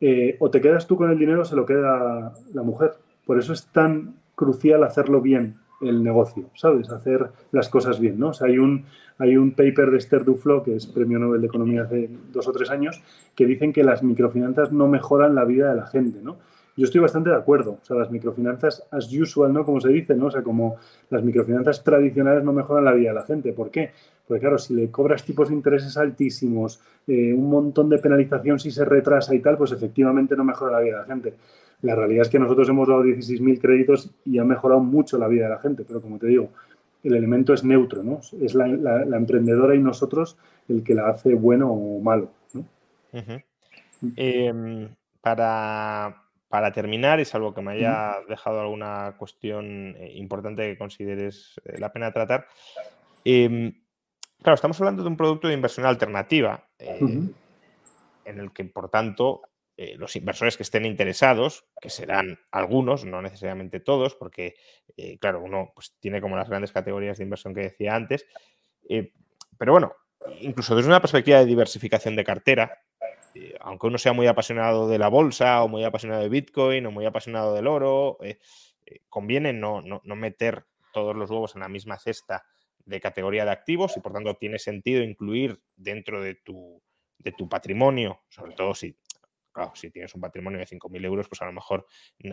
[0.00, 2.94] eh, o te quedas tú con el dinero o se lo queda la mujer.
[3.26, 6.90] Por eso es tan crucial hacerlo bien el negocio, ¿sabes?
[6.90, 8.28] Hacer las cosas bien, ¿no?
[8.28, 8.86] O sea, hay un,
[9.18, 12.52] hay un paper de Esther Duflo, que es premio Nobel de Economía hace dos o
[12.52, 13.02] tres años,
[13.34, 16.36] que dicen que las microfinanzas no mejoran la vida de la gente, ¿no?
[16.76, 17.78] Yo estoy bastante de acuerdo.
[17.82, 19.64] O sea, las microfinanzas as usual, ¿no?
[19.64, 20.26] Como se dice, ¿no?
[20.26, 20.76] O sea, como
[21.10, 23.52] las microfinanzas tradicionales no mejoran la vida de la gente.
[23.52, 23.92] ¿Por qué?
[24.26, 28.70] Porque claro, si le cobras tipos de intereses altísimos, eh, un montón de penalización si
[28.70, 31.34] se retrasa y tal, pues efectivamente no mejora la vida de la gente.
[31.82, 35.44] La realidad es que nosotros hemos dado 16.000 créditos y ha mejorado mucho la vida
[35.44, 36.48] de la gente, pero como te digo,
[37.02, 38.20] el elemento es neutro, ¿no?
[38.40, 38.66] Es la,
[39.16, 40.38] emprendedora y nosotros
[40.68, 42.64] el que la hace bueno o malo, ¿no?
[44.16, 44.88] Em,
[45.20, 46.23] para
[46.54, 51.80] para terminar, y salvo que me haya dejado alguna cuestión eh, importante que consideres eh,
[51.80, 52.46] la pena tratar,
[53.24, 53.82] em,
[54.40, 57.00] claro, estamos hablando de un producto de inversión alternativa, eh,
[58.24, 59.42] en el que, por tanto,
[59.96, 64.54] los inversores que estén interesados, que serán algunos, no necesariamente todos, porque,
[65.18, 68.28] claro, uno pues, tiene como las grandes categorías de inversión que decía antes,
[69.58, 69.92] pero bueno,
[70.40, 72.78] incluso desde una perspectiva de diversificación de cartera,
[73.60, 77.06] aunque uno sea muy apasionado de la bolsa o muy apasionado de Bitcoin o muy
[77.06, 78.38] apasionado del oro, eh,
[78.86, 82.44] eh, conviene no, meter todos los huevos en la misma cesta
[82.84, 86.82] de categoría de activos y por tanto tiene sentido incluir dentro de tu,
[87.18, 88.96] de tu patrimonio, sobre todo si
[89.54, 91.86] claro, si tienes un patrimonio de 5.000 euros, pues a lo mejor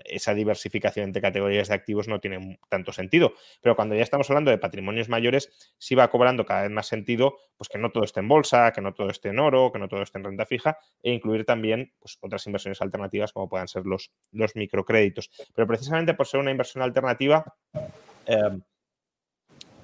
[0.06, 3.34] esa diversificación entre categorías de activos no tiene tanto sentido.
[3.62, 7.38] Pero cuando ya estamos hablando de patrimonios mayores, sí va cobrando cada vez más sentido,
[7.56, 9.88] pues que no todo esté en bolsa, que no todo esté en oro, que no
[9.88, 13.84] todo esté en renta fija, e incluir también pues, otras inversiones alternativas como puedan ser
[13.86, 14.12] los,
[14.56, 15.30] microcréditos.
[15.54, 17.56] Pero precisamente por ser una inversión alternativa,
[18.26, 18.62] em,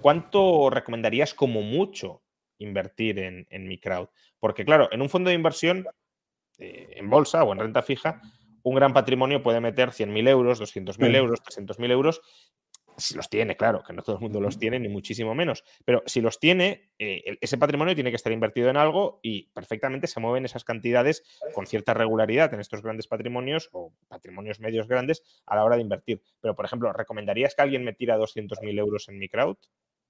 [0.02, 2.24] ¿cuánto recomendarías como mucho
[2.58, 4.10] invertir en, en mi crowd?
[4.40, 5.86] Porque claro, en un fondo de inversión
[6.58, 8.22] eh, en bolsa o en renta fija,
[8.64, 12.22] un gran patrimonio puede meter 100.000 euros, 200.000 euros, 300.000 euros.
[12.98, 16.02] si los tiene, claro, que no todo el mundo los tiene, ni muchísimo menos, pero
[16.08, 20.20] si los tiene, eh, ese patrimonio tiene que estar invertido en algo y perfectamente se
[20.20, 21.24] mueven esas cantidades
[21.54, 25.84] con cierta regularidad en estos grandes patrimonios o patrimonios medios grandes a la hora de
[25.84, 26.22] invertir.
[26.42, 29.58] Pero, por ejemplo, ¿recomendarías que alguien metiera 200.000 euros en mi crowd?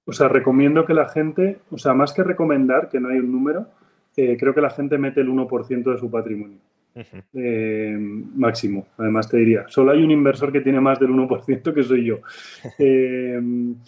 [0.06, 3.30] O sea, recomiendo que la gente, o sea, más que recomendar, que no hay un
[3.30, 3.68] número,
[4.18, 6.58] eh, creo que la gente mete el 1% de su patrimonio.
[7.32, 9.66] Eh, máximo, además te diría.
[9.68, 12.18] Solo hay un inversor que tiene más del 1%, que soy yo.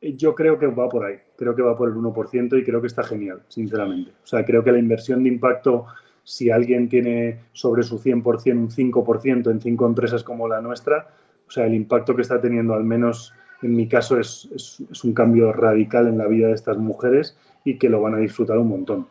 [0.00, 2.80] Eh, yo creo que va por ahí, creo que va por el 1% y creo
[2.80, 4.12] que está genial, sinceramente.
[4.22, 5.86] O sea, creo que la inversión de impacto,
[6.22, 11.08] si alguien tiene sobre su 100% un 5% en cinco empresas como la nuestra,
[11.48, 15.12] o sea, el impacto que está teniendo, al menos en mi caso, es, es, un
[15.14, 18.68] cambio radical en la vida de estas mujeres y que lo van a disfrutar un
[18.68, 19.08] montón.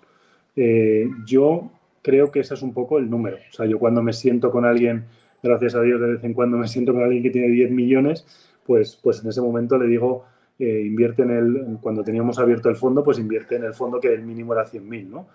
[0.58, 1.70] Eh, yo
[2.02, 3.38] creo que ese es un poco el número.
[3.38, 5.06] O sea, yo cuando me siento con alguien,
[5.44, 8.26] gracias a Dios de vez en cuando me siento con alguien que tiene 10 millones,
[8.66, 10.26] pues, pues en ese momento le digo,
[10.60, 14.14] eh, invierte en el, cuando teníamos abierto el fondo, pues invierte en el fondo que
[14.14, 15.28] el mínimo era 100.000, ¿no?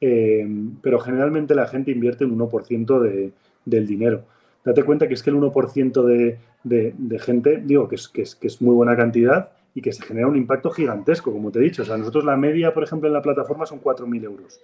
[0.00, 0.48] Eh,
[0.80, 3.32] pero generalmente la gente invierte un 1% de,
[3.66, 4.24] del dinero.
[4.64, 8.34] Date cuenta que es que el 1% de, de, gente, digo, que es, que, es,
[8.34, 11.62] que es muy buena cantidad y que se genera un impacto gigantesco, como te he
[11.62, 11.82] dicho.
[11.82, 14.60] O sea, nosotros la media, por ejemplo, en la plataforma son 4.000 euros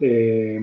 [0.00, 0.60] eh,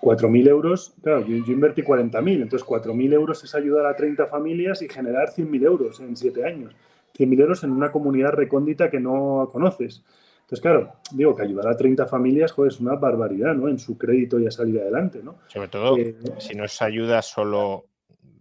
[0.00, 4.88] 4.000 euros, claro, yo, invertí 40.000, entonces 4.000 euros es ayudar a 30 familias y
[4.88, 6.74] generar 100.000 euros en 7 años.
[7.18, 10.04] 100.000 euros en una comunidad recóndita que no conoces.
[10.40, 13.68] Entonces, claro, digo que ayudar a 30 familias, joder, es una barbaridad, ¿no?
[13.68, 15.38] En su crédito y a salir adelante, ¿no?
[15.48, 17.86] Sobre todo, eh, si no es ayuda solo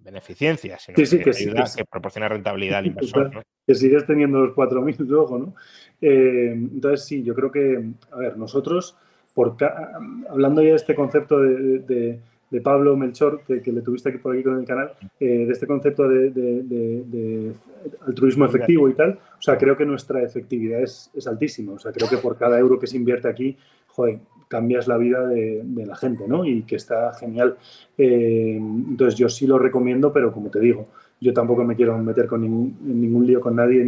[0.05, 3.41] beneficencia, sino que, ayuda que, proporciona rentabilidad al inversor, ¿no?
[3.67, 5.55] Que sigues teniendo los 4.000 luego, ¿no?
[5.99, 8.95] Eh, entonces, sí, yo creo que, a ver, nosotros
[10.29, 12.19] hablando ya de este concepto de,
[12.63, 16.07] Pablo Melchor, que, le tuviste aquí por aquí con el canal, eh, de este concepto
[16.07, 17.53] de,
[18.07, 21.73] altruismo efectivo y tal, o sea, creo que nuestra efectividad es, altísima.
[21.73, 23.57] O sea, creo que por cada euro que se invierte aquí,
[23.95, 26.45] joder, cambias la vida de, la gente, ¿no?
[26.45, 27.57] Y que está genial.
[27.97, 30.87] Eh, entonces, yo sí lo recomiendo, pero como te digo,
[31.19, 33.83] yo tampoco me quiero meter con ningún, lío con nadie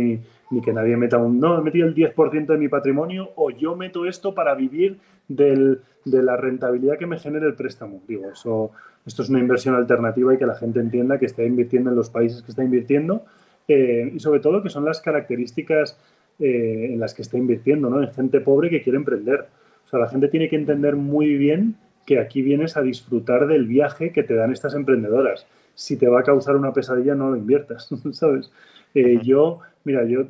[0.49, 3.75] ni, que nadie meta un, no, he metido el 10% de mi patrimonio o yo
[3.75, 4.97] meto esto para vivir
[5.27, 8.01] de la rentabilidad que me genere el préstamo.
[8.07, 8.71] Digo, eso,
[9.05, 12.09] esto es una inversión alternativa y que la gente entienda que está invirtiendo en los
[12.09, 13.25] países que está invirtiendo
[13.67, 15.99] eh, y sobre todo que son las características
[16.39, 18.01] eh, en las que está invirtiendo, ¿no?
[18.01, 19.47] En gente pobre que quiere emprender.
[19.87, 23.65] O sea, la gente tiene que entender muy bien que aquí vienes a disfrutar del
[23.65, 25.47] viaje que te dan estas emprendedoras.
[25.73, 28.51] Si te va a causar una pesadilla, no lo inviertas, ¿sabes?
[28.93, 30.25] Eh, yo, mira, yo,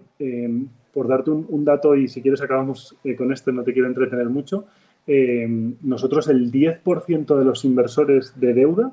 [0.94, 4.66] por darte un, dato y si quieres acabamos con esto, no te quiero entretener mucho,
[5.08, 5.48] eh,
[5.82, 8.92] nosotros el 10% de los inversores de deuda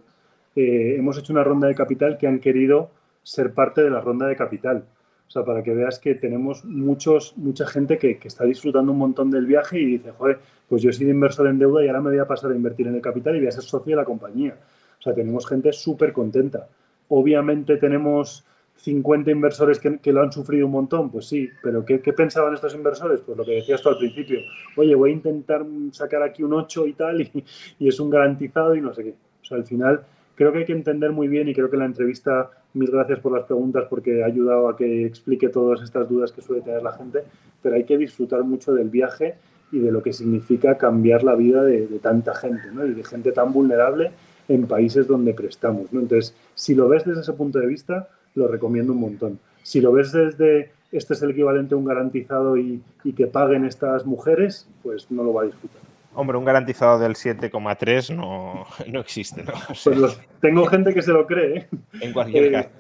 [0.54, 2.90] eh, hemos hecho una ronda de capital que han querido
[3.24, 4.84] ser parte de la ronda de capital.
[5.26, 9.30] O sea, para que veas que tenemos muchos, mucha gente que, está disfrutando un montón
[9.30, 10.38] del viaje y dice, joder,
[10.68, 12.86] pues yo he sido inversor en deuda y ahora me voy a pasar a invertir
[12.86, 14.56] en el capital y voy a ser socio de la compañía.
[14.98, 16.68] O sea, tenemos gente súper contenta.
[17.08, 18.44] Obviamente tenemos
[18.76, 23.20] 50 inversores que, lo han sufrido un montón, pues sí, pero ¿qué, pensaban estos inversores?
[23.20, 24.40] Pues lo que decías tú al principio,
[24.76, 27.44] oye, voy a intentar sacar aquí un 8 y tal, y,
[27.88, 29.14] es un garantizado y no sé qué.
[29.42, 30.04] O sea, al final
[30.34, 33.32] creo que hay que entender muy bien y creo que la entrevista, mil gracias por
[33.32, 36.92] las preguntas porque ha ayudado a que explique todas estas dudas que suele tener la
[36.92, 37.24] gente,
[37.62, 39.34] pero hay que disfrutar mucho del viaje
[39.72, 42.86] y de lo que significa cambiar la vida de, tanta gente, ¿no?
[42.86, 44.12] Y de gente tan vulnerable
[44.48, 45.86] en países donde prestamos.
[45.92, 49.38] Entonces, si lo ves desde ese punto de vista, lo recomiendo un montón.
[49.62, 52.80] Si lo ves desde este es el equivalente a un garantizado y,
[53.16, 55.82] que paguen estas mujeres, pues no lo va a disfrutar.
[56.14, 59.52] Hombre, un garantizado del 7,3 no, no existe, ¿no?
[59.66, 61.58] pues tengo gente que se lo cree.
[61.58, 61.68] ¿eh?
[62.00, 62.70] En cualquier eh, caso.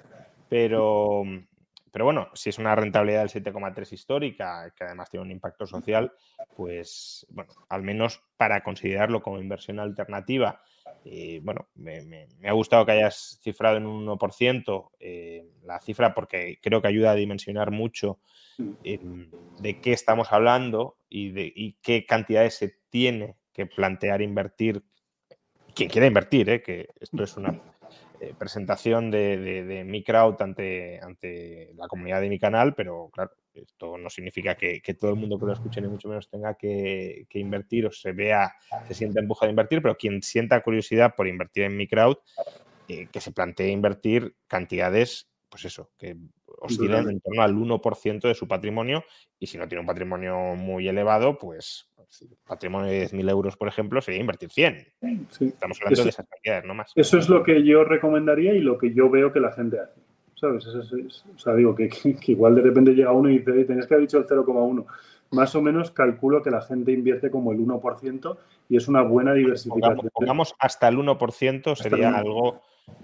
[0.48, 1.22] Pero,
[1.90, 6.12] pero bueno, si es una rentabilidad del 7,3 histórica, que además tiene un impacto social,
[6.56, 10.60] pues bueno, al menos para considerarlo como inversión alternativa
[11.04, 16.58] y bueno, me, ha gustado que hayas cifrado en un 1% eh, la cifra porque
[16.62, 18.18] creo que ayuda a dimensionar mucho
[18.82, 19.30] em,
[19.60, 24.82] de qué estamos hablando y de qué cantidades se tiene que plantear invertir.
[25.74, 27.60] Quien quiera invertir, eh, que esto es una
[28.24, 33.32] eh, presentación de, de, mi crowd ante, ante la comunidad de mi canal, pero claro,
[33.54, 37.26] esto no significa que, todo el mundo que lo escuche ni mucho menos tenga que,
[37.32, 38.54] invertir o se vea,
[38.88, 42.16] se sienta empujado a invertir, pero quien sienta curiosidad por invertir en mi crowd,
[42.88, 46.16] eh, que se plantee invertir cantidades, pues eso, que
[46.60, 49.04] oscilen en torno al 1% de su patrimonio
[49.38, 51.90] y si no tiene un patrimonio muy elevado, pues
[52.46, 54.86] patrimonio de 10.000 euros, por ejemplo, sería invertir 100.
[55.40, 56.92] Estamos hablando de esas cantidades, no más.
[56.94, 60.00] Eso es lo que yo recomendaría y lo que yo veo que la gente hace.
[60.34, 60.66] ¿sabes?
[60.66, 61.90] o sea, digo que,
[62.26, 64.84] igual de repente llega uno y dice, tenías que haber dicho el 0,1.
[65.30, 68.36] Más o menos calculo que la gente invierte como el 1%
[68.68, 70.10] y es una buena diversificación.
[70.12, 72.60] Pongamos, hasta el 1% sería algo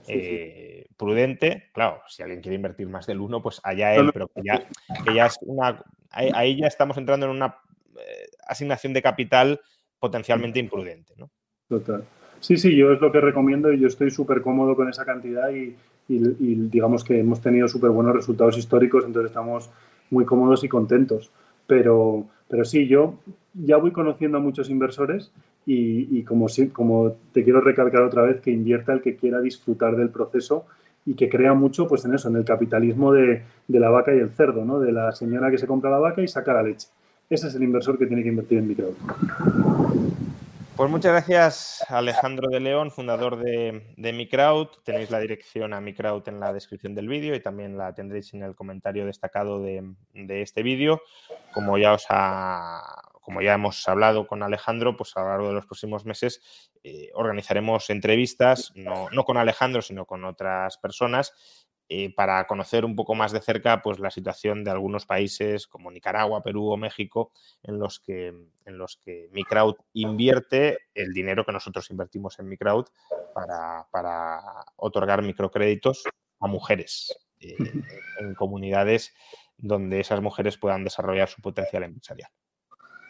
[0.07, 1.71] eh, prudente.
[1.73, 4.63] Claro, si alguien quiere invertir más del 1, pues allá él, pero que ya,
[5.05, 5.83] que ya es una...
[6.11, 7.57] Ahí, ya estamos entrando en una
[7.97, 9.61] eh, asignación de capital
[9.99, 11.31] potencialmente imprudente, ¿no?
[11.69, 12.05] Total.
[12.41, 15.51] Sí, sí, yo es lo que recomiendo y yo estoy súper cómodo con esa cantidad
[15.51, 15.77] y,
[16.09, 19.71] digamos que hemos tenido súper buenos resultados históricos, entonces estamos
[20.11, 21.31] muy cómodos y contentos.
[21.67, 23.15] Pero, pero sí, yo
[23.55, 25.33] ya voy conociendo a muchos inversores
[25.67, 30.11] y, como, como te quiero recalcar otra vez, que invierta el que quiera disfrutar del
[30.11, 30.67] proceso
[31.11, 34.19] y que crea mucho pues en eso, en el capitalismo de, de, la vaca y
[34.19, 34.79] el cerdo, ¿no?
[34.79, 36.87] de la señora que se compra la vaca y saca la leche.
[37.29, 38.93] Ese es el inversor que tiene que invertir en micro.
[40.77, 44.69] Pues muchas gracias Alejandro de León, fundador de, de.
[44.85, 48.45] Tenéis la dirección a Microwd en la descripción del vídeo y también la tendréis en
[48.45, 49.83] el comentario destacado de,
[50.15, 51.03] este vídeo.
[51.53, 52.07] Como ya os
[53.31, 56.43] como ya hemos hablado con Alejandro, pues a lo largo de los próximos meses
[56.83, 61.33] eh, organizaremos entrevistas, no, no, con Alejandro, sino con otras personas,
[61.89, 65.93] eh, para conocer un poco más de cerca pues, la situación de algunos países como
[65.93, 67.31] Nicaragua, Perú o México,
[67.63, 68.35] en los que,
[68.65, 72.87] en los que Microwd invierte el dinero que nosotros invertimos en Microwd
[73.33, 74.41] para, para
[74.75, 76.03] otorgar microcréditos
[76.41, 77.55] a mujeres eh,
[78.19, 79.15] en comunidades
[79.57, 82.33] donde esas mujeres puedan desarrollar su potencial empresarial.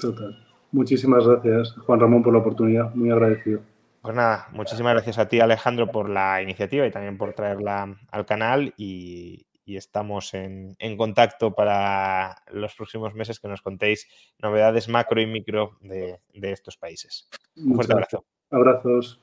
[0.01, 0.47] Total.
[0.73, 2.95] Muchísimas gracias, Juan Ramón, por la oportunidad.
[2.95, 3.61] Muy agradecido.
[4.01, 8.25] Pues nada, muchísimas gracias a ti Alejandro por la iniciativa y también por traerla al
[8.25, 14.09] canal y, estamos en, contacto para los próximos meses que nos contéis
[14.41, 17.29] novedades macro y micro de, estos países.
[17.55, 18.25] Un fuerte abrazo.
[18.51, 19.21] Abrazos.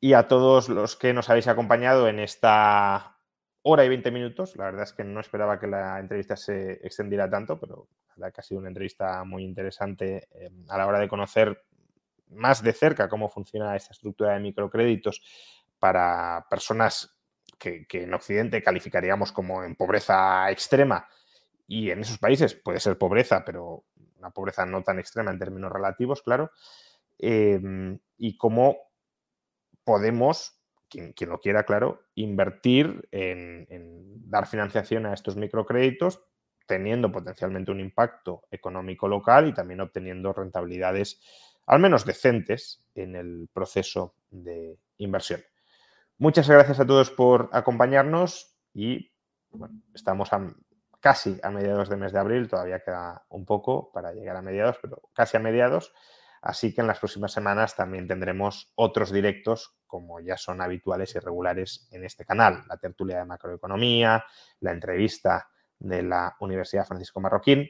[0.00, 3.18] Y a todos los que nos habéis acompañado en esta
[3.60, 4.56] hora y 20 minutos.
[4.56, 8.34] La verdad es que no esperaba que la entrevista se extendiera tanto, pero la verdad
[8.34, 11.64] que ha sido una entrevista muy interesante eh, a la hora de conocer
[12.28, 15.22] más de cerca cómo funciona esta estructura de microcréditos
[15.78, 17.16] para personas
[17.58, 21.08] que, en Occidente calificaríamos como en pobreza extrema.
[21.66, 23.84] Y en esos países puede ser pobreza, pero
[24.18, 26.50] una pobreza no tan extrema en términos relativos, claro,
[27.18, 28.76] em, y cómo
[29.84, 33.66] podemos, quien, lo quiera, claro, invertir en
[34.28, 36.20] dar financiación a estos microcréditos
[36.66, 41.20] teniendo potencialmente un impacto económico local y también obteniendo rentabilidades
[41.66, 45.42] al menos decentes en el proceso de inversión.
[46.18, 49.12] Muchas gracias a todos por acompañarnos y
[49.94, 50.30] estamos
[51.00, 54.78] casi a mediados de mes de abril, todavía queda un poco para llegar a mediados,
[54.80, 55.92] pero casi a mediados.
[56.40, 61.20] Así que en las próximas semanas también tendremos otros directos, como ya son habituales y
[61.20, 62.64] regulares en este canal.
[62.68, 64.24] La tertulia de macroeconomía,
[64.60, 65.48] la entrevista
[65.82, 67.68] de la Universidad Francisco Marroquín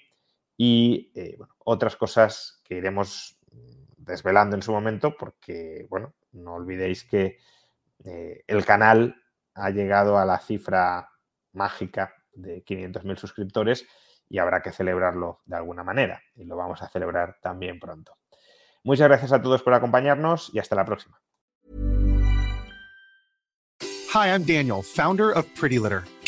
[0.57, 3.39] y eh, otras cosas que iremos
[3.97, 7.39] desvelando en su momento, porque, bueno, no olvidéis que
[8.05, 9.17] eh, el canal
[9.55, 11.11] ha llegado a la cifra
[11.53, 13.87] mágica de 500.000 suscriptores
[14.29, 18.17] y habrá que celebrarlo de alguna manera y lo vamos a celebrar también pronto.
[18.83, 21.21] Muchas gracias a todos por acompañarnos y hasta la próxima.
[24.15, 26.03] Hi, I'm Daniel, founder of Pretty Litter.